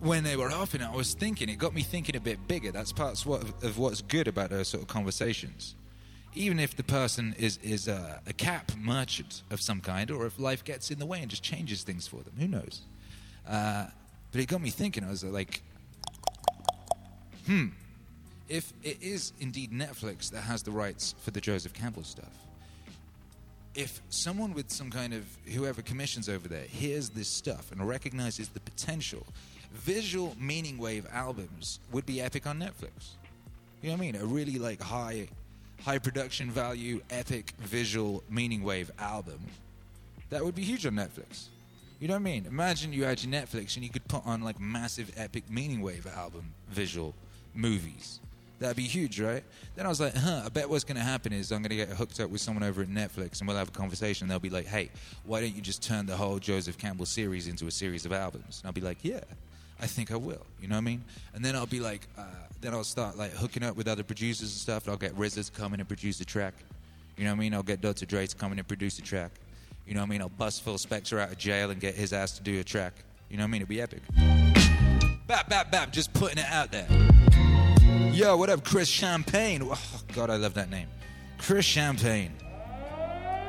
[0.00, 1.48] when they were it, I was thinking.
[1.48, 2.72] It got me thinking a bit bigger.
[2.72, 5.76] That's part what, of what's good about those sort of conversations.
[6.34, 10.38] Even if the person is is a, a cap merchant of some kind, or if
[10.38, 12.82] life gets in the way and just changes things for them, who knows?
[13.46, 13.86] Uh,
[14.32, 15.04] but it got me thinking.
[15.04, 15.62] I was like,
[17.46, 17.66] hmm.
[18.48, 22.41] If it is indeed Netflix that has the rights for the Joseph Campbell stuff,
[23.74, 28.48] if someone with some kind of whoever commissions over there hears this stuff and recognizes
[28.48, 29.26] the potential,
[29.72, 33.16] visual meaning wave albums would be epic on Netflix.
[33.80, 34.16] You know what I mean?
[34.16, 35.28] A really like high,
[35.84, 39.40] high production value, epic visual meaning wave album,
[40.30, 41.48] that would be huge on Netflix.
[42.00, 42.46] You know what I mean?
[42.46, 46.06] Imagine you had your Netflix and you could put on like massive epic meaning wave
[46.06, 47.14] album visual
[47.54, 48.20] movies.
[48.62, 49.42] That'd be huge, right?
[49.74, 51.76] Then I was like, huh, I bet what's going to happen is I'm going to
[51.76, 54.28] get hooked up with someone over at Netflix and we'll have a conversation.
[54.28, 54.90] They'll be like, hey,
[55.24, 58.60] why don't you just turn the whole Joseph Campbell series into a series of albums?
[58.60, 59.18] And I'll be like, yeah,
[59.80, 60.46] I think I will.
[60.60, 61.02] You know what I mean?
[61.34, 62.22] And then I'll be like, uh,
[62.60, 64.84] then I'll start like hooking up with other producers and stuff.
[64.84, 66.54] And I'll get RZA to come in and produce a track.
[67.16, 67.54] You know what I mean?
[67.54, 68.06] I'll get Dr.
[68.06, 69.32] Dre to come in and produce a track.
[69.88, 70.20] You know what I mean?
[70.22, 72.94] I'll bust Phil Spector out of jail and get his ass to do a track.
[73.28, 73.62] You know what I mean?
[73.62, 74.02] It'd be epic.
[75.26, 75.92] Bap, bap, bap.
[75.92, 76.86] Just putting it out there.
[78.12, 79.62] Yo, what up, Chris Champagne?
[79.64, 79.80] Oh,
[80.12, 80.86] God, I love that name.
[81.38, 82.32] Chris Champagne.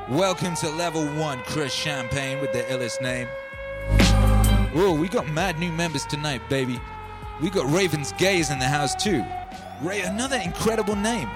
[0.08, 3.26] Welcome to level one, Chris Champagne with the illest name.
[4.72, 6.80] Whoa, we got mad new members tonight, baby.
[7.42, 9.22] We got Ravens Gaze in the house too.
[9.82, 11.28] Ray, another incredible name.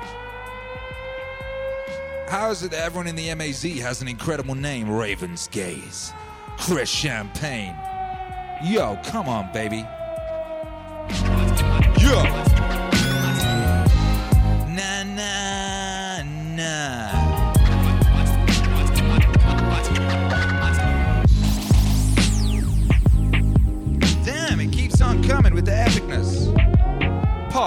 [2.28, 4.90] How is it that everyone in the MAZ has an incredible name?
[4.90, 6.14] Ravens Gaze.
[6.56, 7.76] Chris Champagne.
[8.64, 9.84] Yo, come on, baby.
[12.00, 12.47] Yo.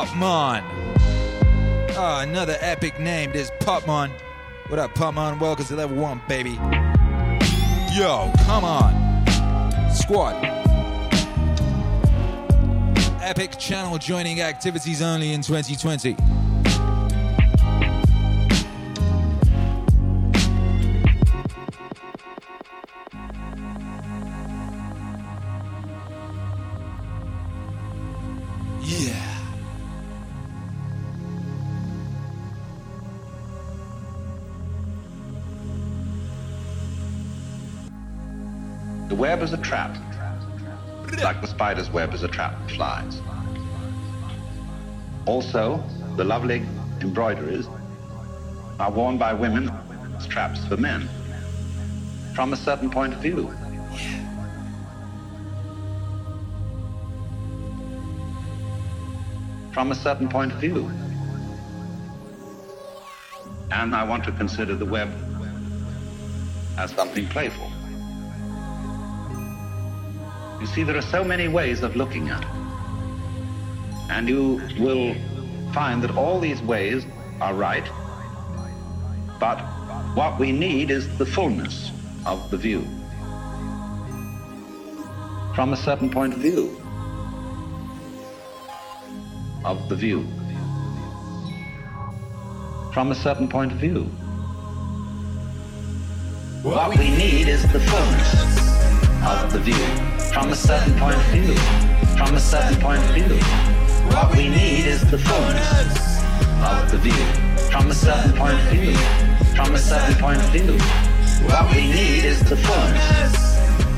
[0.01, 0.63] Popmon.
[1.95, 3.31] Oh, another epic name.
[3.31, 4.09] This Popmon.
[4.67, 5.39] What up, Popmon?
[5.39, 6.53] Welcome to level one, baby.
[7.93, 9.23] Yo, come on.
[9.93, 10.43] Squad.
[13.21, 16.17] Epic channel joining activities only in 2020.
[39.51, 39.97] Is a trap,
[41.23, 43.21] like the spider's web is a trap for flies.
[45.25, 45.83] Also,
[46.15, 46.63] the lovely
[47.01, 47.67] embroideries
[48.79, 49.69] are worn by women
[50.17, 51.09] as traps for men
[52.33, 53.53] from a certain point of view.
[59.73, 60.89] From a certain point of view.
[63.71, 65.09] And I want to consider the web
[66.77, 67.69] as something playful.
[70.61, 72.47] You see, there are so many ways of looking at it.
[74.11, 75.15] And you will
[75.73, 77.03] find that all these ways
[77.41, 77.83] are right,
[79.39, 79.57] but
[80.13, 81.91] what we need is the fullness
[82.27, 82.81] of the view.
[85.55, 86.79] From a certain point of view.
[89.65, 90.27] Of the view.
[92.93, 94.03] From a certain point of view.
[96.61, 98.60] What we need is the fullness
[99.23, 99.85] of the view.
[100.33, 101.55] From a certain point of view.
[102.17, 103.37] From a certain point of view.
[104.13, 106.23] What we need is the fullness
[106.63, 107.25] of the view.
[107.69, 108.95] From a certain point of view.
[109.55, 110.77] From a certain point of view.
[111.47, 113.35] What we need is the fullness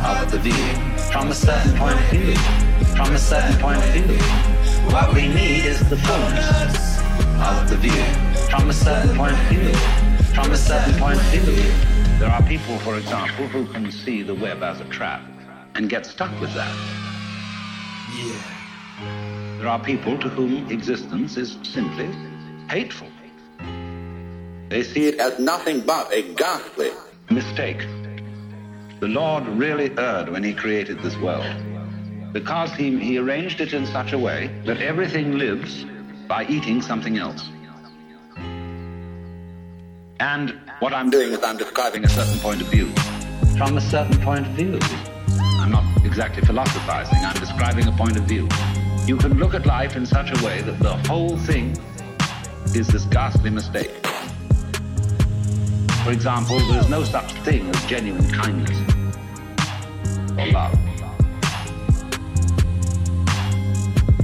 [0.03, 0.65] of the view.
[1.11, 2.35] From a certain point of view.
[2.95, 4.17] From a certain point of view.
[4.91, 6.99] What we need is the fullness
[7.39, 8.03] of the view.
[8.49, 9.73] From a certain point of view.
[10.35, 11.92] From a certain point of view.
[12.23, 15.21] There are people, for example, who can see the web as a trap
[15.75, 16.73] and get stuck with that.
[18.15, 19.57] Yeah.
[19.57, 22.09] There are people to whom existence is simply
[22.69, 23.09] hateful.
[24.69, 26.91] They see it as nothing but a ghastly
[27.29, 27.85] mistake.
[29.01, 31.53] The Lord really erred when he created this world
[32.31, 35.85] because he, he arranged it in such a way that everything lives
[36.29, 37.49] by eating something else.
[40.21, 42.87] And what I'm doing is I'm describing a certain point of view.
[43.57, 44.77] From a certain point of view.
[45.61, 48.49] I'm not exactly philosophizing, I'm describing a point of view.
[49.07, 51.77] You can look at life in such a way that the whole thing
[52.75, 53.91] is this ghastly mistake.
[56.03, 58.77] For example, there's no such thing as genuine kindness
[60.37, 60.77] or love.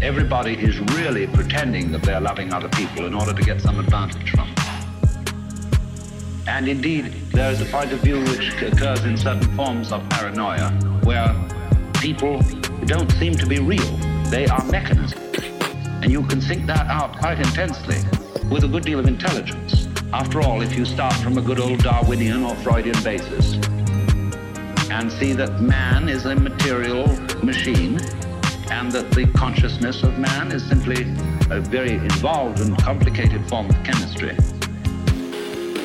[0.02, 4.32] Everybody is really pretending that they're loving other people in order to get some advantage
[4.32, 4.69] from them.
[6.48, 10.72] And indeed, there is a point of view which occurs in certain forms of paranoia
[11.04, 11.34] where
[11.96, 12.42] people
[12.86, 13.98] don't seem to be real.
[14.30, 15.38] They are mechanisms.
[16.02, 17.98] And you can think that out quite intensely
[18.50, 19.88] with a good deal of intelligence.
[20.12, 23.56] After all, if you start from a good old Darwinian or Freudian basis
[24.90, 27.08] and see that man is a material
[27.44, 28.00] machine
[28.72, 31.04] and that the consciousness of man is simply
[31.52, 34.36] a very involved and complicated form of chemistry,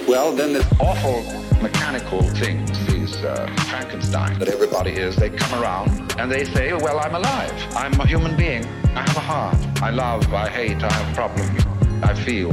[0.06, 1.22] Well, then there's awful
[1.62, 5.16] mechanical things, these uh, Frankenstein that everybody is.
[5.16, 7.52] They come around and they say, well, I'm alive.
[7.74, 8.66] I'm a human being.
[8.94, 9.56] I have a heart.
[9.82, 11.64] I love, I hate, I have problems.
[12.02, 12.52] I feel.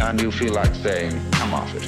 [0.00, 1.84] And you feel like saying, come off it.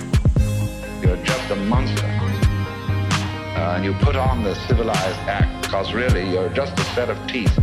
[1.03, 2.07] You're just a monster.
[2.07, 7.17] Uh, and you put on the civilized act because really you're just a set of
[7.27, 7.57] teeth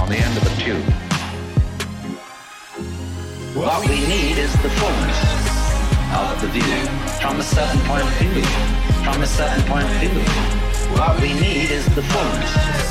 [0.00, 1.05] on the end of a tube.
[3.56, 5.20] What we need is the fullness
[6.12, 6.76] of the view
[7.24, 8.44] from a certain point of view.
[9.02, 10.20] From a certain point of view.
[10.92, 12.84] What we need is the fullness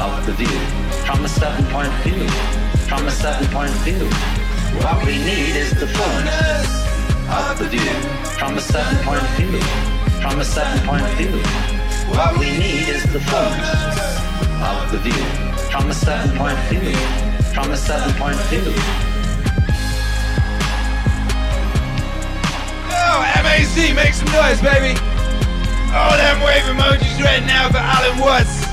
[0.00, 0.58] of the view
[1.04, 2.26] from a certain point of view.
[2.88, 4.08] From a certain point of view.
[4.80, 6.68] What we need is the fullness
[7.28, 7.92] of the view
[8.40, 9.60] from a certain point of view.
[10.24, 11.36] From a certain point of view.
[12.16, 14.00] What we need is the fullness
[14.72, 15.24] of the view
[15.68, 16.96] from a certain point of view.
[17.52, 19.07] From a certain point of view.
[23.42, 24.98] MAC, make some noise, baby.
[25.94, 28.66] All them wave emojis right now for Alan Watts.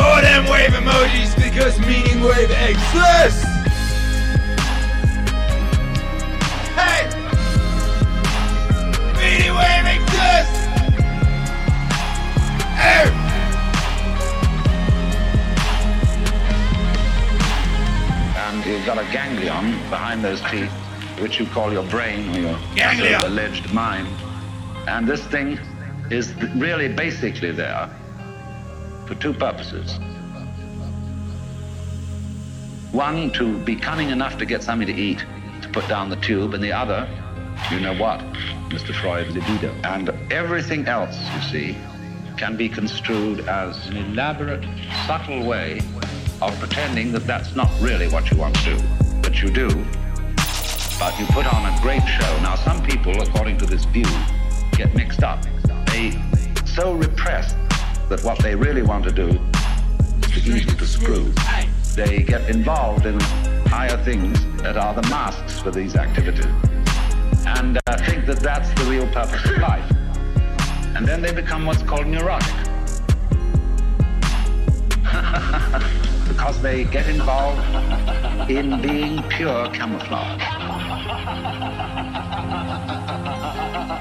[0.00, 3.44] All them wave emojis because Meaning Wave exists.
[6.74, 7.08] Hey!
[9.18, 10.60] Meaning Wave exists!
[12.80, 13.10] Hey!
[18.36, 20.72] And you've got a ganglion behind those teeth,
[21.20, 23.22] which you call your brain or your Ganglion.
[23.24, 24.08] alleged mind.
[24.88, 25.58] And this thing
[26.10, 27.88] is really basically there
[29.06, 29.98] for two purposes.
[32.92, 35.24] One, to be cunning enough to get something to eat,
[35.62, 37.08] to put down the tube, and the other,
[37.70, 38.20] you know what,
[38.70, 38.92] Mr.
[38.94, 39.72] Freud, libido.
[39.84, 41.76] And everything else, you see,
[42.36, 44.64] can be construed as an elaborate,
[45.06, 45.80] subtle way
[46.42, 48.82] of pretending that that's not really what you want to do.
[49.22, 49.68] But you do,
[51.00, 52.38] but you put on a great show.
[52.42, 54.04] Now, some people, according to this view,
[54.72, 55.42] get mixed up.
[55.86, 56.12] They
[56.66, 57.56] so repressed
[58.10, 59.28] that what they really want to do
[60.36, 61.32] is to easy to screw.
[61.96, 63.18] They get involved in
[63.66, 66.44] higher things that are the masks for these activities
[67.46, 69.90] and uh, think that that's the real purpose of life.
[70.96, 72.54] And then they become what's called neurotic.
[76.28, 77.60] because they get involved
[78.50, 80.59] in being pure camouflage.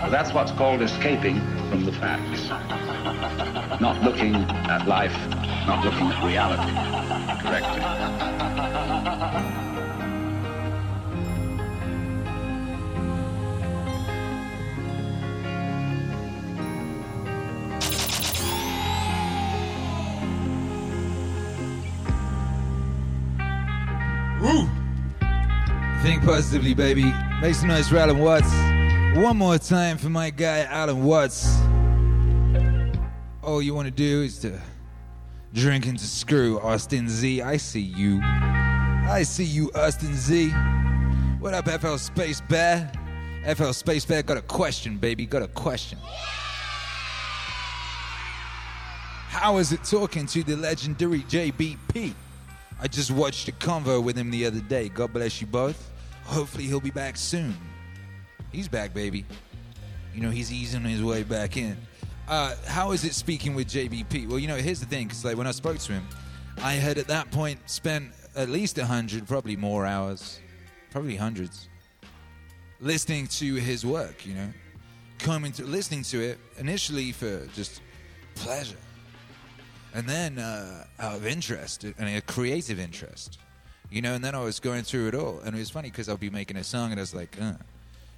[0.10, 1.40] That's what's called escaping
[1.70, 2.50] from the facts.
[3.80, 5.16] Not looking at life,
[5.66, 6.74] not looking at reality
[7.42, 8.00] correctly.
[24.42, 24.79] Woo!
[26.10, 27.14] Think positively, baby.
[27.40, 28.52] Make some noise for Alan Watts.
[29.16, 31.48] One more time for my guy, Alan Watts.
[33.44, 34.60] All you want to do is to
[35.54, 37.44] drink and to screw Austin Z.
[37.44, 38.22] I see you.
[38.24, 40.50] I see you, Austin Z.
[41.42, 42.92] What up, FL Space Bear?
[43.56, 45.28] FL Space Bear got a question, baby.
[45.28, 46.00] Got a question.
[49.28, 52.16] How is it talking to the legendary JBP?
[52.82, 54.90] I just watched a convo with him the other day.
[54.90, 55.92] God bless you both.
[56.30, 57.58] Hopefully he'll be back soon.
[58.52, 59.26] He's back, baby.
[60.14, 61.76] You know, he's easing his way back in.
[62.28, 64.28] Uh, how is it speaking with JBP?
[64.28, 66.08] Well, you know, here's the thing, because like when I spoke to him,
[66.62, 70.40] I had at that point spent at least a hundred, probably more hours,
[70.92, 71.68] probably hundreds,
[72.80, 74.24] listening to his work.
[74.24, 74.50] You know,
[75.18, 77.82] coming to listening to it initially for just
[78.36, 78.78] pleasure,
[79.96, 83.40] and then uh, out of interest and a creative interest.
[83.92, 86.10] You know, and then I was going through it all, and it was funny because
[86.10, 87.54] I'll be making a song, and I was like, uh,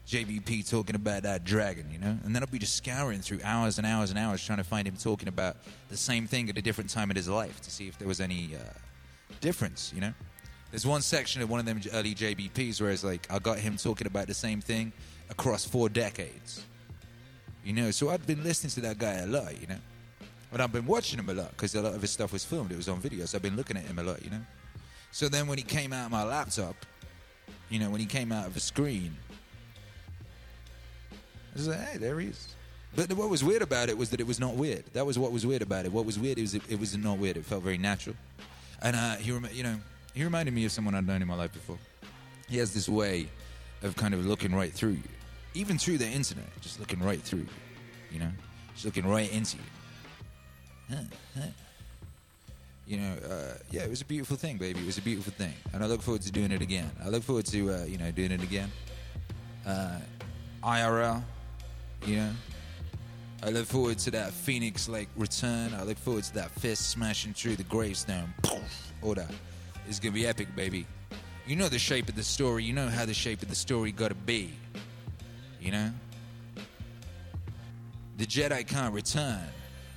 [0.08, 2.18] JBP talking about that dragon, you know?
[2.26, 4.88] And then I'll be just scouring through hours and hours and hours trying to find
[4.88, 5.58] him talking about
[5.90, 8.20] the same thing at a different time in his life to see if there was
[8.20, 8.74] any uh,
[9.40, 10.14] difference, you know?
[10.72, 13.78] There's one section of one of them early JBPs where it's like, I got him
[13.78, 14.92] talking about the same thing
[15.30, 16.66] across four decades.
[17.64, 19.80] You know, so I'd been listening to that guy a lot, you know?
[20.52, 22.72] And I've been watching him a lot because a lot of his stuff was filmed.
[22.72, 24.42] It was on video, so I've been looking at him a lot, you know?
[25.12, 26.76] So then when he came out of my laptop,
[27.70, 29.16] you know, when he came out of the screen,
[31.12, 32.56] I was like, hey, there he is.
[32.96, 34.86] But what was weird about it was that it was not weird.
[34.94, 35.92] That was what was weird about it.
[35.92, 37.38] What was weird is it, it was not weird.
[37.38, 38.16] It felt very natural.
[38.82, 39.76] And uh, he, rem- you know,
[40.14, 41.78] he reminded me of someone I'd known in my life before.
[42.50, 43.30] He has this way
[43.82, 45.04] of kind of looking right through you,
[45.54, 47.48] even through the internet, just looking right through you.
[48.12, 48.32] You know,
[48.74, 49.64] just looking right into you.
[50.90, 51.04] Huh,
[51.38, 51.48] huh.
[52.88, 54.80] You know, uh, yeah, it was a beautiful thing, baby.
[54.80, 56.92] It was a beautiful thing, and I look forward to doing it again.
[57.04, 58.72] I look forward to uh, you know doing it again.
[59.66, 60.00] Uh,
[60.64, 61.24] IRL,
[62.06, 62.32] you know.
[63.44, 65.74] I look forward to that Phoenix like return.
[65.74, 68.34] I look forward to that fist smashing through the gravestone.
[69.02, 69.32] All that.
[69.88, 70.86] It's gonna be epic, baby.
[71.48, 72.64] You know the shape of the story.
[72.64, 74.52] You know how the shape of the story gotta be.
[75.60, 75.92] You know?
[78.18, 79.42] The Jedi can't return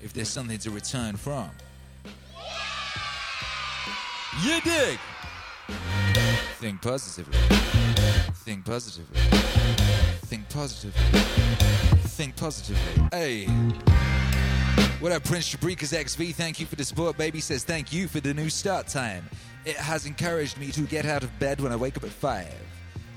[0.02, 1.51] if there's something to return from.
[4.43, 4.98] You dig?
[6.59, 7.39] Think positively.
[8.44, 9.20] Think positively.
[10.27, 11.20] Think positively.
[12.01, 13.09] Think positively.
[13.12, 13.47] Hey.
[14.98, 16.35] What up, Prince Jabrika's XV?
[16.35, 17.16] Thank you for the support.
[17.16, 19.24] Baby says thank you for the new start time.
[19.65, 22.52] It has encouraged me to get out of bed when I wake up at 5.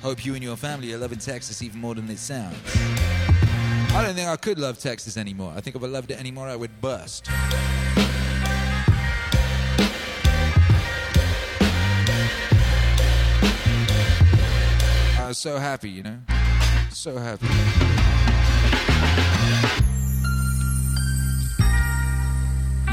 [0.03, 2.57] Hope you and your family are loving Texas even more than it sounds.
[2.75, 5.51] I don't think I could love Texas anymore.
[5.55, 7.27] I think if I loved it anymore, I would bust.
[15.27, 16.19] I was so happy, you know?
[16.89, 17.47] So happy.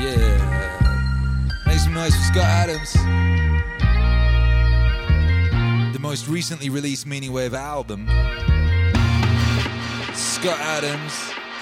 [0.02, 0.80] Yeah.
[0.82, 2.92] Uh, make some noise for Scott Adams.
[5.92, 8.08] The most recently released Meaning Wave album.
[10.12, 11.12] Scott Adams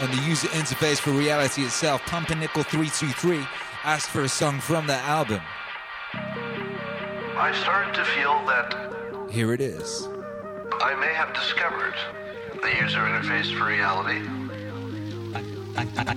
[0.01, 3.47] and the user interface for reality itself, Pumpernickel 323,
[3.85, 5.43] asked for a song from that album.
[6.15, 10.09] I started to feel that Here it is.
[10.83, 11.95] I may have discovered
[12.61, 14.19] the user interface for reality.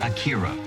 [0.02, 0.58] Akira.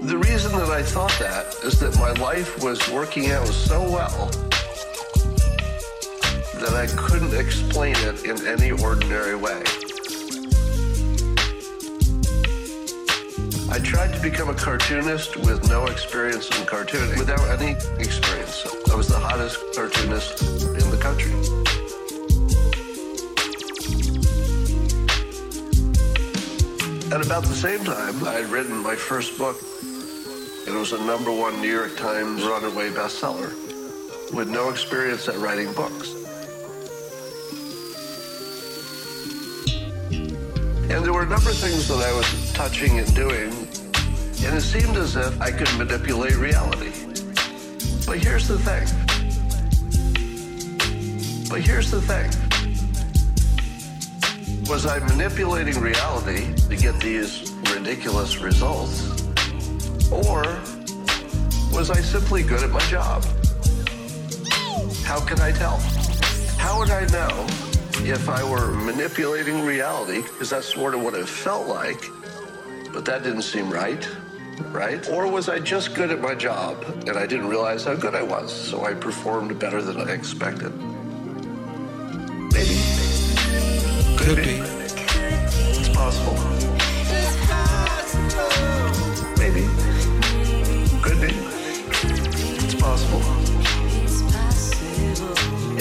[0.00, 4.30] The reason that I thought that is that my life was working out so well
[6.60, 9.62] that I couldn't explain it in any ordinary way.
[13.70, 18.66] I tried to become a cartoonist with no experience in cartooning, without any experience.
[18.90, 21.32] I was the hottest cartoonist in the country.
[27.12, 29.56] At about the same time, I had written my first book.
[30.66, 33.52] It was a number one New York Times runaway bestseller
[34.32, 36.23] with no experience at writing books.
[40.94, 43.50] And there were a number of things that I was touching and doing,
[44.46, 46.92] and it seemed as if I could manipulate reality.
[48.06, 48.86] But here's the thing.
[51.50, 52.30] But here's the thing.
[54.70, 59.10] Was I manipulating reality to get these ridiculous results?
[60.12, 60.44] Or
[61.72, 63.24] was I simply good at my job?
[65.02, 65.78] How can I tell?
[66.56, 67.63] How would I know
[68.04, 70.22] if I were manipulating reality?
[70.22, 72.10] Because that's sort of what it felt like,
[72.92, 74.06] but that didn't seem right,
[74.72, 75.08] right?
[75.08, 78.22] Or was I just good at my job and I didn't realize how good I
[78.22, 80.74] was, so I performed better than I expected?
[82.52, 82.78] Maybe.
[84.18, 84.60] Could be.
[85.80, 86.53] It's possible.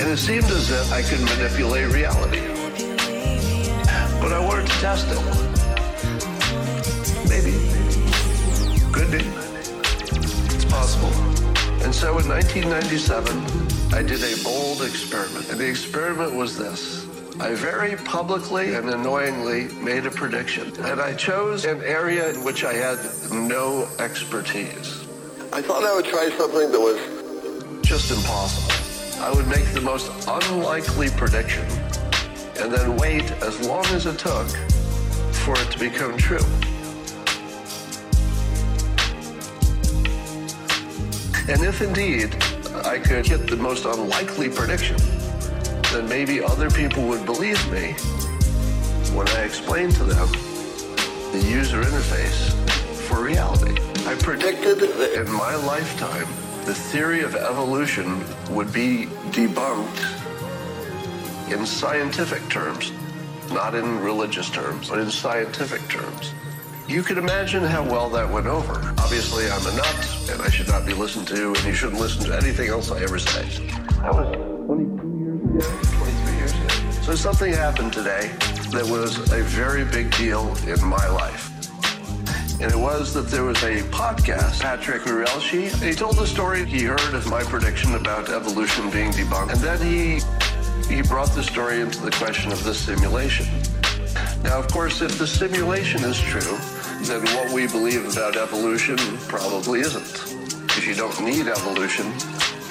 [0.04, 2.42] And it seemed as if I could manipulate reality.
[4.20, 5.18] But I wanted to test it.
[7.30, 7.54] Maybe.
[8.92, 9.24] Could be.
[10.54, 11.08] It's possible.
[11.86, 15.50] And so in 1997, I did a bold experiment.
[15.50, 17.08] And the experiment was this.
[17.40, 20.74] I very publicly and annoyingly made a prediction.
[20.82, 23.00] And I chose an area in which I had
[23.32, 25.08] no expertise.
[25.54, 27.00] I thought I would try something that was
[27.88, 28.73] just impossible.
[29.24, 31.66] I would make the most unlikely prediction
[32.60, 34.50] and then wait as long as it took
[35.32, 36.44] for it to become true.
[41.48, 42.36] And if indeed
[42.84, 44.98] I could hit the most unlikely prediction,
[45.94, 47.94] then maybe other people would believe me
[49.16, 50.28] when I explained to them
[51.32, 52.52] the user interface
[53.08, 53.82] for reality.
[54.06, 56.28] I predicted that in my lifetime,
[56.66, 58.24] the theory of evolution
[58.56, 60.22] would be debunked
[61.52, 62.94] in scientific terms,
[63.52, 66.34] not in religious terms, but in scientific terms.
[66.88, 68.74] You can imagine how well that went over.
[68.98, 72.24] Obviously, I'm a nut, and I should not be listened to, and you shouldn't listen
[72.26, 73.44] to anything else I ever say.
[74.02, 74.34] That was
[74.66, 76.92] 22 years ago, 23 years ago.
[77.02, 78.32] So something happened today
[78.72, 81.53] that was a very big deal in my life.
[82.64, 86.64] And it was that there was a podcast, Patrick Urelshi, and he told the story
[86.64, 89.52] he heard of my prediction about evolution being debunked.
[89.52, 90.22] And then he
[90.88, 93.46] he brought the story into the question of the simulation.
[94.44, 96.58] Now, of course, if the simulation is true,
[97.02, 98.96] then what we believe about evolution
[99.28, 100.66] probably isn't.
[100.66, 102.08] Because you don't need evolution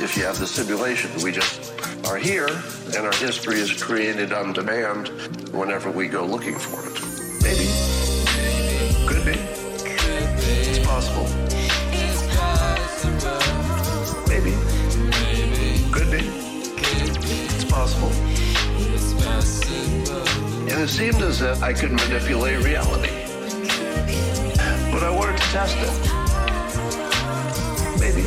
[0.00, 1.10] if you have the simulation.
[1.22, 1.70] We just
[2.06, 2.48] are here,
[2.96, 5.08] and our history is created on demand
[5.52, 7.42] whenever we go looking for it.
[7.42, 7.81] Maybe.
[20.82, 23.12] It seemed as if I could manipulate reality.
[24.90, 25.92] But I wanted to test it.
[28.00, 28.22] Maybe.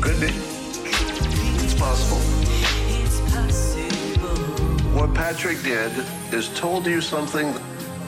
[0.00, 0.28] Could be.
[1.62, 2.20] It's possible.
[4.98, 5.92] What Patrick did
[6.32, 7.52] is told you something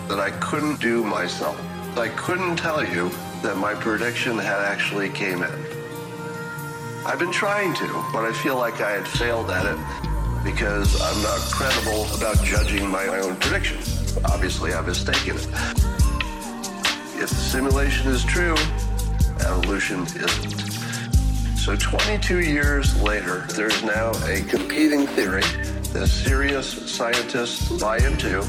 [0.09, 1.61] that I couldn't do myself.
[1.99, 3.11] I couldn't tell you
[3.43, 5.53] that my prediction had actually came in.
[7.05, 10.12] I've been trying to, but I feel like I had failed at it
[10.45, 13.79] because I'm not credible about judging my own prediction.
[14.25, 15.47] Obviously, I've mistaken it.
[17.15, 18.57] If the simulation is true,
[19.41, 20.61] evolution isn't.
[21.57, 25.43] So 22 years later, there's now a competing theory
[25.93, 28.41] that serious scientists buy into.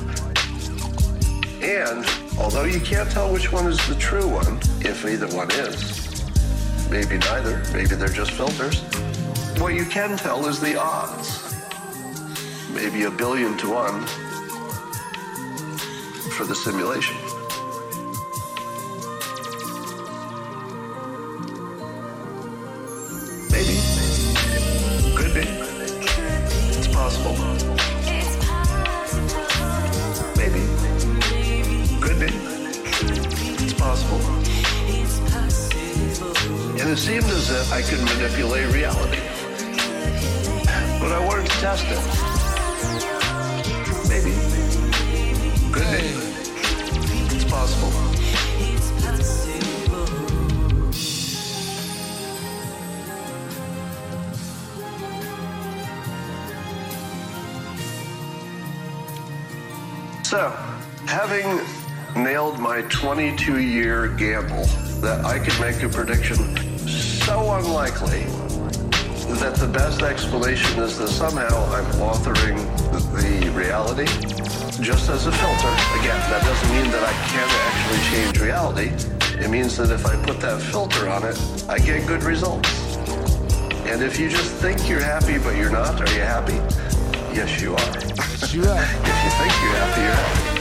[1.62, 2.06] And
[2.40, 6.24] although you can't tell which one is the true one, if either one is,
[6.90, 8.82] maybe neither, maybe they're just filters,
[9.60, 11.43] what you can tell is the odds.
[12.74, 14.02] Maybe a billion to one
[16.32, 17.16] for the simulation.
[63.04, 64.64] 22 year gamble
[65.02, 66.38] that I could make a prediction
[66.88, 68.24] so unlikely
[69.42, 72.64] that the best explanation is that somehow I'm authoring
[72.94, 74.06] the reality
[74.82, 75.68] just as a filter.
[76.00, 79.44] Again, that doesn't mean that I can't actually change reality.
[79.44, 82.96] It means that if I put that filter on it, I get good results.
[83.84, 86.56] And if you just think you're happy but you're not, are you happy?
[87.36, 87.80] Yes, you are.
[88.54, 88.78] You are.
[88.78, 90.53] if you think you're happy, you're happy.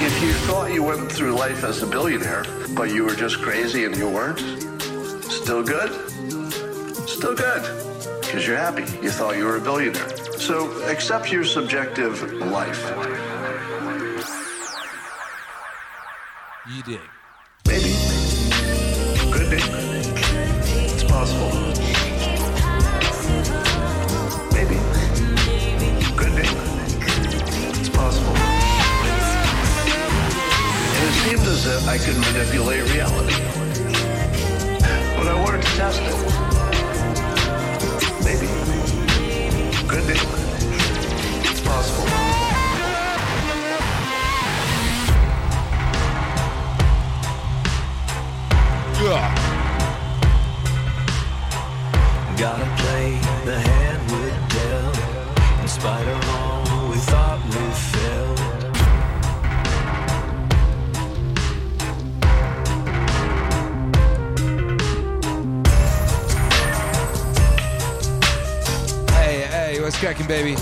[0.00, 2.44] If you thought you went through life as a billionaire,
[2.76, 4.38] but you were just crazy and you weren't,
[5.24, 5.90] still good?
[7.08, 7.62] Still good.
[8.20, 8.82] Because you're happy.
[9.02, 10.08] You thought you were a billionaire.
[10.38, 12.80] So accept your subjective life.
[16.70, 17.00] You did.
[31.70, 33.34] If I could manipulate reality.
[35.16, 36.14] But I wanted to test it.
[38.24, 38.48] Maybe.
[39.86, 40.14] Could be.
[41.48, 42.08] It's possible.
[49.02, 49.34] Yeah.
[52.38, 55.60] Gotta play the hand we're dealt.
[55.60, 56.27] In spite of
[69.98, 70.54] cracking, baby?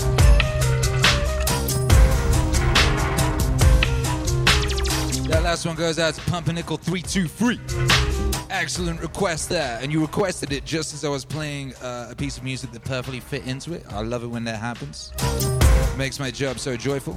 [5.27, 8.47] That last one goes out to Pumpernickel 323.
[8.49, 9.77] Excellent request there.
[9.79, 12.83] And you requested it just as I was playing uh, a piece of music that
[12.83, 13.85] perfectly fit into it.
[13.91, 15.13] I love it when that happens.
[15.97, 17.15] Makes my job so joyful.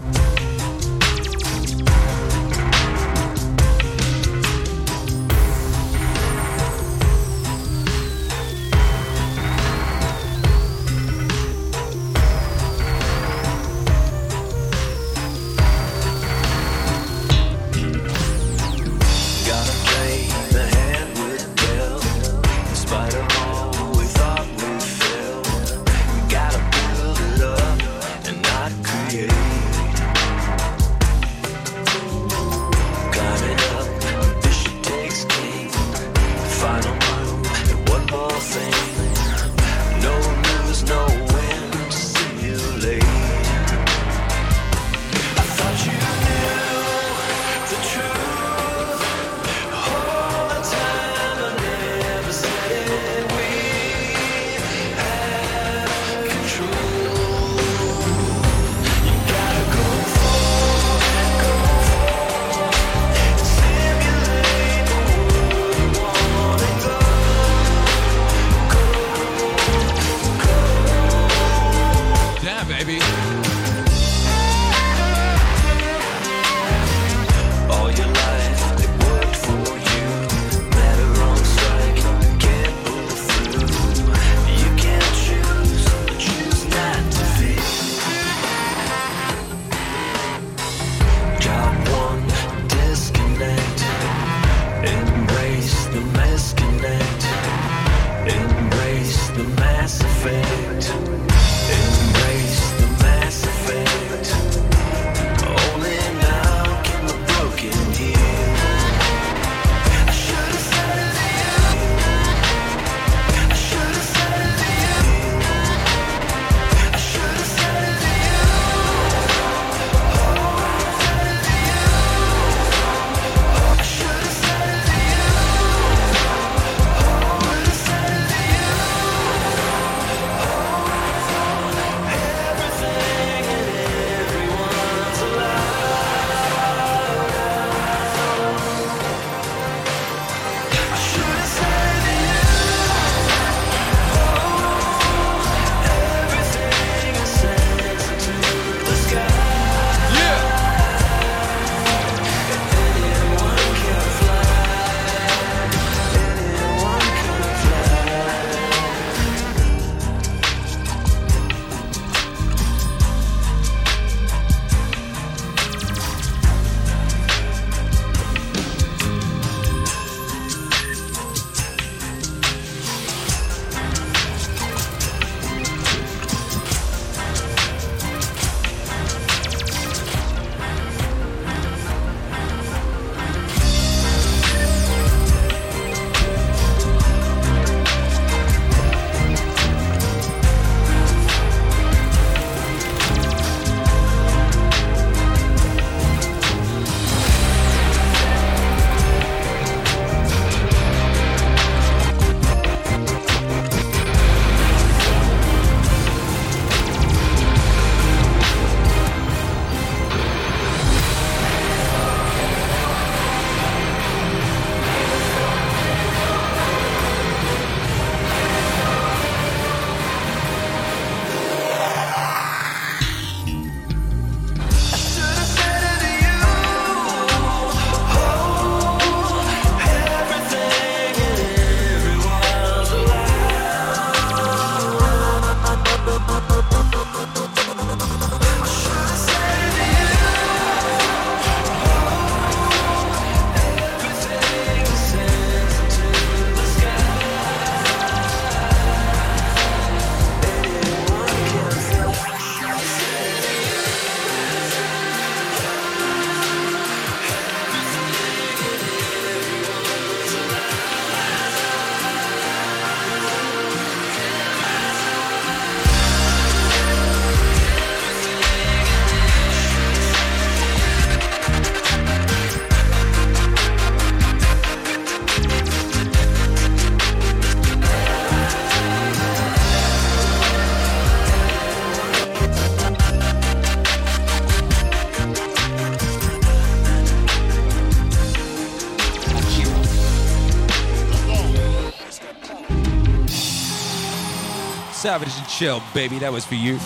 [295.61, 296.78] Chill, baby, that was for you.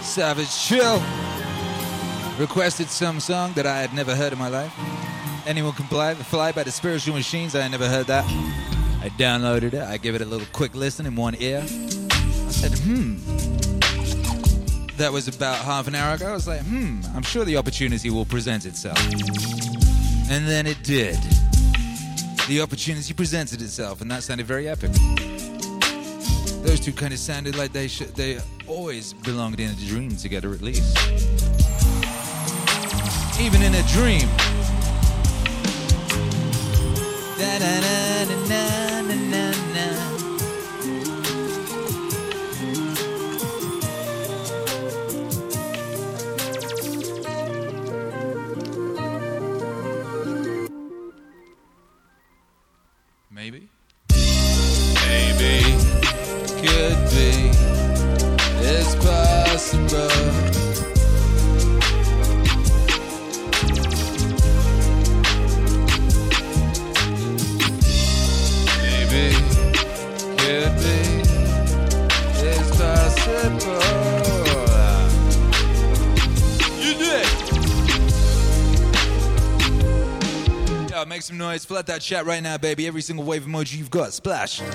[0.00, 1.02] Savage Chill
[2.38, 4.72] requested some song that I had never heard in my life.
[5.48, 7.56] Anyone can fly, fly by the spiritual machines.
[7.56, 8.24] I had never heard that.
[9.02, 9.82] I downloaded it.
[9.82, 11.62] I gave it a little quick listen in one ear.
[11.62, 13.16] I said, hmm.
[14.96, 16.28] That was about half an hour ago.
[16.28, 18.96] I was like, hmm, I'm sure the opportunity will present itself.
[20.30, 21.18] And then it did.
[22.46, 24.92] The opportunity presented itself, and that sounded very epic.
[26.84, 30.60] Two kind of sounded like they should, they always belonged in a dream together, at
[30.60, 30.82] least.
[33.40, 34.28] Even in a dream.
[81.74, 82.86] Flood that chat right now, baby.
[82.86, 84.12] Every single wave emoji you've got.
[84.12, 84.60] Splash.
[84.60, 84.70] Yeah.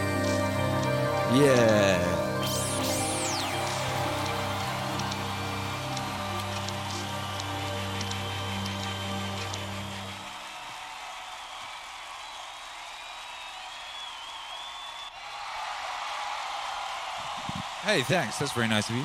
[17.81, 18.39] Hey, thanks.
[18.39, 19.03] That's very nice of you.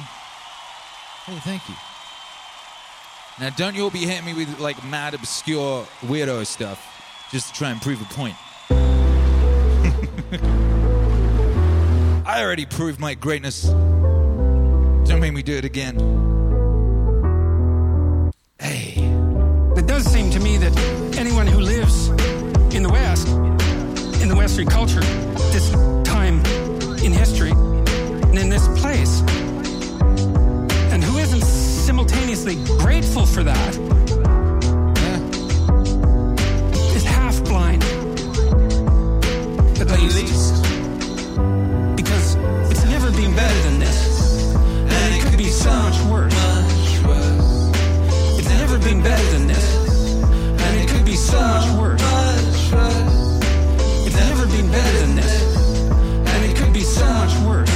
[1.27, 1.77] Hey, thank you.
[3.39, 6.91] Now, don't you all be hitting me with like mad, obscure, weirdo stuff
[7.31, 8.35] just to try and prove a point.
[12.27, 13.65] I already proved my greatness.
[13.65, 15.99] Don't make me do it again.
[18.59, 18.95] Hey.
[19.77, 20.77] It does seem to me that
[21.19, 22.09] anyone who lives
[22.75, 23.29] in the West,
[24.23, 25.01] in the Western culture,
[25.53, 25.71] this
[26.05, 26.41] time
[27.05, 29.21] in history, and in this place,
[30.93, 34.04] and who isn't simultaneously grateful for that,
[40.05, 40.55] At least.
[41.97, 42.35] Because
[42.71, 44.55] it's never been better than this.
[44.55, 46.35] And it could be so much worse.
[48.39, 49.67] It's never been better than this.
[50.23, 52.03] And it could be so much worse.
[54.07, 55.43] It's never been better than this.
[55.91, 57.71] And it could be so much worse.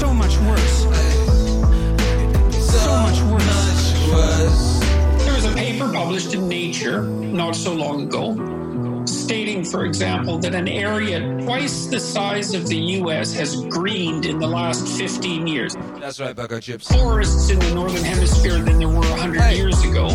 [0.00, 0.78] So much worse.
[2.64, 3.84] So much worse.
[5.24, 8.67] There was a paper published in Nature not so long ago
[9.28, 13.34] stating, for example, that an area twice the size of the U.S.
[13.34, 15.76] has greened in the last 15 years.
[16.00, 16.90] That's right, Bucko Chips.
[16.90, 20.06] Forests in the Northern Hemisphere than there were 100 years ago,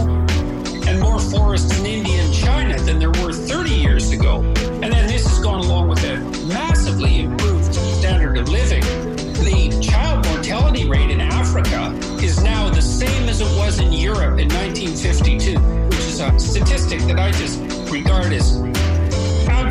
[0.87, 4.41] and more forests in India and China than there were 30 years ago.
[4.81, 6.17] And then this has gone along with a
[6.47, 8.81] massively improved standard of living.
[8.81, 14.39] The child mortality rate in Africa is now the same as it was in Europe
[14.39, 17.59] in 1952, which is a statistic that I just
[17.91, 18.57] regard as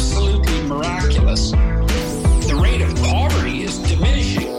[0.03, 1.53] absolutely miraculous.
[1.53, 4.52] The rate of poverty is diminishing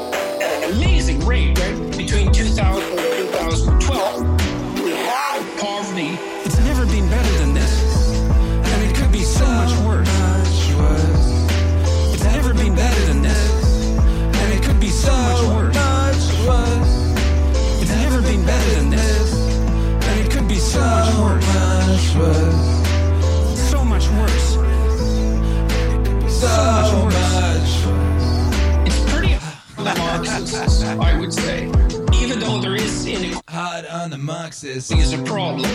[33.50, 35.70] hard on the Marxists is a problem.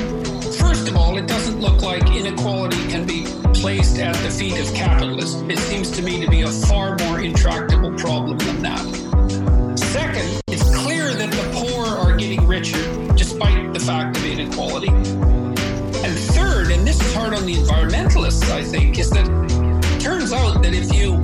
[0.54, 4.72] First of all, it doesn't look like inequality can be placed at the feet of
[4.74, 5.50] capitalism.
[5.50, 9.78] It seems to me to be a far more intractable problem than that.
[9.78, 12.82] Second, it's clear that the poor are getting richer
[13.14, 14.88] despite the fact of inequality.
[14.88, 20.32] And third, and this is hard on the environmentalists, I think, is that it turns
[20.32, 21.20] out that if you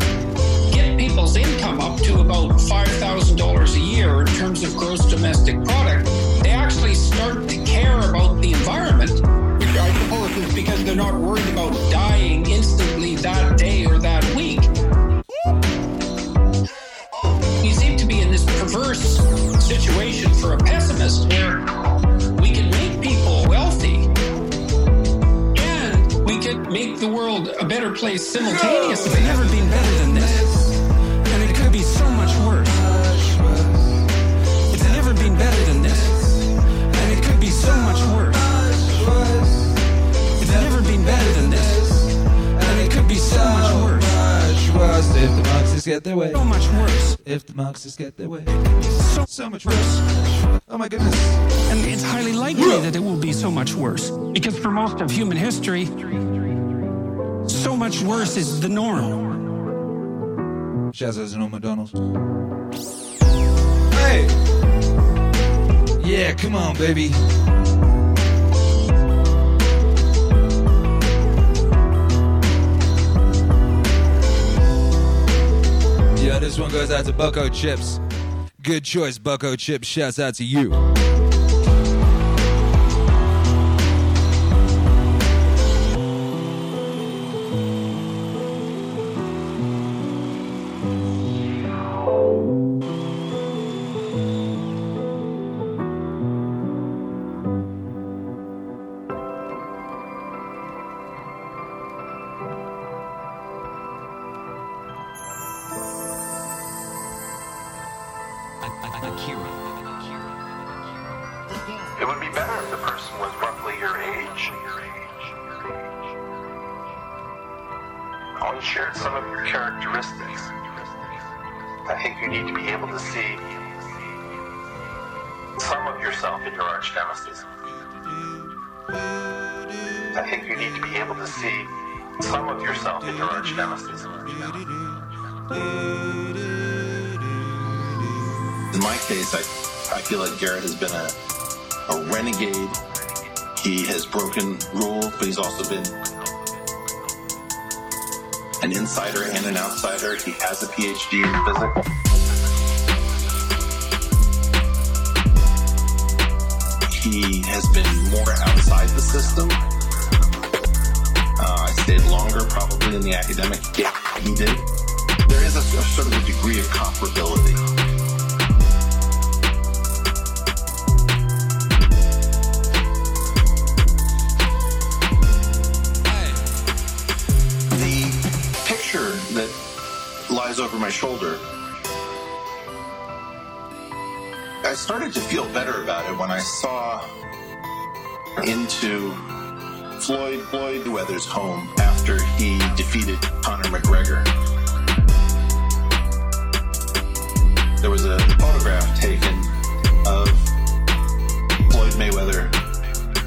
[0.70, 4.13] get people's income up to about $5,000 a year
[4.44, 6.04] terms of gross domestic product,
[6.42, 11.48] they actually start to care about the environment, I suppose is because they're not worried
[11.48, 14.60] about dying instantly that day or that week.
[17.62, 19.16] We seem to be in this perverse
[19.64, 21.60] situation for a pessimist where
[22.42, 23.96] we can make people wealthy
[25.56, 29.10] and we can make the world a better place simultaneously.
[29.10, 30.53] It's never been better than this.
[37.64, 38.42] So much worse.
[40.42, 42.16] It's never been better than this.
[42.16, 45.16] And it could be so much worse.
[45.16, 46.32] if the Marxists get their way.
[46.32, 47.16] So much worse.
[47.24, 48.44] If the Marxists get their way.
[49.14, 50.00] So, so much worse.
[50.68, 51.14] Oh my goodness.
[51.70, 54.10] And it's highly likely that it will be so much worse.
[54.32, 55.86] Because for most of human history,
[57.48, 59.32] so much worse is the norm.
[60.94, 61.92] And Norm Macdonald's.
[63.94, 64.26] Hey!
[66.04, 67.10] Yeah, come on, baby.
[76.44, 77.98] This one goes out to Bucko Chips.
[78.62, 79.88] Good choice, Bucko Chips.
[79.88, 80.70] Shouts out to you.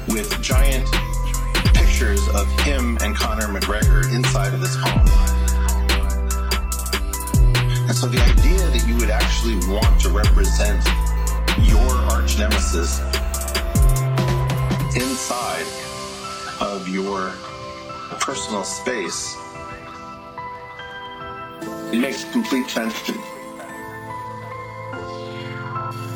[0.08, 0.88] With giant
[1.74, 5.06] pictures of him and Conor McGregor inside of this home.
[7.88, 10.84] And so the idea that you would actually want to represent
[11.62, 13.00] your arch nemesis
[14.94, 15.66] inside
[16.60, 17.32] of your
[18.20, 19.36] personal space
[21.92, 23.18] it makes complete sense to me.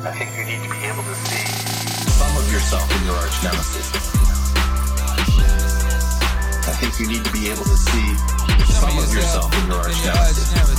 [0.04, 1.51] I think you need to be able to see
[2.52, 3.88] yourself in your arch nemesis.
[6.68, 8.14] I think you need to be able to see
[8.74, 10.78] some of yourself in your arch nemesis.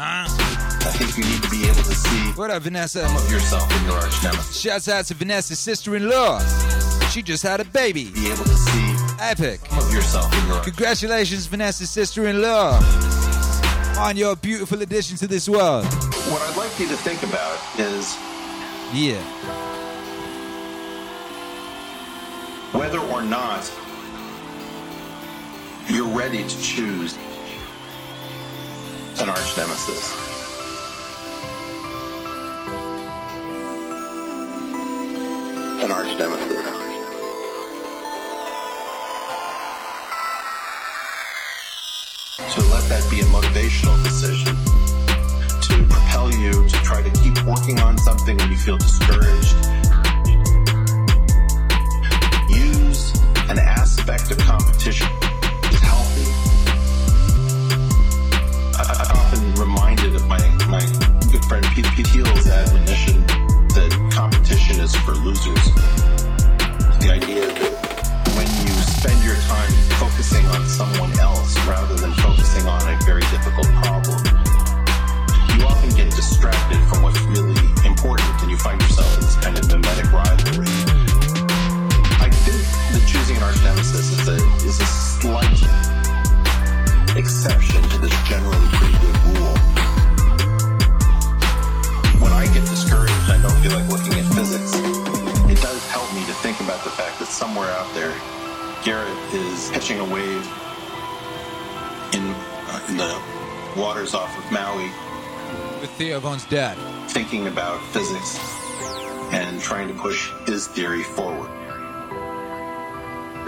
[0.00, 3.06] I think you need to be able to see What up, Vanessa?
[3.06, 4.56] some of yourself in your arch nemesis.
[4.58, 6.40] Shouts out to Vanessa's sister-in-law.
[7.10, 8.10] She just had a baby.
[8.10, 9.60] Be able to see Epic.
[9.68, 12.80] some of yourself in your Congratulations, Vanessa's sister-in-law,
[13.98, 15.84] on your beautiful addition to this world.
[16.30, 18.16] What I'd like you to think about is
[18.94, 19.20] Yeah.
[22.72, 23.72] Whether or not
[25.88, 27.16] you're ready to choose
[29.20, 30.14] an arch nemesis.
[35.82, 36.48] An arch nemesis.
[42.54, 44.54] To let that be a motivational decision
[45.62, 49.77] to propel you to try to keep working on something when you feel discouraged.
[53.48, 55.08] An aspect of competition
[55.72, 56.26] is healthy.
[58.76, 60.38] I- I'm often reminded of my,
[60.68, 60.84] my
[61.32, 63.24] good friend Pete Pete Thiel's admonition
[63.72, 65.64] that competition is for losers.
[67.00, 67.72] The idea that
[68.36, 73.22] when you spend your time focusing on someone else rather than focusing on a very
[73.32, 74.20] difficult problem,
[75.56, 77.56] you often get distracted from what's really
[77.86, 80.97] important and you find yourself in this kind of mimetic rivalry.
[82.92, 85.60] That choosing an arch nemesis is a, is a slight
[87.16, 89.56] exception to this generally pretty good rule.
[92.22, 94.72] When I get discouraged I don't feel like looking at physics,
[95.50, 98.14] it does help me to think about the fact that somewhere out there,
[98.84, 100.44] Garrett is pitching a wave
[102.14, 102.24] in,
[102.70, 103.20] uh, in the
[103.76, 104.90] waters off of Maui,
[105.80, 106.76] With Theo Von's dad.
[107.10, 108.38] thinking about physics
[109.32, 111.50] and trying to push his theory forward.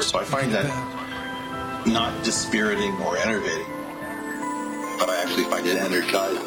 [0.02, 0.66] So I find that
[1.86, 3.68] not dispiriting or enervating,
[4.98, 6.40] but I actually find it energizing.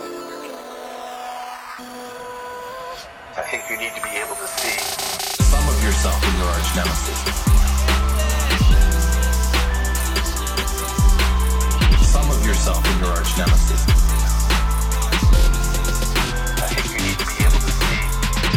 [3.38, 4.78] I think you need to be able to see
[5.48, 7.20] some of yourself in your arch nemesis.
[12.10, 13.86] Some of yourself in your arch nemesis.
[16.58, 18.02] I think you need to be able to see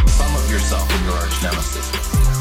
[0.09, 2.35] some of yourself in your arch nemesis.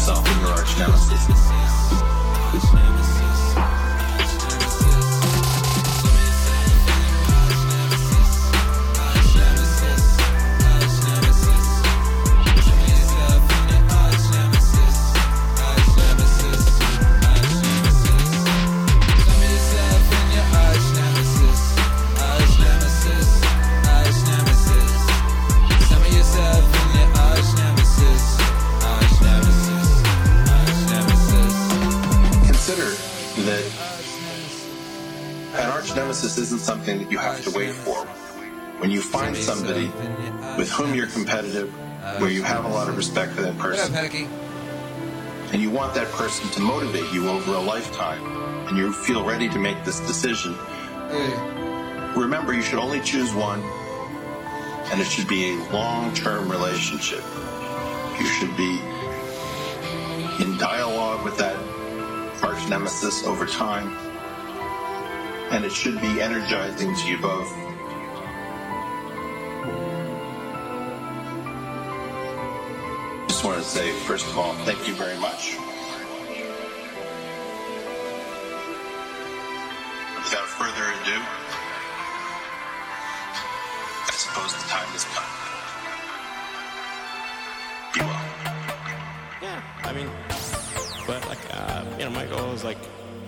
[0.00, 2.89] Yourself in your arch nemesis.
[36.10, 38.04] Nemesis isn't something that you have to wait for.
[38.80, 39.86] When you find somebody
[40.58, 41.72] with whom you're competitive,
[42.18, 43.94] where you have a lot of respect for that person,
[45.52, 48.26] and you want that person to motivate you over a lifetime,
[48.66, 50.52] and you feel ready to make this decision,
[52.16, 53.62] Remember, you should only choose one,
[54.90, 57.22] and it should be a long term relationship.
[58.18, 58.80] You should be
[60.42, 61.56] in dialogue with that
[62.42, 63.96] arch nemesis over time,
[65.50, 67.52] and it should be energizing to you both.
[73.28, 75.56] Just want to say, first of all, thank you very much.
[80.16, 81.18] Without further ado,
[84.06, 85.24] I suppose the time has come.
[87.92, 88.24] Be well.
[89.42, 90.10] Yeah, I mean,
[91.06, 92.78] but like, uh, you know, my goal is like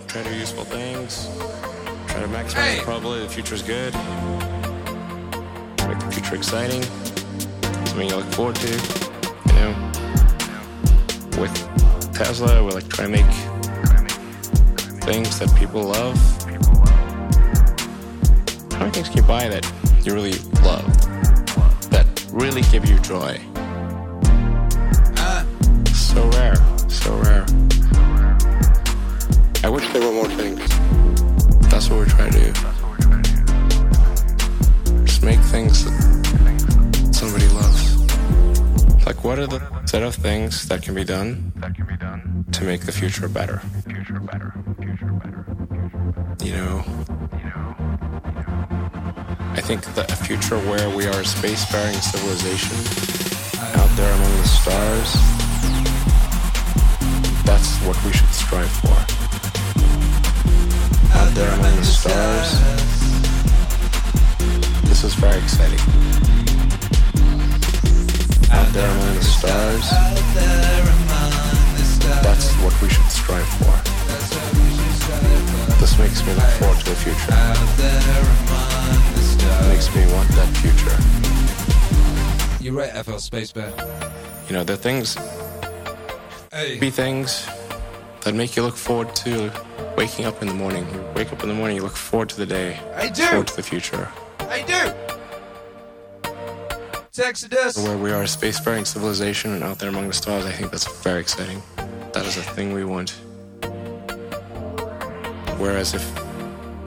[0.07, 1.27] try to do useful things,
[2.13, 3.95] try to maximize the probability the future is good,
[5.89, 6.83] make the future exciting,
[7.87, 8.69] something you look forward to.
[9.49, 9.73] You know,
[11.41, 13.35] with Tesla, we're like trying to make
[15.05, 16.19] things that people love.
[18.73, 19.65] How many things can you buy that
[20.05, 20.85] you really love,
[21.89, 23.41] that really give you joy?
[25.17, 25.45] Uh.
[25.95, 26.57] So rare,
[26.91, 27.47] so rare.
[29.65, 30.61] I wish there were more things.
[31.73, 32.53] That's what we're trying to do.
[35.07, 37.97] Just make things that somebody loves.
[39.07, 41.51] Like, what are the set of things that can be done
[42.53, 43.63] to make the future better?
[46.45, 46.85] You know,
[49.55, 52.77] I think that a future where we are a spacefaring civilization
[53.81, 55.15] out there among the stars,
[57.47, 59.22] that's what we should strive for.
[61.33, 62.61] Out there among the stars,
[64.85, 65.79] this is very exciting.
[68.51, 69.91] Out there among the stars,
[72.23, 73.73] that's what we should strive for.
[75.81, 77.33] This makes me look forward to the future.
[79.71, 80.99] Makes me want that future.
[82.63, 83.73] You're right, FL Space Bear.
[84.49, 85.17] You know, the things
[86.79, 87.49] be things
[88.21, 89.51] that make you look forward to
[89.97, 90.87] waking up in the morning.
[90.93, 92.79] You wake up in the morning, you look forward to the day.
[92.95, 93.23] I do.
[93.25, 94.09] Forward to the future.
[94.41, 95.13] I do.
[97.09, 97.77] It's Exodus.
[97.77, 101.03] Where we are a spacefaring civilization and out there among the stars, I think that's
[101.03, 101.63] very exciting.
[102.13, 103.11] That is a thing we want.
[105.59, 106.05] Whereas if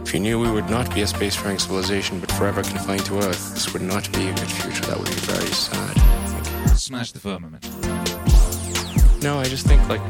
[0.04, 3.54] if you knew we would not be a spacefaring civilization but forever confined to Earth,
[3.54, 4.86] this would not be a good future.
[4.86, 5.98] That would be very sad.
[6.78, 7.64] Smash the firmament.
[9.24, 10.02] No, I just think like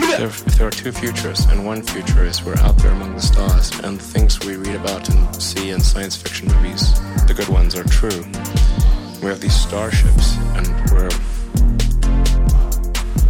[0.00, 3.70] there, there are two futures, and one future is we're out there among the stars,
[3.80, 6.94] and the things we read about and see in science fiction movies,
[7.26, 8.24] the good ones, are true.
[9.22, 11.08] We have these starships, and we're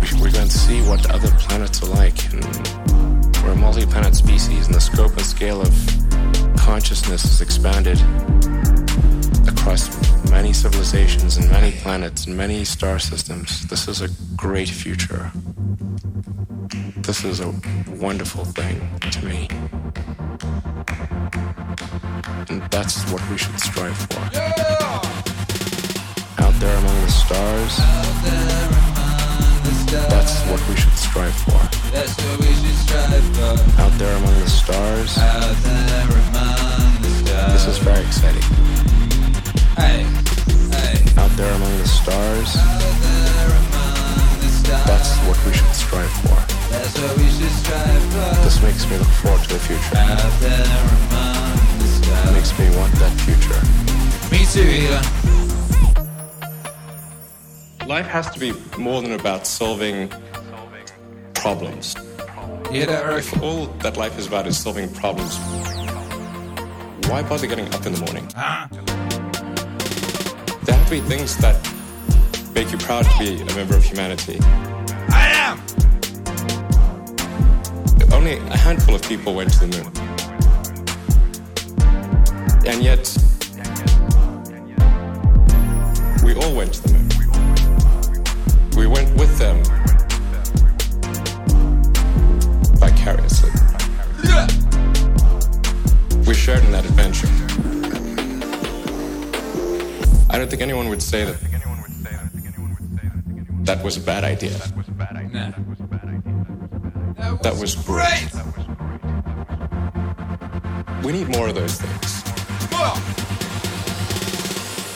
[0.00, 2.44] we- we're going to see what other planets are like, and
[3.42, 5.72] we're a multi-planet species, and the scope and scale of
[6.56, 7.98] consciousness is expanded
[9.46, 9.88] across
[10.30, 13.66] many civilizations and many planets and many star systems.
[13.68, 15.30] This is a great future.
[17.08, 17.54] This is a
[17.96, 19.48] wonderful thing to me.
[22.50, 24.20] And that's what we should strive for.
[26.44, 27.78] Out there among the stars,
[30.12, 31.62] that's what we should strive for.
[31.96, 33.80] That's what we should strive for.
[33.80, 37.52] Out there among the stars, Out there among the stars.
[37.54, 38.42] this is very exciting.
[39.80, 40.04] Hey,
[40.76, 41.20] hey.
[41.22, 44.84] Out there among the stars, Out there among the stars.
[44.84, 46.57] that's what we should strive for.
[46.70, 48.44] That's what we should strive for.
[48.44, 49.96] This makes me look forward to the future.
[49.96, 50.64] Out there
[51.08, 51.88] among the
[52.28, 53.60] It makes me want that future.
[54.30, 55.00] Me too, Hila.
[57.88, 60.12] Life has to be more than about solving
[61.34, 61.94] problems.
[62.66, 63.24] You hear that, Eric?
[63.24, 65.38] If all that life is about is solving problems,
[67.08, 68.28] why bother getting up in the morning?
[68.36, 68.68] Ah.
[70.64, 71.56] There have to be things that
[72.54, 74.38] make you proud to be a member of humanity.
[78.18, 79.86] Only a handful of people went to the moon.
[82.66, 83.06] And yet,
[86.24, 87.08] we all went to the moon.
[88.76, 89.62] We went with them
[92.80, 93.52] vicariously.
[96.26, 97.28] We shared in that adventure.
[100.28, 101.36] I don't think anyone would say that
[103.64, 104.58] that was a bad idea.
[105.32, 105.52] Nah.
[107.42, 108.28] That was great.
[111.04, 112.24] We need more of those things.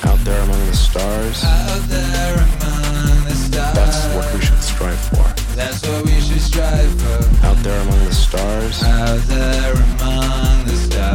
[0.05, 3.75] Out there among the stars, Out there among the stars.
[3.75, 5.55] that's what we should strive for.
[5.57, 7.47] That's what we should strive for.
[7.47, 11.12] Out there among the stars, Out there among the stars.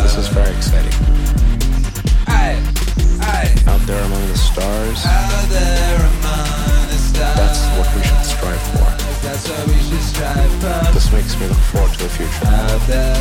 [12.18, 13.16] Future.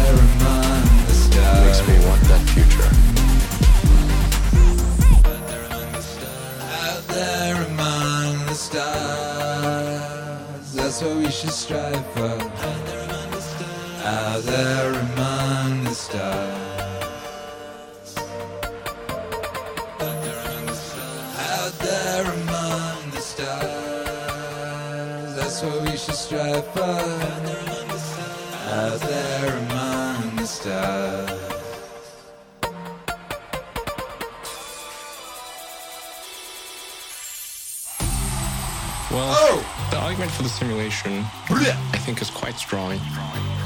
[41.92, 42.98] I think, is quite strong.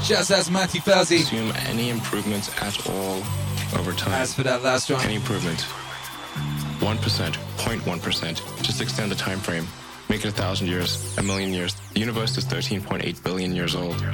[0.03, 1.21] Just as Matthew Fauci.
[1.21, 3.21] Assume any improvements at all
[3.77, 4.13] over time.
[4.13, 5.01] As for that last one.
[5.01, 5.59] Any improvement.
[6.79, 8.63] 1%, 0.1%.
[8.63, 9.67] Just extend the time frame.
[10.09, 11.75] Make it a thousand years, a million years.
[11.93, 13.95] The universe is 13.8 billion years old.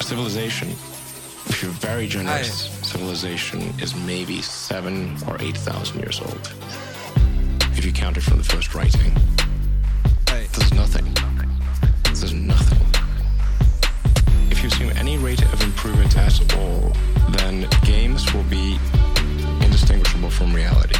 [0.00, 6.52] civilization, if you're very generous, civilization is maybe seven or eight thousand years old.
[7.76, 9.12] If you count it from the first writing.
[10.26, 11.17] There's nothing.
[15.08, 16.92] Any rate of improvement at all,
[17.30, 18.78] then games will be
[19.64, 20.96] indistinguishable from reality.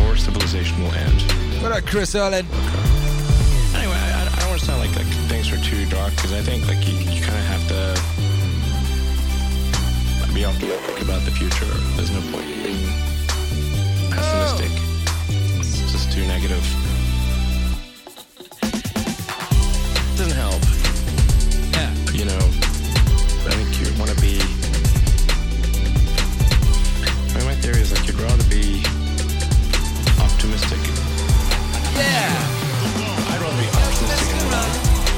[0.00, 1.22] Or civilization will end.
[1.62, 2.44] What up, Chris Allen?
[3.76, 6.40] Anyway, I, I don't want to sound like, like things are too dark because I
[6.40, 7.94] think like you, you kind of have to
[10.34, 11.66] be optimistic about the future.
[11.94, 12.82] There's no point in being
[14.10, 14.72] pessimistic.
[15.60, 16.89] It's just too negative.
[20.20, 20.60] Doesn't help.
[21.72, 21.88] Yeah.
[22.12, 22.44] You know,
[23.48, 24.36] I think you want to be.
[27.24, 28.84] I mean, my theory is like you'd rather be
[30.20, 30.76] optimistic.
[31.96, 32.36] Yeah.
[33.32, 34.60] I'd rather be optimistic and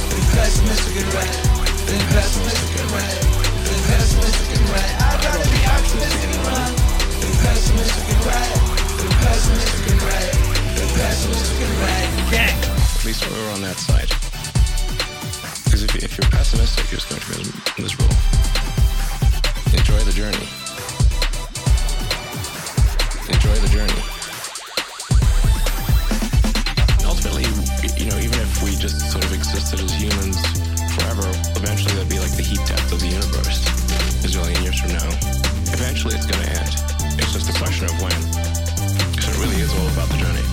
[0.06, 1.34] than pessimistic and right.
[1.82, 3.18] Then pessimistic and right.
[3.58, 4.92] Then pessimistic and right.
[5.02, 6.72] I'd rather be optimistic and wrong.
[7.18, 8.54] Then pessimistic and right.
[9.02, 10.30] Then pessimistic and right.
[10.78, 12.06] Then pessimistic and right.
[12.30, 12.54] Gang.
[12.70, 14.21] At least we're on that side.
[15.93, 18.09] Because if, if you're pessimistic, you're just going to be miserable.
[19.77, 20.48] Enjoy the journey.
[23.28, 24.01] Enjoy the journey.
[27.05, 27.44] Ultimately,
[28.01, 30.40] you know, even if we just sort of existed as humans
[30.97, 31.28] forever,
[31.60, 33.60] eventually there'd be like the heat death of the universe
[34.24, 35.09] a zillion years from now.
[35.77, 36.73] Eventually it's going to end.
[37.20, 38.16] It's just a question of when.
[39.20, 40.47] So it really is all about the journey.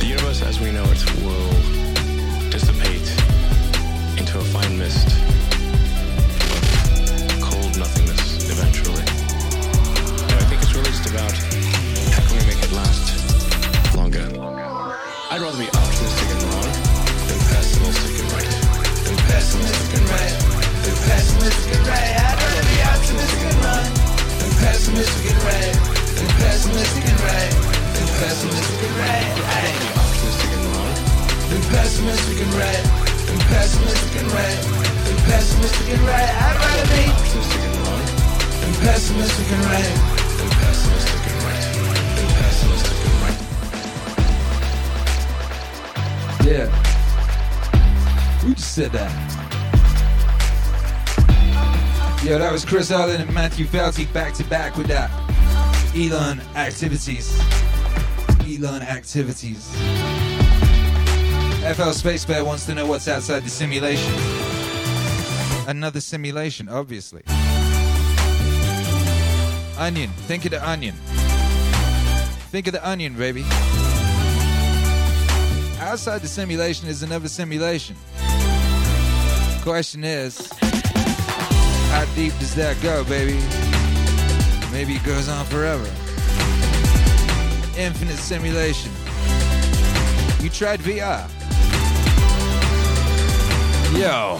[0.00, 3.33] The universe as we know it will dissipate
[4.54, 5.10] fine mist
[7.42, 9.02] cold nothingness eventually.
[9.02, 11.34] And I think it's really just about
[12.14, 13.18] how can we make it last
[13.98, 14.22] longer.
[15.34, 16.70] I'd rather be optimistic and wrong
[17.26, 18.52] than pessimistic and right.
[19.02, 20.34] Then pessimistic and right.
[20.86, 22.14] Then pessimistic and right.
[22.14, 23.86] I'd rather be optimistic and wrong.
[24.38, 25.74] Then pessimistic and right.
[26.14, 27.52] Then pessimistic and right.
[27.90, 29.26] Then pessimistic and right.
[29.34, 30.94] I'd rather be optimistic and wrong.
[31.50, 33.03] Then pessimistic and right.
[33.34, 34.58] Then pessimistic and right.
[35.04, 36.30] Then pessimistic and right.
[36.30, 38.02] I'd rather be optimistic and wrong.
[38.60, 39.90] Then pessimistic and right.
[40.38, 41.64] Then pessimistic and right.
[42.14, 43.38] Then pessimistic and right.
[46.46, 46.66] Yeah.
[48.42, 49.10] Who just said that?
[52.22, 55.10] Yo, that was Chris Allen and Matthew Fauci back to back with that.
[55.96, 57.36] Elon activities.
[58.46, 59.74] Elon activities.
[61.64, 64.12] FL Space Bear wants to know what's outside the simulation.
[65.66, 67.22] Another simulation, obviously.
[69.78, 70.10] Onion.
[70.28, 70.94] Think of the onion.
[72.50, 73.44] Think of the onion, baby.
[75.80, 77.96] Outside the simulation is another simulation.
[79.62, 83.40] Question is, how deep does that go, baby?
[84.70, 85.86] Maybe it goes on forever.
[87.78, 88.92] Infinite simulation.
[90.42, 91.26] You tried VR?
[93.94, 94.38] Yo.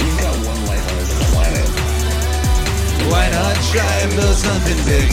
[0.00, 1.68] You've got one life on this planet.
[3.10, 5.12] Why not try and build something big?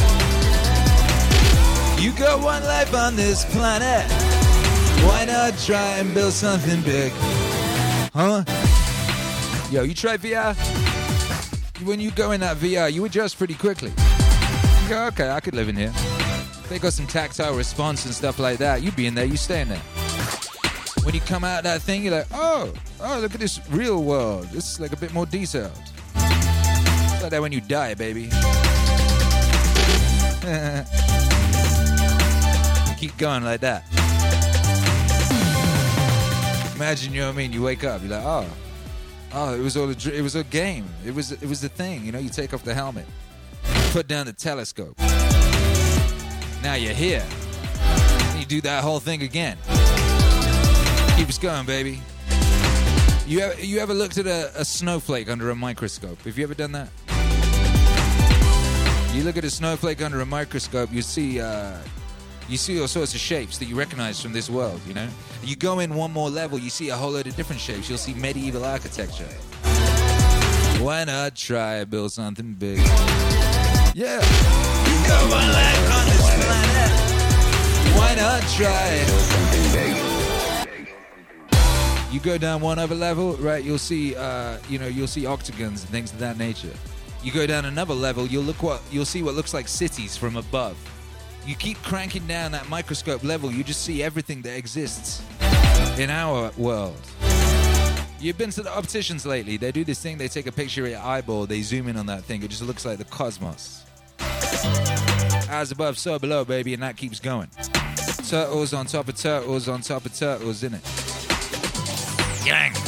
[2.02, 4.10] You got one life on this planet.
[5.03, 7.11] Why not try and build something big?
[8.14, 8.45] Huh?
[9.69, 10.56] Yo, you try VR?
[11.85, 13.90] When you go in that VR, you adjust pretty quickly.
[13.90, 15.94] You go, okay, I could live in here.
[16.69, 18.81] They got some tactile response and stuff like that.
[18.81, 19.81] You be in there, you stay in there.
[21.03, 24.45] When you come out that thing, you're like, oh, oh, look at this real world.
[24.45, 25.71] This is like a bit more detailed.
[26.15, 28.23] It's like that when you die, baby.
[32.99, 33.84] Keep going like that.
[36.75, 37.53] Imagine, you know what I mean?
[37.53, 38.47] You wake up, you're like, oh,
[39.34, 40.85] oh, it was all a, it was a game.
[41.05, 42.05] It was, it was the thing.
[42.05, 43.05] You know, you take off the helmet,
[43.91, 44.97] put down the telescope.
[46.61, 47.25] Now you're here.
[48.38, 49.57] You do that whole thing again.
[51.18, 52.02] Keep us going, baby.
[53.26, 56.22] You ever, you ever looked at a, a snowflake under a microscope?
[56.23, 56.90] Have you ever done that?
[59.14, 61.77] You look at a snowflake under a microscope, you see uh,
[62.49, 65.07] you see all sorts of shapes that you recognize from this world, you know?
[65.44, 67.88] You go in one more level, you see a whole load of different shapes.
[67.88, 69.30] You'll see medieval architecture.
[70.84, 72.80] Why not try build something big?
[73.95, 74.19] Yeah.
[74.19, 76.91] You got one life on this planet.
[77.98, 79.92] Why not try build something big?
[82.14, 83.64] You go down one other level, right?
[83.64, 86.69] You'll see, uh, you know, you'll see octagons and things of that nature.
[87.23, 90.35] You go down another level, you'll look what you'll see what looks like cities from
[90.35, 90.77] above.
[91.44, 95.23] You keep cranking down that microscope level, you just see everything that exists
[95.98, 97.02] in our world.
[98.19, 99.57] You've been to the opticians lately.
[99.57, 102.06] They do this thing, they take a picture of your eyeball, they zoom in on
[102.06, 103.85] that thing, it just looks like the cosmos.
[105.49, 107.49] As above, so below, baby, and that keeps going.
[108.27, 111.12] Turtles on top of turtles on top of turtles, in it.
[112.45, 112.82] Gang.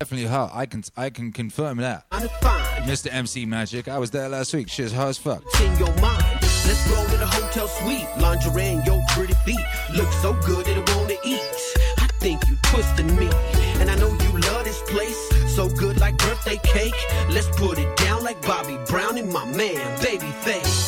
[0.00, 0.52] Definitely hot.
[0.54, 2.08] I can I can confirm that.
[2.10, 3.12] Mr.
[3.12, 4.68] MC Magic, I was there last week.
[4.68, 5.42] Shit's hot as fuck.
[5.60, 6.38] in your mind.
[6.40, 8.06] Let's go to the hotel suite.
[8.16, 9.58] Lingerie and your pretty feet
[9.96, 11.40] look so good that I wanna eat.
[11.98, 13.28] I think you twisting me,
[13.80, 15.18] and I know you love this place.
[15.56, 16.94] So good like birthday cake.
[17.30, 20.87] Let's put it down like Bobby Brown and my man, Babyface.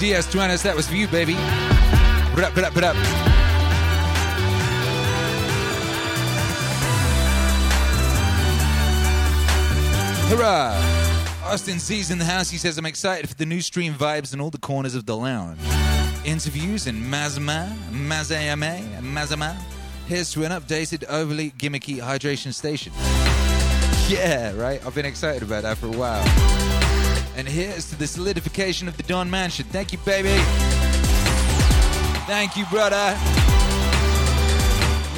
[0.00, 1.34] DS Duanas, that was for you, baby.
[2.34, 2.96] Put up, put up, put up.
[10.30, 10.74] Hurrah!
[11.44, 12.48] Austin C's in the house.
[12.48, 15.14] He says, I'm excited for the new stream vibes in all the corners of the
[15.14, 15.60] lounge.
[16.24, 19.54] Interviews in Mazma, Mazayame, Mazama.
[20.06, 22.94] Here's to an updated, overly gimmicky hydration station.
[24.08, 24.84] Yeah, right?
[24.84, 26.24] I've been excited about that for a while.
[27.36, 29.64] And here's to the solidification of the Don Mansion.
[29.66, 30.34] Thank you, baby.
[32.26, 33.16] Thank you, brother.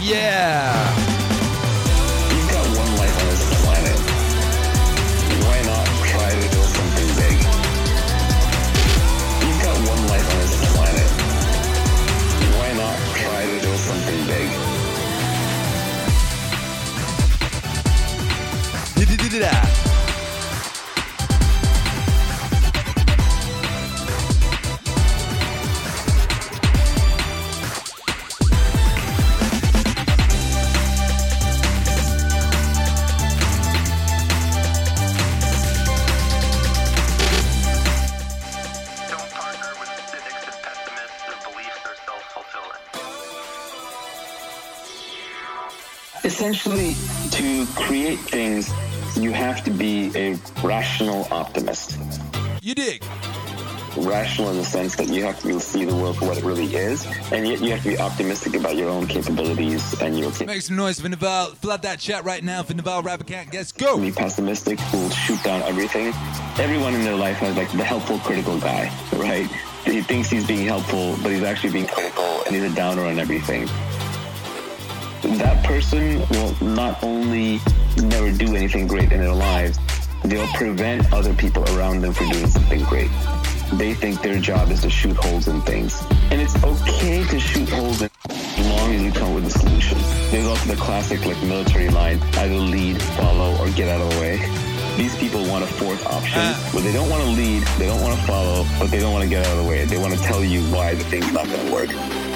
[0.00, 0.72] Yeah.
[2.30, 3.98] You've got one life on this planet.
[5.44, 7.36] Why not try to do something big?
[9.42, 11.10] You've got one life on this planet.
[12.56, 14.72] Why not try to do something big?
[46.42, 46.96] Essentially,
[47.30, 48.68] to create things,
[49.16, 51.96] you have to be a rational optimist.
[52.60, 53.04] You dig?
[53.96, 56.26] Rational in the sense that you have to be able to see the world for
[56.26, 60.00] what it really is, and yet you have to be optimistic about your own capabilities
[60.00, 61.54] and your Make some noise for Naval.
[61.54, 63.52] Flood that chat right now for Naval Ravikant.
[63.52, 63.96] Guess go.
[64.00, 66.08] Be pessimistic, who will shoot down everything.
[66.58, 69.46] Everyone in their life has like the helpful, critical guy, right?
[69.84, 73.20] He thinks he's being helpful, but he's actually being critical, and he's a downer on
[73.20, 73.68] everything.
[75.22, 77.60] That person will not only
[77.96, 79.78] never do anything great in their lives,
[80.24, 83.10] they'll prevent other people around them from doing something great.
[83.74, 86.02] They think their job is to shoot holes in things.
[86.30, 89.98] And it's okay to shoot holes in as long as you come with a solution.
[90.30, 94.20] There's also the classic like military line, either lead, follow, or get out of the
[94.20, 94.38] way.
[94.96, 96.70] These people want a fourth option, ah.
[96.74, 99.22] but they don't want to lead, they don't want to follow, but they don't want
[99.24, 99.84] to get out of the way.
[99.84, 102.31] They want to tell you why the thing's not going to work.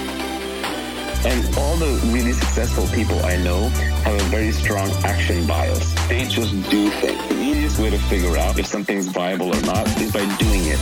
[1.26, 3.68] And all the really successful people I know
[4.06, 5.92] have a very strong action bias.
[6.06, 7.20] They just do things.
[7.28, 10.78] The easiest way to figure out if something's viable or not is by doing it.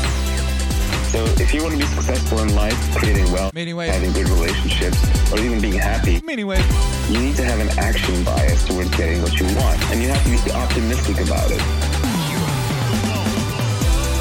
[1.09, 5.01] So if you want to be successful in life, creating wealth, having good relationships,
[5.33, 6.63] or even being happy, anyway,
[7.09, 10.23] you need to have an action bias towards getting what you want, and you have
[10.25, 11.63] to be optimistic about it.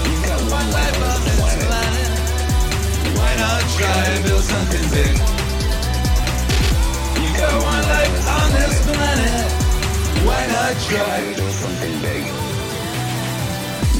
[0.07, 1.67] You've got one life on this planet.
[3.17, 5.42] Why not try and build something big?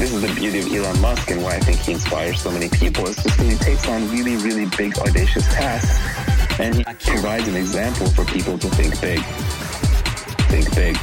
[0.04, 2.68] This is the beauty of Elon Musk and why I think he inspires so many
[2.68, 3.06] people.
[3.06, 7.56] It's just that he takes on really, really big, audacious tasks, and he provides an
[7.56, 9.20] example for people to think big.
[10.50, 10.98] Think big.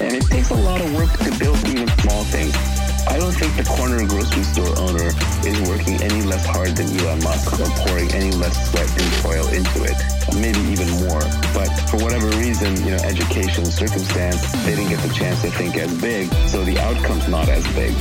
[0.00, 2.77] And it takes a lot of work to build even small things.
[3.08, 5.08] I don't think the corner grocery store owner
[5.48, 9.48] is working any less hard than Elon Musk or pouring any less sweat and toil
[9.48, 9.96] into it.
[10.36, 11.24] Maybe even more.
[11.56, 15.76] But for whatever reason, you know, education, circumstance, they didn't get the chance to think
[15.76, 17.94] as big, so the outcome's not as big.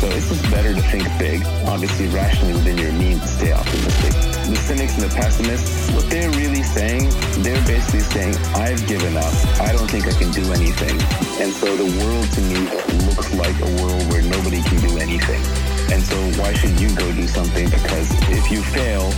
[0.00, 4.12] So it's just better to think big, obviously rationally within your means to stay optimistic.
[4.46, 7.08] The cynics and the pessimists, what they're really saying,
[7.42, 9.32] they're basically saying, I've given up.
[9.58, 11.00] I don't think I can do anything.
[11.40, 12.68] And so the world to me
[13.08, 15.42] looks like a world where nobody can do anything.
[15.90, 17.64] And so why should you go do something?
[17.70, 19.10] Because if you fail,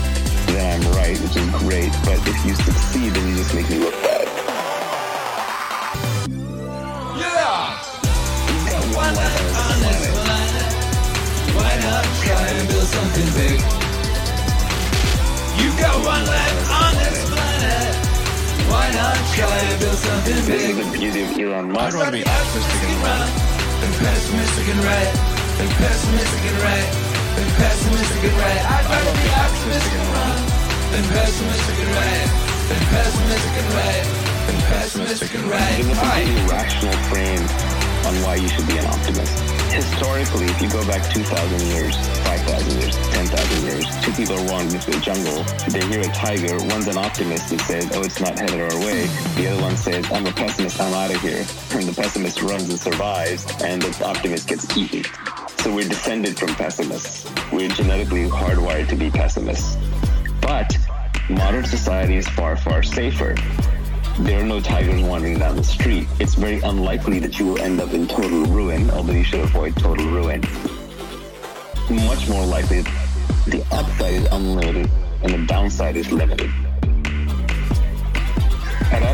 [0.52, 1.92] then I'm right, which is great.
[2.04, 4.28] But if you succeed, then you just make me look bad.
[7.18, 7.76] Yeah!
[8.46, 9.67] You got one life on this planet.
[20.48, 21.80] This is the beauty of Elon Musk.
[21.80, 23.32] I'd rather be optimistic and right
[23.80, 25.12] than pessimistic and right
[25.56, 26.88] than pessimistic and right
[27.36, 27.48] than
[28.24, 28.60] and right.
[28.64, 30.40] I'd rather be optimistic and right
[30.92, 32.28] than pessimistic and right
[32.68, 32.82] than
[35.36, 35.76] and right.
[35.76, 36.26] Give us a Alright.
[36.26, 37.44] really rational frame
[38.04, 39.57] on why you should be an optimist.
[39.70, 41.96] Historically, if you go back 2,000 years,
[42.26, 45.44] 5,000 years, 10,000 years, two people are walking into the jungle.
[45.68, 46.56] They hear a tiger.
[46.72, 49.06] One's an optimist and says, oh, it's not headed our way.
[49.36, 50.80] The other one says, I'm a pessimist.
[50.80, 51.44] I'm out of here.
[51.72, 55.04] And the pessimist runs and survives, and the optimist gets eaten.
[55.58, 57.30] So we're descended from pessimists.
[57.52, 59.76] We're genetically hardwired to be pessimists.
[60.40, 60.76] But
[61.28, 63.34] modern society is far, far safer
[64.20, 66.08] there are no tigers wandering down the street.
[66.18, 69.76] It's very unlikely that you will end up in total ruin, although you should avoid
[69.76, 70.40] total ruin.
[71.90, 72.82] Much more likely,
[73.46, 74.90] the upside is unlimited
[75.22, 76.50] and the downside is limited.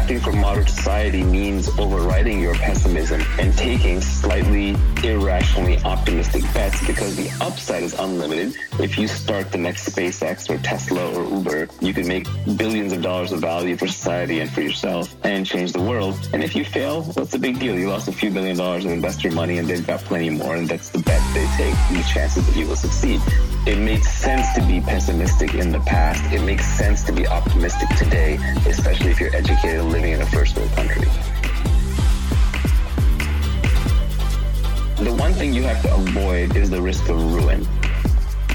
[0.05, 7.17] Adapting for modern society means overriding your pessimism and taking slightly irrationally optimistic bets because
[7.17, 8.55] the upside is unlimited.
[8.79, 12.27] If you start the next SpaceX or Tesla or Uber, you can make
[12.59, 16.19] billions of dollars of value for society and for yourself and change the world.
[16.35, 17.75] And if you fail, what's the big deal?
[17.75, 20.69] You lost a few billion dollars of investor money and they've got plenty more, and
[20.69, 23.23] that's the bet they take, the chances that you will succeed.
[23.67, 26.23] It makes sense to be pessimistic in the past.
[26.31, 28.35] It makes sense to be optimistic today,
[28.67, 31.07] especially if you're educated living in a first world country.
[35.05, 37.65] The one thing you have to avoid is the risk of ruin.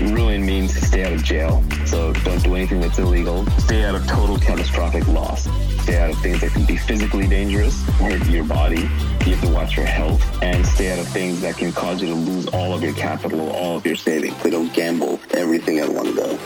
[0.02, 3.45] Ruin means stay out of jail, so don't do anything that's illegal.
[3.57, 5.48] Stay out of total catastrophic loss.
[5.84, 8.82] Stay out of things that can be physically dangerous, hurt your body.
[9.26, 12.10] You have to watch your health, and stay out of things that can cause you
[12.10, 14.36] to lose all of your capital, all of your savings.
[14.41, 16.38] So don't gamble everything at one go.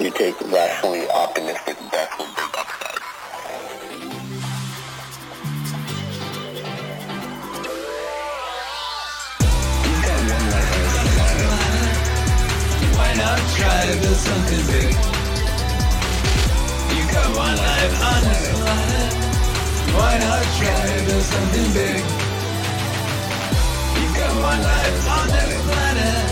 [0.00, 2.36] You take rationally optimistic bets with
[13.16, 14.92] not try to build something big?
[16.92, 19.12] You got one life on this planet.
[19.96, 22.00] Why not try to do something big?
[23.96, 26.24] You got one life on this planet.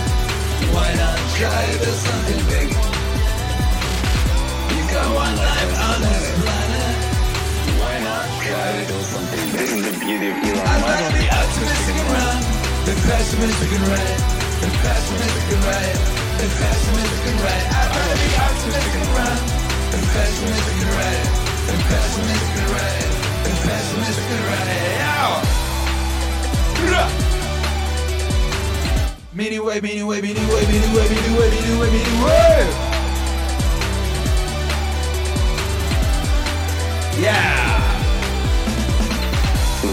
[0.77, 2.69] Why not try to do something big?
[4.77, 6.95] You got one life on this planet.
[7.81, 9.61] Why not try to do something big?
[9.61, 11.01] This is the beauty of Elon Musk.
[11.01, 12.41] rather optimistic and wrong
[12.85, 14.17] than pessimistic and right.
[14.61, 16.24] Than pessimistic and right.
[37.17, 37.64] Yeah.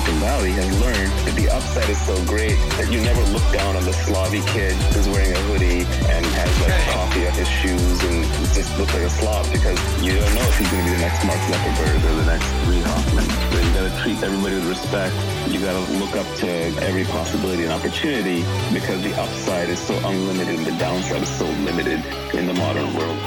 [0.02, 3.76] Silicon Valley has learned that the upside is so great that you never look down
[3.76, 8.02] on the Slavi kid who's wearing a hoodie and has like coffee on his shoes
[8.10, 10.95] and just looks like a Slav because you don't know if he's going to be
[10.98, 13.30] the next Mark Zuckerberg or the next Reid Hoffman.
[13.30, 15.14] So you got to treat everybody with respect.
[15.53, 16.49] You got to look up to
[16.82, 18.41] every possibility and opportunity
[18.73, 22.02] because the upside is so unlimited and the downside is so limited
[22.34, 23.19] in the modern world.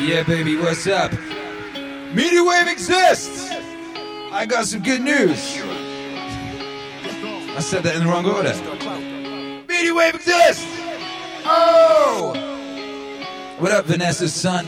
[0.00, 1.12] Yeah, baby, what's up?
[2.14, 3.50] Meaning Wave exists!
[4.30, 5.60] I got some good news.
[7.56, 8.54] I said that in the wrong order.
[9.66, 10.64] Meaning Wave exists!
[11.44, 12.32] Oh!
[13.58, 14.66] What up, Vanessa's son?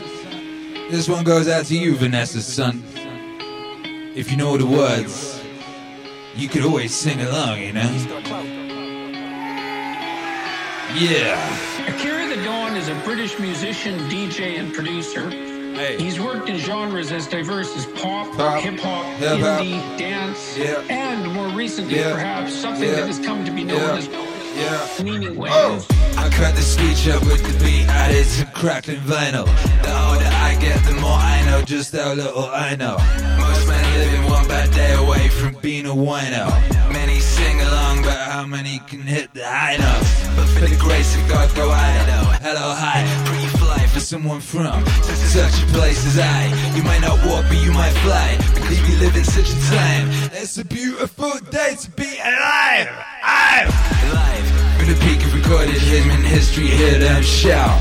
[0.91, 2.83] This one goes out to you, Vanessa's son.
[4.13, 5.41] If you know the words,
[6.35, 7.89] you could always sing along, you know?
[10.93, 11.70] Yeah.
[11.87, 15.29] Akira the Don is a British musician, DJ, and producer.
[15.97, 19.61] He's worked in genres as diverse as pop, Pop, hip hop, hip-hop.
[19.61, 20.75] indie, dance, Yeah.
[20.89, 22.11] and more recently, Yeah.
[22.11, 22.95] perhaps, something Yeah.
[22.97, 25.03] that has come to be known as Yeah.
[25.03, 25.37] meaning.
[25.39, 25.83] Oh.
[26.17, 29.45] I cut the speech up with the beat, added some crackling vinyl.
[29.81, 32.97] The older I get, the more I know just how little I know.
[33.39, 34.20] Most men living
[34.51, 36.45] bad day away from being a wino.
[36.91, 40.11] Many sing along, but how many can hit the high notes?
[40.35, 42.25] But for the grace of God, go I know.
[42.47, 44.85] Hello, hi, pretty fly for someone from
[45.39, 46.41] such a place as I.
[46.75, 50.05] You might not walk, but you might fly because we live in such a time.
[50.33, 52.89] It's a beautiful day to be alive.
[53.23, 53.67] I'm
[54.11, 54.47] alive.
[54.79, 57.79] With the peak of recorded human history, hear them shout.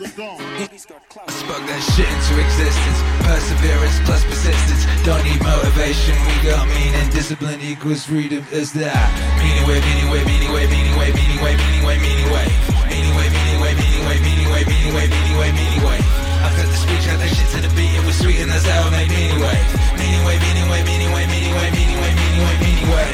[0.00, 2.98] I spoke that shit into existence.
[3.20, 4.88] Perseverance plus persistence.
[5.04, 6.16] Don't need motivation.
[6.24, 7.04] We got meaning.
[7.12, 8.40] Discipline equals freedom.
[8.48, 8.96] Is that
[9.44, 12.48] meaning way, meaning way, meaning way, meaning way, meaning way, meaning way, meaning way,
[12.88, 16.00] meaning way, meaning way, meaning way, meaning way, meaning way, meaning way, meaning way.
[16.00, 17.92] I cut the speech, cut that shit to the beat.
[17.92, 19.58] It was sweet, and that's how I made meaning way,
[20.00, 23.12] meaning way, meaning way, meaning way, meaning way, meaning way, meaning way, meaning way.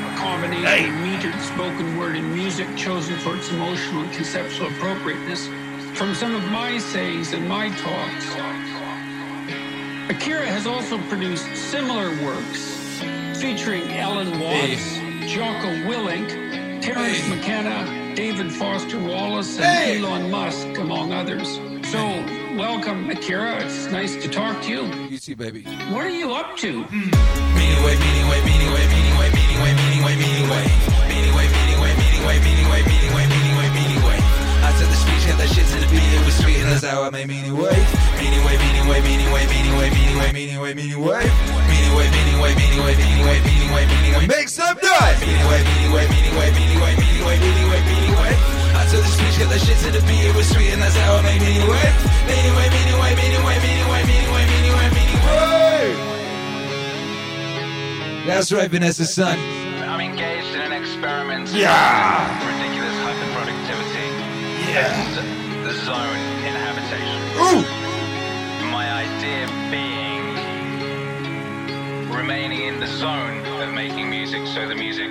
[0.00, 5.52] A combination of metered spoken word and music chosen for its emotional and conceptual appropriateness
[5.94, 8.34] from some of my sayings and my talks.
[10.10, 13.00] Akira has also produced similar works
[13.40, 14.98] featuring Alan Watts,
[15.32, 21.60] Jocko Willink, Terence McKenna, David Foster Wallace, and Elon Musk, among others.
[21.90, 21.98] So,
[22.56, 23.64] welcome, Akira.
[23.64, 24.82] It's nice to talk to you.
[25.08, 25.62] You too, baby.
[25.90, 26.72] What are you up to?
[26.72, 30.64] Meaning way, meaning way, meaning way, meaning way, meaning way, meaning way, meaning way,
[31.08, 33.43] meaning way, meaning way, meaning way, meaning way, meaning way, meaning way, meaning way.
[33.43, 33.43] I
[35.24, 37.56] Count that shit to the beat, it was sweet, and that's how I made meaning.
[37.56, 40.60] Meaning meaning meaning meaning meaning meaning meaning.
[40.60, 41.40] Meaning meaning
[42.14, 44.28] meaning meaning meaning meaning.
[44.28, 45.20] Make some noise!
[45.20, 48.04] Meaning meaning meaning meaning meaning meaning meaning
[48.94, 51.42] the speech, shit to the beat, it was sweet, and that's how I made
[58.26, 59.38] That's right, Vanessa, son.
[59.88, 61.50] I'm engaged in an experiment.
[61.50, 62.63] Yeah!
[64.74, 65.14] With Ridiculous hyperproductivity.
[65.14, 65.18] Yeah.
[65.18, 67.20] And the zone inhabitation.
[67.38, 67.62] Ooh.
[68.70, 70.24] My idea being
[72.10, 75.10] remaining in the zone of making music so the music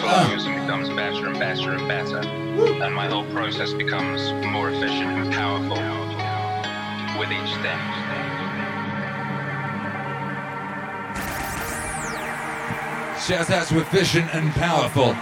[0.00, 2.18] flows and becomes better and better and better.
[2.18, 5.78] And my whole process becomes more efficient and powerful
[7.18, 7.80] with each step.
[13.28, 15.16] Out to efficient and powerful.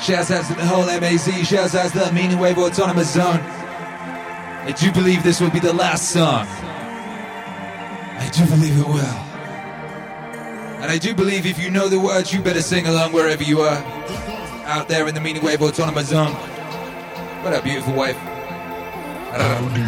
[0.00, 1.46] Shouts out to the whole MAZ.
[1.46, 3.40] Shouts out to the Meaning Wave Autonomous Zone.
[3.40, 6.46] I do believe this will be the last song.
[6.46, 9.24] I do believe it will.
[10.80, 13.60] And I do believe if you know the words, you better sing along wherever you
[13.60, 13.82] are.
[14.66, 16.32] Out there in the Meaning Wave Autonomous Zone.
[17.42, 18.16] What up, beautiful wife?
[18.16, 19.82] How do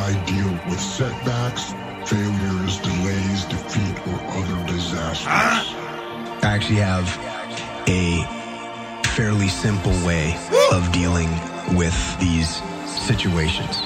[0.00, 1.74] I deal with setbacks,
[2.08, 5.26] failures, delays, defeat, or other disasters?
[5.26, 7.06] I actually have
[7.86, 8.39] a
[9.16, 10.36] fairly simple way
[10.72, 11.28] of dealing
[11.76, 13.80] with these situations.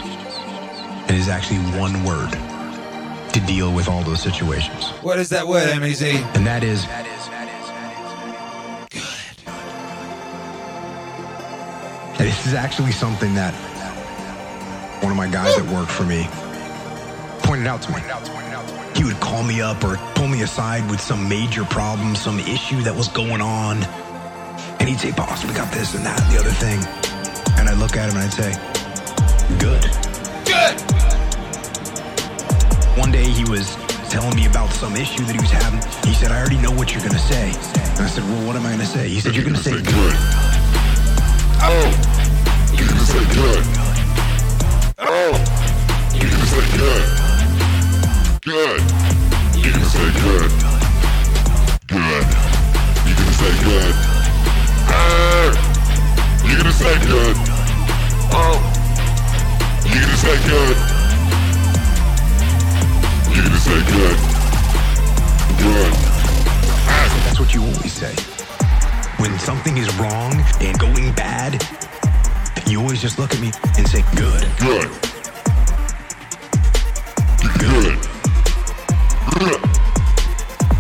[1.09, 2.31] It is actually one word
[3.33, 4.91] to deal with all those situations.
[5.03, 6.03] What is that word, MEZ?
[6.37, 6.87] And that is
[12.17, 13.55] And This is actually something that
[15.03, 16.29] one of my guys that worked for me
[17.43, 18.01] pointed out to me.
[18.95, 22.83] He would call me up or pull me aside with some major problem, some issue
[22.83, 23.85] that was going on.
[24.85, 26.77] And he'd say, Boss, we got this and that, and the other thing.
[27.57, 28.53] And I'd look at him and I'd say,
[29.57, 29.81] Good.
[30.45, 30.77] Good.
[33.01, 33.77] One day he was
[34.13, 35.81] telling me about some issue that he was having.
[36.05, 37.49] He said, I already know what you're going to say.
[37.97, 39.09] And I said, Well, what am I going to say?
[39.09, 40.17] He said, You're going to say good.
[41.65, 41.89] Oh,
[42.77, 43.65] you're gonna say good.
[45.01, 45.33] Oh,
[46.13, 47.05] you're gonna say good.
[48.45, 48.81] Good.
[49.57, 50.51] You're gonna say good.
[51.89, 52.25] Good.
[53.09, 54.14] You're gonna say good.
[55.07, 55.53] Ah,
[56.47, 57.37] you're gonna say good.
[58.33, 58.57] Oh,
[59.85, 60.77] you're gonna say good.
[63.35, 64.17] You're gonna say good.
[65.59, 65.93] Good.
[67.25, 68.15] That's what you always say.
[69.19, 71.63] When something is wrong and going bad,
[72.67, 74.43] you always just look at me and say, good.
[74.59, 74.89] Good.
[77.59, 77.99] Good.
[79.39, 79.61] Good.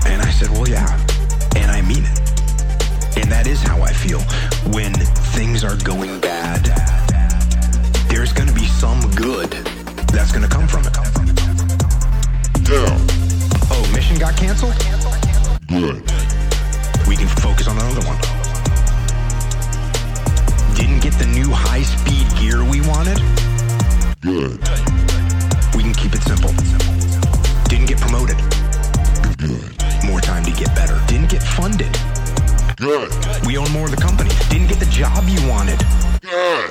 [0.06, 0.88] And I said, well, yeah.
[1.56, 2.23] And I mean it.
[3.35, 4.20] That is how I feel
[4.70, 4.94] when
[5.35, 6.62] things are going bad.
[8.06, 9.51] There's going to be some good
[10.15, 10.94] that's going to come from it.
[12.70, 12.86] Yeah.
[13.74, 14.78] Oh, mission got canceled?
[15.66, 16.06] Good.
[17.11, 18.23] We can focus on another one.
[20.78, 23.19] Didn't get the new high speed gear we wanted?
[24.23, 24.62] Good.
[25.74, 26.55] We can keep it simple.
[27.66, 28.39] Didn't get promoted?
[29.43, 29.74] Good.
[30.06, 31.02] More time to get better.
[31.09, 31.90] Didn't get funded?
[32.85, 33.11] Good.
[33.47, 34.28] We own more of the company.
[34.51, 35.78] Didn't get the job you wanted?
[36.20, 36.69] Good.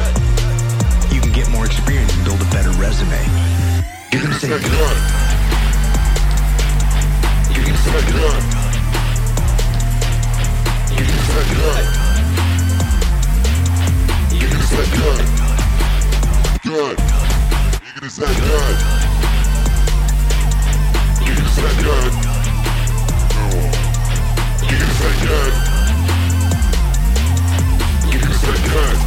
[1.09, 3.17] You can get more experience and build a better resume.
[4.11, 4.97] You're gonna say good.
[7.49, 8.43] You're gonna say good.
[10.93, 11.85] You're gonna Say good.
[14.37, 15.25] You're gonna Say say good.
[16.61, 16.95] Good.
[17.81, 18.75] You're gonna say good.
[21.25, 22.13] You're gonna say good.
[24.61, 25.72] You're gonna say good.
[28.43, 28.97] You're good.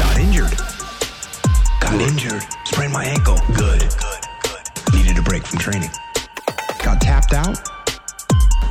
[0.00, 0.58] Got injured.
[1.80, 2.42] Got injured.
[2.64, 3.38] Sprained my ankle.
[3.54, 3.80] Good.
[3.80, 4.22] Good.
[4.42, 4.94] Good.
[4.94, 5.90] Needed a break from training.
[6.82, 7.56] Got tapped out.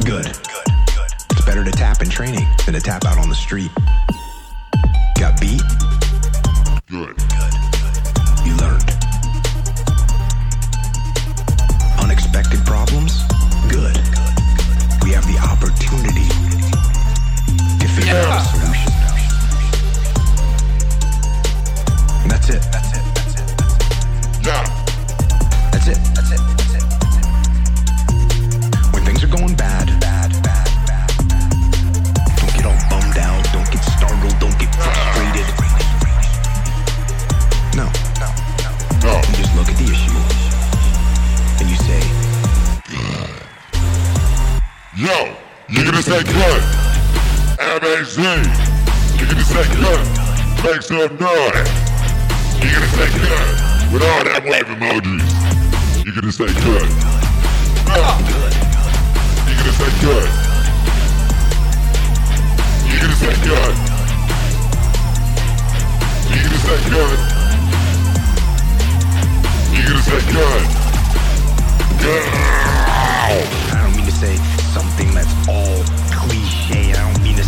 [0.03, 0.25] Good.
[0.25, 0.67] Good.
[0.93, 1.11] Good.
[1.31, 3.71] It's better to tap in training than to tap out on the street.
[5.17, 5.61] Got beat.
[6.87, 7.15] Good.
[7.15, 7.53] Good.
[8.43, 8.89] You learned.
[11.97, 13.23] Unexpected problems.
[13.69, 13.95] Good.
[15.01, 16.48] We have the opportunity
[18.01, 18.91] solution.
[22.21, 22.61] And that's it.
[22.71, 23.03] That's it.
[23.15, 23.43] That's it.
[24.45, 24.63] Yeah.
[25.71, 25.97] That's it.
[26.15, 26.39] That's it.
[26.57, 26.83] That's it.
[28.93, 29.87] When things are going bad.
[32.37, 33.43] Don't get all bummed out.
[33.51, 34.39] Don't get startled.
[34.39, 35.47] Don't get frustrated.
[37.75, 37.85] No.
[39.27, 40.17] You just look at the issue
[41.59, 42.01] and you say,
[44.95, 45.35] Yo,
[45.69, 46.78] you're gonna say good.
[47.69, 48.17] M-A-Z.
[50.63, 51.69] Make some noise.
[53.93, 55.21] With all that wave emojis.
[73.71, 74.35] I don't mean to say
[74.73, 75.78] something that's all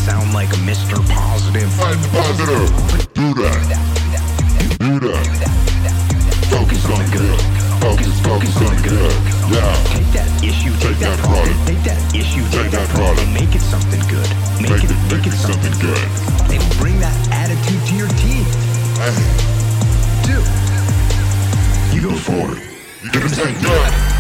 [0.06, 0.98] sound like Mr.
[1.10, 1.70] Positive.
[1.78, 3.14] Positive.
[3.14, 3.62] Do that.
[4.80, 5.26] Do that.
[6.50, 7.40] Focus on good.
[7.82, 9.14] Focus, focus on good.
[9.54, 9.74] Yeah.
[9.94, 11.68] Take that issue, take, Take that, that product.
[11.68, 13.22] take that issue, take, Take that, that product.
[13.22, 14.30] and make it something good.
[14.62, 16.02] Make, it, make it something good.
[16.50, 18.46] And bring that attitude to your team.
[19.02, 19.18] Hey,
[20.26, 20.38] Do.
[21.96, 22.58] You go forward.
[23.04, 24.11] you're gonna say good.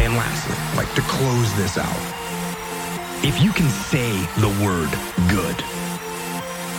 [0.00, 1.98] And lastly, like to close this out.
[3.24, 4.90] If you can say the word
[5.28, 5.56] good,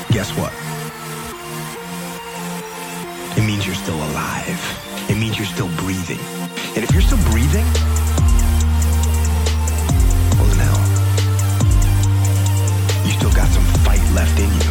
[0.09, 0.78] guess what?
[3.89, 5.09] Still alive.
[5.09, 6.19] It means you're still breathing.
[6.75, 7.65] And if you're still breathing,
[10.37, 10.81] well hell,
[13.03, 14.68] you still got some fight left in you.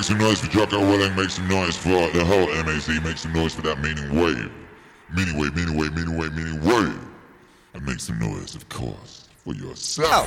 [0.00, 1.14] Make some noise for Jocko Willink.
[1.14, 3.04] Make some noise for the whole MAC.
[3.04, 4.50] Make some noise for that meaning wave.
[5.14, 6.98] Meaning wave, meaning wave, meaning wave, meaning wave.
[7.74, 10.26] And make some noise, of course, for yourself.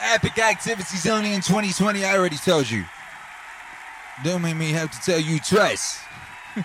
[0.00, 2.02] Epic activities only in 2020.
[2.02, 2.86] I already told you.
[4.24, 6.00] Don't make me have to tell you twice.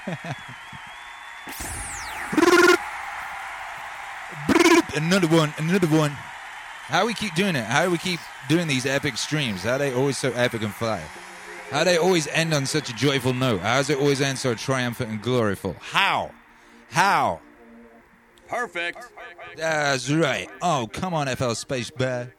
[4.96, 6.12] another one, another one.
[6.88, 7.66] How we keep doing it?
[7.66, 9.64] How do we keep doing these epic streams?
[9.64, 11.02] How they always so epic and fly?
[11.70, 13.62] How they always end on such a joyful note?
[13.62, 15.76] How does it always end so triumphant and gloriful?
[15.80, 16.32] How?
[16.90, 17.40] How?
[18.48, 19.08] Perfect.
[19.56, 20.50] That's right.
[20.62, 22.34] Oh, come on, FL Space Bear.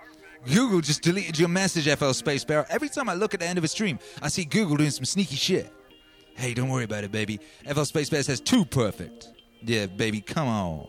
[0.52, 2.66] Google just deleted your message, FL Space Bear.
[2.68, 5.04] Every time I look at the end of a stream, I see Google doing some
[5.04, 5.72] sneaky shit.
[6.34, 7.38] Hey, don't worry about it, baby.
[7.72, 9.28] FL Space Bear says too perfect.
[9.62, 10.88] Yeah, baby, come on.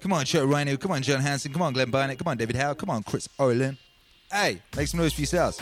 [0.00, 0.76] Come on, Joe Rhino.
[0.76, 1.52] Come on, John Hanson.
[1.52, 2.18] Come on, Glenn Barnett.
[2.18, 2.74] Come on, David Howe.
[2.74, 3.76] Come on, Chris Orlin.
[4.34, 5.58] Hey, make some noise for yourselves.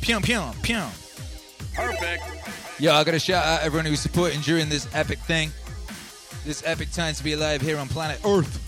[0.00, 0.90] Pyong, pyong, pyong.
[1.76, 2.24] Perfect.
[2.80, 5.52] Yo, I gotta shout out everyone who's supporting during this epic thing.
[6.44, 8.64] This epic time to be alive here on planet Earth.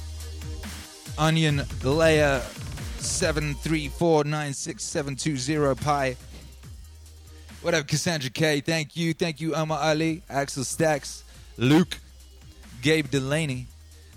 [1.19, 2.41] Onion layer
[2.99, 6.17] 7349670 Pi.
[7.63, 8.61] What up, Cassandra K?
[8.61, 9.13] Thank you.
[9.13, 11.25] Thank you, Omar Ali, Axel Stacks,
[11.57, 11.99] Luke,
[12.81, 13.67] Gabe Delaney,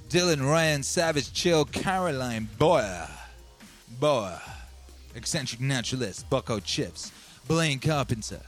[0.09, 3.09] Dylan Ryan, Savage Chill, Caroline Boyer,
[3.99, 4.39] Boyer,
[5.15, 7.11] Eccentric Naturalist, Bucko Chips,
[7.47, 8.41] Blaine Carpenter,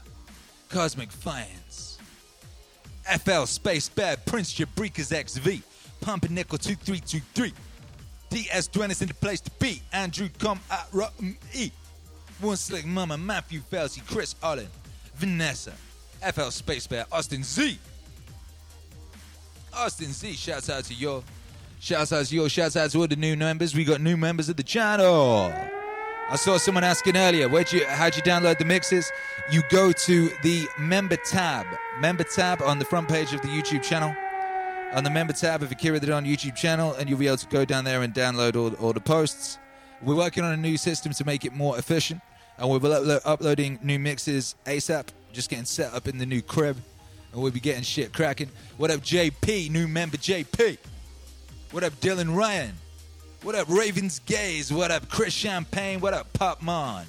[0.68, 1.98] Cosmic Fiends,
[3.24, 5.62] FL Space Bad, Prince Jabrikas XV,
[6.00, 7.52] Pumping Nickel 2323,
[8.30, 10.88] DS Dwenis in the place to be, Andrew Com at
[11.54, 11.70] E,
[12.40, 14.68] One Slick Mama, Matthew Felsey, Chris Allen,
[15.14, 15.72] Vanessa,
[16.32, 17.78] FL Space Bear, Austin Z.
[19.72, 21.22] Austin Z, shouts out to you.
[21.78, 22.48] Shouts out to you.
[22.48, 23.74] Shouts out to all the new members.
[23.74, 25.52] We got new members of the channel.
[26.28, 29.12] I saw someone asking earlier, where'd you, how'd you download the mixes?
[29.48, 31.66] You go to the member tab.
[32.00, 34.12] Member tab on the front page of the YouTube channel.
[34.92, 37.46] On the member tab of Akira the Don YouTube channel, and you'll be able to
[37.46, 39.58] go down there and download all, all the posts.
[40.02, 42.20] We're working on a new system to make it more efficient,
[42.58, 45.06] and we'll be uplo- uploading new mixes ASAP.
[45.32, 46.76] Just getting set up in the new crib,
[47.32, 48.50] and we'll be getting shit cracking.
[48.78, 49.70] What up, JP?
[49.70, 50.78] New member JP.
[51.70, 52.72] What up, Dylan Ryan?
[53.46, 54.72] What up, Ravens Gaze?
[54.72, 56.00] What up, Chris Champagne?
[56.00, 57.06] What up, Pop Mon?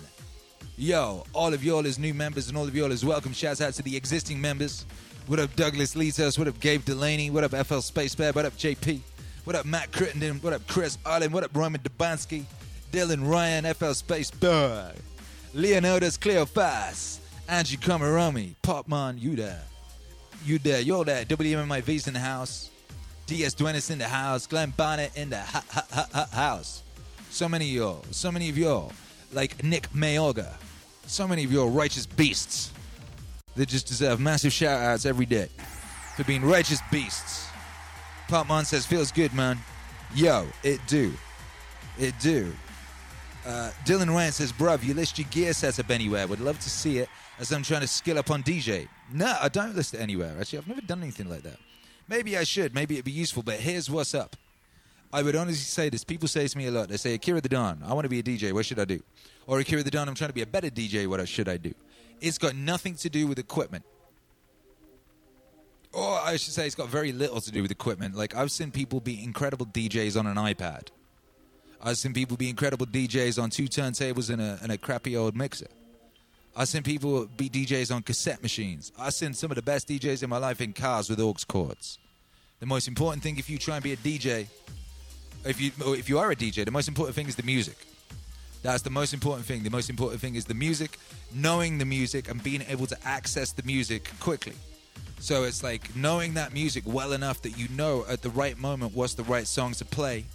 [0.77, 3.33] Yo, all of y'all as new members and all of y'all as welcome.
[3.33, 4.85] Shouts out to the existing members.
[5.25, 6.37] What up, Douglas Litos?
[6.37, 7.31] What up, Gabe Delaney?
[7.31, 8.33] What up, FL Space Bear?
[8.33, 8.99] What up, JP?
[9.45, 10.35] What up, Matt Crittenden?
[10.35, 11.31] What up, Chris Allen?
[11.31, 12.43] What up, Roman Dubansky?
[12.91, 14.93] Dylan Ryan, FL Space Bear.
[15.55, 17.17] Leonidas Cleophas.
[17.49, 18.53] Angie Kamaromi.
[18.61, 19.63] Popmon, you there.
[20.45, 20.81] You there.
[20.81, 21.25] You're there.
[21.25, 22.69] WMMIV's in the house.
[23.27, 24.47] DS Duenis in the house.
[24.47, 26.81] Glenn Barnett in the ha- ha- ha- house.
[27.29, 28.05] So many of y'all.
[28.11, 28.91] So many of y'all.
[29.33, 30.53] Like Nick Mayoga.
[31.05, 32.71] So many of y'all righteous beasts.
[33.55, 35.49] They just deserve massive shout outs every day
[36.15, 37.47] for being righteous beasts.
[38.27, 39.57] Popmon says, feels good, man.
[40.15, 41.13] Yo, it do.
[41.99, 42.53] It do.
[43.45, 46.27] Uh, Dylan Ryan says, bruv, you list your gear setup anywhere.
[46.27, 47.09] Would love to see it
[47.39, 48.87] as I'm trying to skill up on DJ.
[49.11, 50.35] No, I don't list it anywhere.
[50.39, 51.57] Actually, I've never done anything like that.
[52.07, 52.73] Maybe I should.
[52.73, 53.43] Maybe it'd be useful.
[53.43, 54.35] But here's what's up.
[55.11, 56.03] I would honestly say this.
[56.03, 56.89] People say to me a lot.
[56.89, 58.51] They say, Akira the Don, I want to be a DJ.
[58.51, 59.01] What should I do?
[59.45, 61.07] Or Akira the Don, I'm trying to be a better DJ.
[61.07, 61.73] What should I do?
[62.19, 63.85] It's got nothing to do with equipment.
[65.93, 68.15] Or I should say, it's got very little to do with equipment.
[68.15, 70.89] Like, I've seen people be incredible DJs on an iPad.
[71.81, 75.35] I've seen people be incredible DJs on two turntables and a, and a crappy old
[75.35, 75.67] mixer.
[76.59, 78.91] I've seen people be DJs on cassette machines.
[78.97, 81.99] I've seen some of the best DJs in my life in cars with aux cords.
[82.59, 84.47] The most important thing if you try and be a DJ,
[85.45, 87.77] if you if you are a DJ, the most important thing is the music.
[88.63, 89.61] That's the most important thing.
[89.61, 90.97] The most important thing is the music,
[91.31, 94.55] knowing the music and being able to access the music quickly.
[95.19, 98.95] So it's like knowing that music well enough that you know at the right moment
[98.95, 100.25] what's the right song to play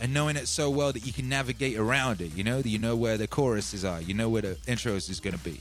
[0.00, 2.78] and knowing it so well that you can navigate around it, you know, that you
[2.78, 5.60] know where the choruses are, you know where the intros is going to be.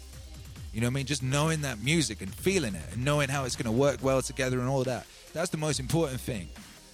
[0.78, 1.06] You know what I mean?
[1.08, 4.22] Just knowing that music and feeling it and knowing how it's going to work well
[4.22, 5.08] together and all that.
[5.34, 6.50] That's the most important thing.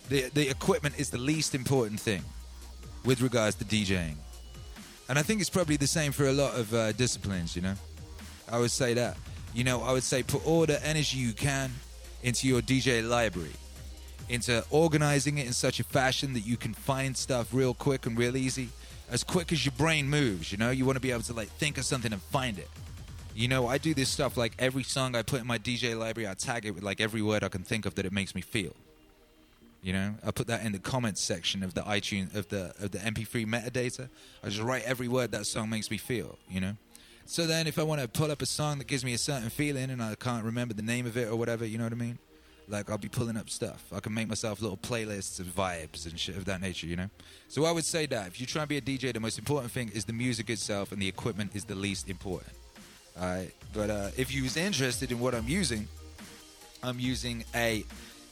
[0.08, 2.24] The, the equipment is the least important thing
[3.04, 4.16] with regards to DJing.
[5.10, 7.74] And I think it's probably the same for a lot of uh, disciplines, you know?
[8.50, 9.18] I would say that.
[9.54, 11.70] You know, I would say put all the energy you can
[12.22, 13.52] into your DJ library,
[14.30, 18.18] into organizing it in such a fashion that you can find stuff real quick and
[18.18, 18.70] real easy,
[19.12, 20.72] as quick as your brain moves, you know?
[20.72, 22.70] You want to be able to like think of something and find it.
[23.36, 26.28] You know, I do this stuff like every song I put in my DJ library,
[26.30, 28.42] I tag it with like every word I can think of that it makes me
[28.42, 28.76] feel.
[29.82, 32.92] You know, I put that in the comments section of the iTunes of the of
[32.92, 34.08] the MP3 metadata.
[34.44, 36.38] I just write every word that song makes me feel.
[36.48, 36.74] You know,
[37.26, 39.50] so then if I want to pull up a song that gives me a certain
[39.50, 41.98] feeling and I can't remember the name of it or whatever, you know what I
[41.98, 42.20] mean?
[42.70, 43.84] Like I'll be pulling up stuff.
[43.92, 46.88] I can make myself little playlists of vibes and shit of that nature.
[46.88, 47.10] You know.
[47.50, 49.74] So I would say that if you try and be a DJ, the most important
[49.74, 52.54] thing is the music itself, and the equipment is the least important.
[53.16, 55.88] But uh, if you was interested in what I'm using,
[56.84, 57.84] I'm using a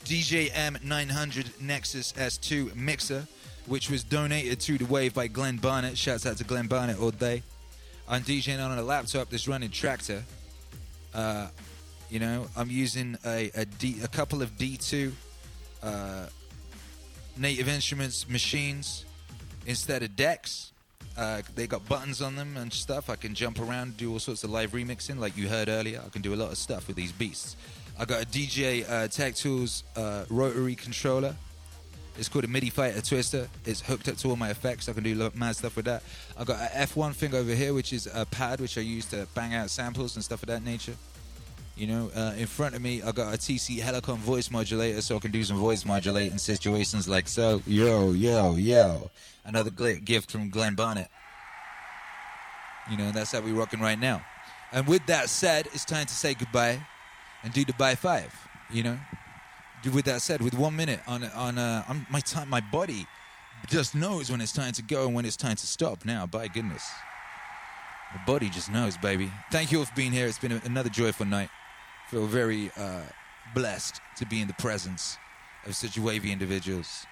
[0.06, 3.28] DJM 900 Nexus S2 mixer,
[3.66, 5.98] which was donated to the Wave by Glenn Barnett.
[5.98, 7.44] Shouts out to Glenn Barnett all day.
[8.08, 10.24] I'm DJing on a laptop that's running Traktor.
[11.14, 11.48] Uh,
[12.10, 15.14] you know, I'm using a, a, D, a couple of D2
[15.82, 16.26] uh,
[17.38, 19.06] Native Instruments machines
[19.66, 20.74] instead of decks.
[21.18, 23.10] Uh, they got buttons on them and stuff.
[23.10, 26.02] I can jump around, do all sorts of live remixing, like you heard earlier.
[26.06, 27.56] I can do a lot of stuff with these beasts.
[28.00, 31.36] I got a DJ uh, Tech Tools uh, rotary controller.
[32.18, 33.48] It's called a MIDI Fighter Twister.
[33.66, 34.90] It's hooked up to all my effects.
[34.90, 36.04] I can do mad stuff with that.
[36.38, 39.28] I got a F1 thing over here, which is a pad which I use to
[39.34, 40.96] bang out samples and stuff of that nature.
[41.82, 45.16] You know, uh, in front of me, I got a TC Helicon voice modulator, so
[45.16, 47.64] I can do some voice modulating situations like so.
[47.66, 49.10] Yo, yo, yo.
[49.46, 51.10] Another gift from Glenn Barnett.
[52.92, 54.24] You know, that's how we're rocking right now.
[54.72, 56.86] And with that said, it's time to say goodbye
[57.42, 58.32] and do the by five.
[58.70, 59.00] You know,
[59.92, 63.08] with that said, with one minute on on uh, my time, my body
[63.70, 66.06] just knows when it's time to go and when it's time to stop.
[66.06, 66.88] Now, by goodness,
[68.14, 69.32] the body just knows, baby.
[69.52, 70.28] Thank you all for being here.
[70.28, 71.50] It's been another joyful night.
[72.12, 73.00] Feel very uh,
[73.56, 75.18] blessed to be in the presence
[75.66, 77.06] of such wavy individuals.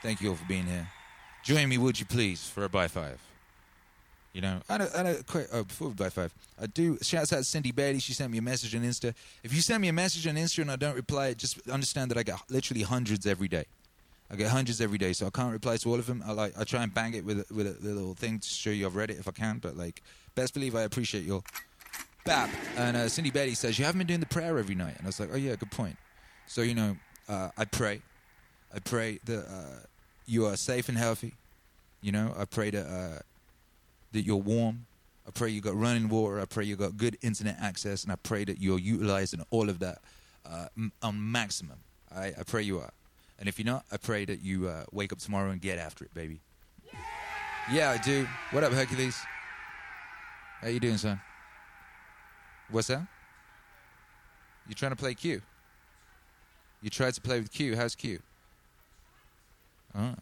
[0.00, 0.86] Thank you all for being here.
[1.42, 3.20] Join me, would you please, for a by five.
[4.32, 6.98] You know, I don't, I don't quite, oh, before we by five, I do.
[7.02, 7.98] Shouts out to Cindy Bailey.
[7.98, 9.12] She sent me a message on Insta.
[9.42, 12.18] If you send me a message on Insta and I don't reply, just understand that
[12.18, 13.64] I get literally hundreds every day.
[14.30, 16.22] I get hundreds every day, so I can't reply to all of them.
[16.24, 18.86] I like, I try and bang it with with a little thing to show you
[18.86, 19.58] I've read it if I can.
[19.58, 20.00] But like,
[20.36, 21.42] best believe I appreciate your
[22.24, 22.50] bap.
[22.76, 25.08] And uh, Cindy Betty says you haven't been doing the prayer every night, and I
[25.08, 25.96] was like, oh yeah, good point.
[26.46, 26.96] So you know,
[27.28, 28.02] uh, I pray,
[28.74, 29.86] I pray that uh,
[30.26, 31.34] you are safe and healthy.
[32.02, 33.18] You know, I pray that uh,
[34.12, 34.86] that you're warm.
[35.26, 36.40] I pray you got running water.
[36.40, 39.78] I pray you got good internet access, and I pray that you're utilizing all of
[39.80, 39.98] that
[40.44, 41.78] uh, m- on maximum.
[42.14, 42.90] I, I pray you are.
[43.38, 46.04] And if you're not, I pray that you uh, wake up tomorrow and get after
[46.04, 46.40] it, baby.
[47.72, 48.26] Yeah, I do.
[48.50, 49.16] What up, Hercules?
[50.60, 51.20] How you doing, son?
[52.70, 53.06] What's that?
[54.68, 55.42] You trying to play Q?
[56.82, 57.76] You tried to play with Q.
[57.76, 58.20] How's Q?
[59.94, 60.14] Oh.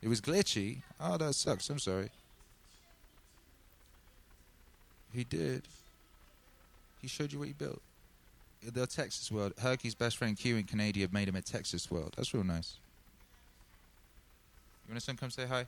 [0.00, 0.82] It was glitchy.
[1.00, 1.68] Oh, that sucks.
[1.70, 2.10] I'm sorry.
[5.12, 5.62] He did.
[7.00, 7.82] He showed you what he built.
[8.64, 9.52] The Texas World.
[9.60, 12.14] Herky's best friend Q and Canadian made him a Texas World.
[12.16, 12.76] That's real nice.
[14.86, 15.66] You want to come say hi?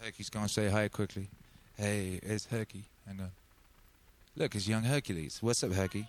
[0.00, 1.28] Herky's gonna say hi quickly.
[1.76, 2.84] Hey, it's Herky.
[3.06, 3.30] Hang on.
[4.38, 5.38] Look, it's young Hercules.
[5.40, 6.06] What's up, Herky?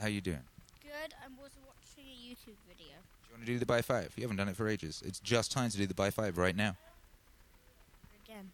[0.00, 0.42] How you doing?
[0.82, 1.14] Good.
[1.22, 2.96] I was watching a YouTube video.
[2.98, 4.12] Do you want to do the by five?
[4.16, 5.00] You haven't done it for ages.
[5.06, 6.74] It's just time to do the by five right now.
[8.24, 8.50] Again.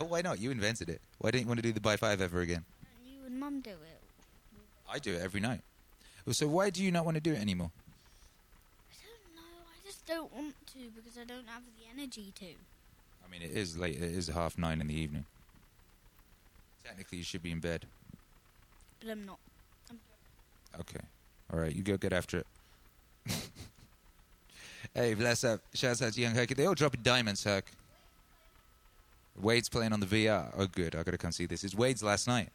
[0.08, 0.38] Why not?
[0.38, 1.00] You invented it.
[1.18, 2.64] Why don't you want to do the by five ever again?
[3.04, 4.00] You and Mum do it.
[4.88, 5.62] I do it every night.
[6.30, 7.72] So why do you not want to do it anymore?
[8.92, 9.42] I don't know.
[9.66, 12.46] I just don't want to because I don't have the energy to.
[12.46, 13.96] I mean, it is late.
[13.96, 15.24] It is half nine in the evening.
[16.84, 17.86] Technically, you should be in bed.
[19.00, 19.38] But I'm not.
[19.90, 19.98] I'm
[20.80, 21.00] Okay.
[21.52, 22.46] All right, you go get after it.
[24.94, 25.60] hey, bless up.
[25.72, 26.48] Shouts out to Young Herc.
[26.50, 27.64] They all dropping diamonds, Herc.
[29.40, 30.52] Wade's playing on the VR.
[30.56, 30.94] Oh, good.
[30.94, 31.64] I gotta come see this.
[31.64, 32.50] It's Wade's last night.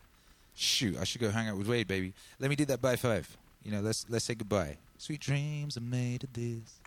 [0.56, 2.14] Shoot, I should go hang out with Wade, baby.
[2.40, 3.38] Let me do that by five.
[3.64, 4.78] You know, let's let's say goodbye.
[4.98, 6.80] Sweet dreams are made of this.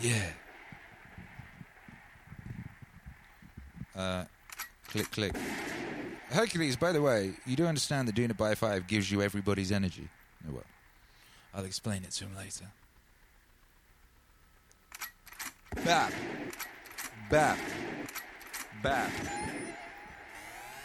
[0.00, 0.30] Yeah.
[3.96, 4.24] Uh,
[4.88, 5.32] click, click.
[6.30, 9.72] Hercules, by the way, you do understand that doing it by five gives you everybody's
[9.72, 10.08] energy.
[10.46, 10.64] Oh, well,
[11.54, 12.66] I'll explain it to him later.
[15.84, 16.12] Bap.
[17.30, 17.58] Bap.
[18.82, 19.10] Bap.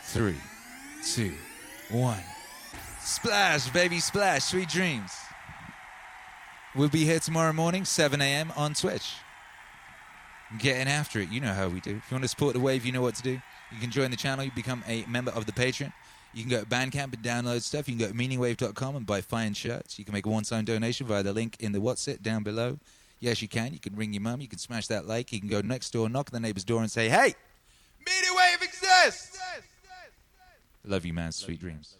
[0.04, 0.36] three,
[1.14, 1.34] two,
[1.90, 2.24] one.
[3.02, 4.46] Splash, baby, splash.
[4.46, 5.12] Sweet dreams.
[6.76, 8.52] We'll be here tomorrow morning, 7 a.m.
[8.56, 9.14] on Twitch.
[10.58, 11.30] Getting after it.
[11.30, 11.98] You know how we do.
[11.98, 13.42] If you want to support the wave, you know what to do.
[13.74, 14.46] You can join the channel.
[14.46, 15.92] You become a member of the Patreon.
[16.34, 17.88] You can go to Bandcamp and download stuff.
[17.88, 20.00] You can go to meaningwave.com and buy fine shirts.
[20.00, 22.80] You can make a one-time donation via the link in the What's It down below.
[23.20, 23.72] Yes, you can.
[23.72, 24.42] You can ring your mum.
[24.42, 25.32] You can smash that like.
[25.32, 27.36] You can go next door, knock on the neighbor's door, and say, "Hey,
[28.06, 29.38] Meaning Wave exists."
[30.84, 31.32] Love you, man.
[31.32, 31.96] Sweet dreams.